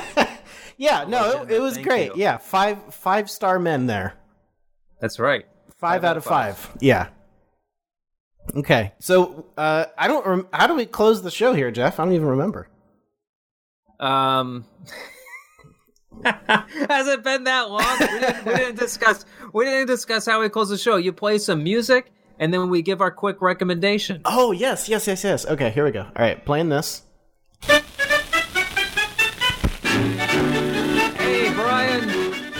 Yeah, 0.80 1.06
no, 1.08 1.42
it, 1.42 1.50
it 1.50 1.60
was 1.60 1.76
great. 1.76 2.06
you. 2.14 2.22
Yeah, 2.22 2.36
five 2.38 2.94
five 2.94 3.28
star 3.28 3.58
men 3.58 3.86
there. 3.86 4.14
That's 5.00 5.18
right. 5.18 5.44
Five, 5.80 6.04
out 6.04 6.16
of 6.16 6.24
five. 6.24 6.70
Yeah. 6.80 7.08
Okay, 8.54 8.92
so 9.00 9.46
uh, 9.56 9.86
I 9.98 10.06
don't. 10.06 10.24
Rem- 10.24 10.48
how 10.52 10.68
do 10.68 10.74
we 10.74 10.86
close 10.86 11.20
the 11.22 11.32
show 11.32 11.52
here, 11.52 11.72
Jeff? 11.72 11.98
I 11.98 12.04
don't 12.04 12.14
even 12.14 12.28
remember. 12.28 12.68
Um, 13.98 14.64
has 16.24 17.08
it 17.08 17.24
been 17.24 17.44
that 17.44 17.70
long? 17.70 17.96
We 18.00 18.06
didn't, 18.20 18.44
we 18.46 18.54
didn't 18.54 18.78
discuss. 18.78 19.24
We 19.52 19.64
didn't 19.64 19.88
discuss 19.88 20.26
how 20.26 20.40
we 20.40 20.48
close 20.48 20.68
the 20.68 20.78
show. 20.78 20.96
You 20.96 21.12
play 21.12 21.38
some 21.38 21.64
music, 21.64 22.12
and 22.38 22.52
then 22.52 22.70
we 22.70 22.82
give 22.82 23.00
our 23.00 23.10
quick 23.10 23.40
recommendation. 23.42 24.22
Oh 24.24 24.52
yes, 24.52 24.88
yes, 24.88 25.06
yes, 25.06 25.24
yes. 25.24 25.46
Okay, 25.46 25.70
here 25.70 25.84
we 25.84 25.90
go. 25.90 26.02
All 26.02 26.12
right, 26.16 26.44
playing 26.44 26.68
this. 26.68 27.02
Hey, 31.16 31.52
Brian. 31.54 32.08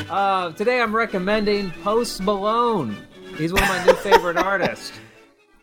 Uh, 0.09 0.53
today 0.53 0.81
I'm 0.81 0.95
recommending 0.95 1.71
Post 1.83 2.21
Malone. 2.23 2.97
He's 3.37 3.53
one 3.53 3.63
of 3.63 3.69
my 3.69 3.85
new 3.85 3.95
favorite 4.11 4.37
artists. 4.37 4.93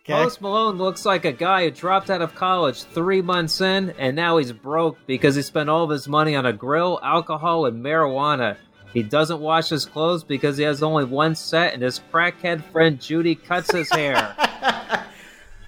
Okay. 0.00 0.12
Post 0.12 0.40
Malone 0.40 0.78
looks 0.78 1.04
like 1.04 1.24
a 1.24 1.32
guy 1.32 1.64
who 1.64 1.70
dropped 1.72 2.10
out 2.10 2.22
of 2.22 2.34
college 2.34 2.84
three 2.84 3.22
months 3.22 3.60
in, 3.60 3.90
and 3.98 4.14
now 4.14 4.36
he's 4.36 4.52
broke 4.52 4.98
because 5.06 5.34
he 5.34 5.42
spent 5.42 5.68
all 5.68 5.82
of 5.82 5.90
his 5.90 6.06
money 6.06 6.36
on 6.36 6.46
a 6.46 6.52
grill, 6.52 7.00
alcohol, 7.02 7.66
and 7.66 7.84
marijuana. 7.84 8.56
He 8.96 9.02
doesn't 9.02 9.40
wash 9.40 9.68
his 9.68 9.84
clothes 9.84 10.24
because 10.24 10.56
he 10.56 10.64
has 10.64 10.82
only 10.82 11.04
one 11.04 11.34
set, 11.34 11.74
and 11.74 11.82
his 11.82 12.00
crackhead 12.10 12.64
friend 12.72 12.98
Judy 12.98 13.34
cuts 13.34 13.70
his 13.70 13.90
hair. 13.90 14.34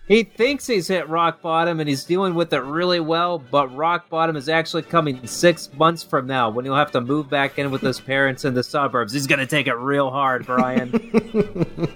he 0.08 0.22
thinks 0.22 0.66
he's 0.66 0.88
hit 0.88 1.10
rock 1.10 1.42
bottom 1.42 1.78
and 1.78 1.86
he's 1.86 2.04
dealing 2.04 2.34
with 2.34 2.54
it 2.54 2.60
really 2.60 3.00
well, 3.00 3.38
but 3.38 3.68
rock 3.76 4.08
bottom 4.08 4.34
is 4.34 4.48
actually 4.48 4.80
coming 4.80 5.26
six 5.26 5.68
months 5.74 6.02
from 6.02 6.26
now 6.26 6.48
when 6.48 6.64
he'll 6.64 6.74
have 6.74 6.92
to 6.92 7.02
move 7.02 7.28
back 7.28 7.58
in 7.58 7.70
with 7.70 7.82
his 7.82 8.00
parents 8.00 8.46
in 8.46 8.54
the 8.54 8.62
suburbs. 8.62 9.12
He's 9.12 9.26
gonna 9.26 9.46
take 9.46 9.66
it 9.66 9.74
real 9.74 10.10
hard, 10.10 10.46
Brian. 10.46 10.90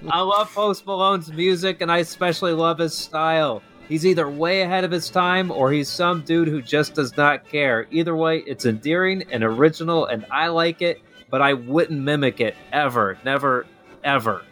I 0.11 0.21
love 0.21 0.53
Post 0.53 0.85
Malone's 0.85 1.33
music, 1.33 1.81
and 1.81 1.91
I 1.91 1.97
especially 1.97 2.53
love 2.53 2.77
his 2.77 2.93
style. 2.93 3.63
He's 3.89 4.05
either 4.05 4.29
way 4.29 4.61
ahead 4.61 4.83
of 4.83 4.91
his 4.91 5.09
time, 5.09 5.51
or 5.51 5.71
he's 5.71 5.89
some 5.89 6.21
dude 6.21 6.47
who 6.47 6.61
just 6.61 6.93
does 6.93 7.15
not 7.17 7.47
care. 7.47 7.87
Either 7.91 8.15
way, 8.15 8.39
it's 8.39 8.65
endearing 8.65 9.23
and 9.31 9.43
original, 9.43 10.05
and 10.05 10.25
I 10.31 10.47
like 10.47 10.81
it, 10.81 11.01
but 11.29 11.41
I 11.41 11.53
wouldn't 11.53 11.99
mimic 11.99 12.39
it 12.39 12.55
ever, 12.71 13.17
never, 13.25 13.65
ever. 14.03 14.43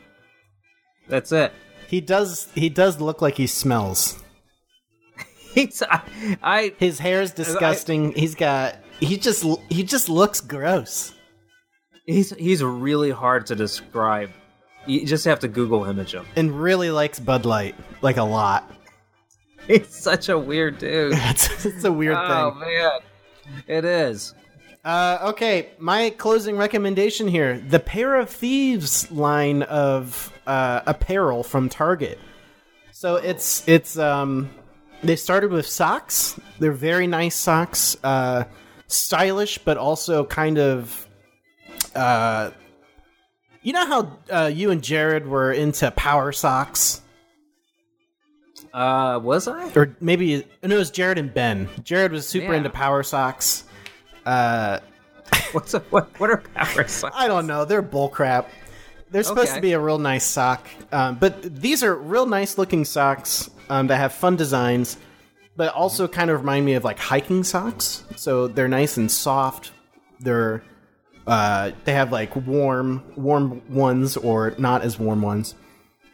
That's 1.08 1.32
it. 1.32 1.54
He 1.88 2.02
does. 2.02 2.50
He 2.56 2.70
does 2.70 3.00
look 3.02 3.22
like 3.22 3.36
he 3.36 3.48
smells. 3.48 4.22
He's, 5.54 5.82
I, 5.84 6.02
I 6.42 6.74
His 6.78 7.00
hair's 7.00 7.32
disgusting. 7.32 8.14
He's 8.14 8.36
got. 8.36 8.78
He 9.00 9.18
just. 9.18 9.46
He 9.70 9.84
just 9.84 10.08
looks 10.08 10.40
gross. 10.40 11.14
he's 12.06 12.32
he's 12.36 12.64
really 12.64 13.12
hard 13.12 13.46
to 13.48 13.56
describe. 13.56 14.30
You 14.86 15.06
just 15.06 15.26
have 15.26 15.40
to 15.42 15.48
Google 15.48 15.86
image 15.86 16.14
him. 16.14 16.26
And 16.36 16.60
really 16.60 16.92
likes 16.92 17.20
Bud 17.20 17.46
Light, 17.46 17.76
like 18.02 18.18
a 18.18 18.24
lot. 18.24 18.72
He's 19.68 19.90
such 19.90 20.30
a 20.30 20.38
weird 20.38 20.78
dude. 20.78 21.14
It's, 21.18 21.66
it's 21.66 21.84
a 21.84 21.92
weird 21.92 22.18
oh 22.18 22.28
thing. 22.28 22.64
Oh 22.64 22.66
man, 22.66 23.00
it 23.68 23.86
is. 23.86 24.34
Uh, 24.84 25.20
okay, 25.30 25.70
my 25.78 26.10
closing 26.10 26.58
recommendation 26.58 27.28
here: 27.28 27.60
the 27.60 27.80
Pair 27.80 28.16
of 28.16 28.30
Thieves 28.30 29.12
line 29.12 29.64
of 29.64 30.34
uh, 30.48 30.82
apparel 30.88 31.44
from 31.44 31.70
Target. 31.70 32.20
So 32.92 33.16
it's 33.16 33.68
it's 33.68 33.98
um, 33.98 34.50
they 35.04 35.16
started 35.16 35.52
with 35.52 35.68
socks. 35.68 36.40
They're 36.60 36.72
very 36.72 37.08
nice 37.08 37.36
socks, 37.36 37.96
uh, 38.04 38.46
stylish, 38.88 39.60
but 39.60 39.78
also 39.78 40.26
kind 40.26 40.58
of. 40.58 41.08
Uh, 41.96 42.52
you 43.64 43.74
know 43.74 43.86
how 43.86 44.18
uh, 44.32 44.48
you 44.48 44.72
and 44.72 44.84
Jared 44.84 45.28
were 45.28 45.52
into 45.52 45.92
power 45.92 46.32
socks, 46.32 47.02
Uh, 48.74 49.20
was 49.22 49.48
I? 49.48 49.70
or 49.76 49.96
maybe 50.00 50.46
no, 50.64 50.76
it 50.76 50.80
was 50.80 50.92
Jared 50.92 51.18
and 51.18 51.34
Ben. 51.34 51.68
Jared 51.84 52.12
was 52.12 52.28
super 52.28 52.52
Yeah. 52.52 52.58
into 52.58 52.70
power 52.70 53.04
socks. 53.04 53.66
Uh, 54.26 54.80
What's 55.52 55.74
a, 55.74 55.80
what? 55.90 56.10
What 56.20 56.30
are 56.30 56.38
power 56.56 56.88
socks? 56.88 57.16
I 57.18 57.28
don't 57.28 57.48
know. 57.48 57.66
They're 57.66 57.84
bullcrap. 57.84 58.46
They're 59.12 59.24
supposed 59.24 59.50
Okay. 59.50 59.56
to 59.58 59.62
be 59.62 59.74
a 59.74 59.80
real 59.80 59.98
nice 59.98 60.24
sock, 60.24 60.66
um, 60.94 61.16
but 61.16 61.42
these 61.62 61.84
are 61.84 61.94
real 61.96 62.26
nice 62.26 62.58
looking 62.58 62.86
socks 62.86 63.50
um, 63.70 63.88
that 63.88 63.98
have 63.98 64.14
fun 64.14 64.38
designs, 64.38 64.96
but 65.58 65.74
also 65.74 66.08
kind 66.08 66.30
of 66.32 66.40
remind 66.40 66.66
me 66.66 66.74
of 66.76 66.86
like 66.86 66.98
hiking 66.98 67.44
socks. 67.44 68.06
So 68.16 68.48
they're 68.48 68.70
nice 68.70 68.96
and 68.96 69.12
soft. 69.12 69.74
They're 70.22 70.64
uh, 71.28 71.72
they 71.84 71.92
have 71.94 72.14
like 72.14 72.34
warm 72.38 73.04
warm 73.18 73.62
ones 73.70 74.16
or 74.16 74.54
not 74.58 74.82
as 74.82 74.98
warm 74.98 75.22
ones, 75.22 75.56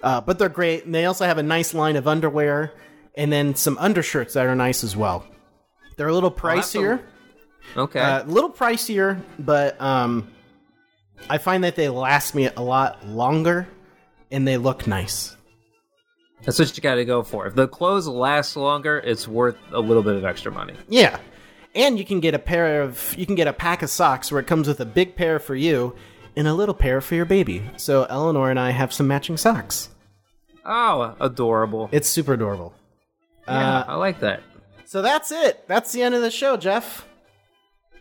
uh, 0.01 0.21
but 0.21 0.39
they're 0.39 0.49
great. 0.49 0.85
And 0.85 0.93
they 0.93 1.05
also 1.05 1.25
have 1.25 1.37
a 1.37 1.43
nice 1.43 1.73
line 1.73 1.95
of 1.95 2.07
underwear 2.07 2.73
and 3.15 3.31
then 3.31 3.55
some 3.55 3.77
undershirts 3.79 4.35
that 4.35 4.45
are 4.45 4.55
nice 4.55 4.83
as 4.83 4.95
well. 4.95 5.25
They're 5.97 6.07
a 6.07 6.13
little 6.13 6.29
a- 6.29 6.33
pricier. 6.33 7.01
Okay. 7.75 7.99
A 7.99 8.23
little 8.25 8.51
pricier, 8.51 9.21
but 9.37 9.79
um, 9.81 10.31
I 11.29 11.37
find 11.37 11.63
that 11.63 11.75
they 11.75 11.89
last 11.89 12.33
me 12.33 12.49
a 12.55 12.61
lot 12.61 13.05
longer 13.05 13.67
and 14.31 14.47
they 14.47 14.57
look 14.57 14.87
nice. 14.87 15.35
That's 16.43 16.59
what 16.59 16.77
you 16.77 16.81
got 16.81 16.95
to 16.95 17.05
go 17.05 17.23
for. 17.23 17.47
If 17.47 17.55
the 17.55 17.67
clothes 17.67 18.07
last 18.07 18.55
longer, 18.55 18.99
it's 18.99 19.27
worth 19.27 19.57
a 19.71 19.79
little 19.79 20.03
bit 20.03 20.15
of 20.15 20.23
extra 20.23 20.51
money. 20.51 20.75
Yeah. 20.87 21.19
And 21.75 21.97
you 21.99 22.05
can 22.05 22.19
get 22.19 22.33
a 22.33 22.39
pair 22.39 22.83
of 22.83 23.13
you 23.17 23.25
can 23.25 23.35
get 23.35 23.47
a 23.47 23.53
pack 23.53 23.81
of 23.81 23.89
socks 23.89 24.31
where 24.31 24.39
it 24.39 24.47
comes 24.47 24.67
with 24.67 24.79
a 24.79 24.85
big 24.85 25.15
pair 25.15 25.39
for 25.39 25.55
you 25.55 25.95
and 26.37 26.47
a 26.47 26.53
little 26.53 26.73
pair 26.75 27.01
for 27.01 27.15
your 27.15 27.25
baby. 27.25 27.61
So 27.75 28.05
Eleanor 28.09 28.49
and 28.49 28.57
I 28.59 28.69
have 28.71 28.93
some 28.93 29.07
matching 29.07 29.35
socks. 29.35 29.89
Oh, 30.65 31.15
adorable. 31.19 31.89
It's 31.91 32.07
super 32.07 32.33
adorable. 32.33 32.73
yeah, 33.47 33.79
Uh, 33.79 33.85
I 33.89 33.95
like 33.95 34.19
that. 34.21 34.41
so 34.85 35.01
that's 35.01 35.31
it. 35.33 35.65
That's 35.67 35.91
the 35.91 36.01
end 36.03 36.15
of 36.15 36.21
the 36.21 36.31
show, 36.31 36.55
Jeff. 36.57 37.05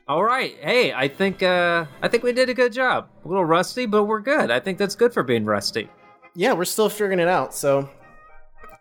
All 0.08 0.22
right. 0.22 0.56
Hey, 0.60 0.92
I 0.92 1.08
think 1.08 1.42
uh 1.42 1.86
I 2.00 2.06
think 2.08 2.22
we 2.22 2.32
did 2.32 2.48
a 2.48 2.54
good 2.54 2.72
job. 2.72 3.08
A 3.24 3.28
little 3.28 3.44
rusty, 3.44 3.86
but 3.86 4.04
we're 4.04 4.20
good. 4.20 4.52
I 4.52 4.60
think 4.60 4.78
that's 4.78 4.94
good 4.94 5.12
for 5.12 5.24
being 5.24 5.44
rusty. 5.44 5.88
Yeah, 6.36 6.52
we're 6.52 6.64
still 6.64 6.88
figuring 6.88 7.18
it 7.18 7.26
out. 7.28 7.54
So 7.54 7.88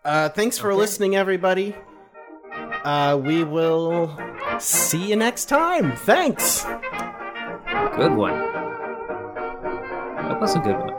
uh, 0.04 0.28
thanks 0.28 0.56
for 0.58 0.72
listening, 0.72 1.16
everybody. 1.16 1.74
Uh, 2.84 3.20
we 3.20 3.42
will 3.42 4.16
see 4.60 5.08
you 5.08 5.16
next 5.16 5.46
time. 5.46 5.96
Thanks. 5.96 6.64
Good 7.96 8.12
one. 8.14 8.55
That 10.28 10.40
was 10.40 10.56
a 10.56 10.58
good 10.58 10.76
one. 10.76 10.95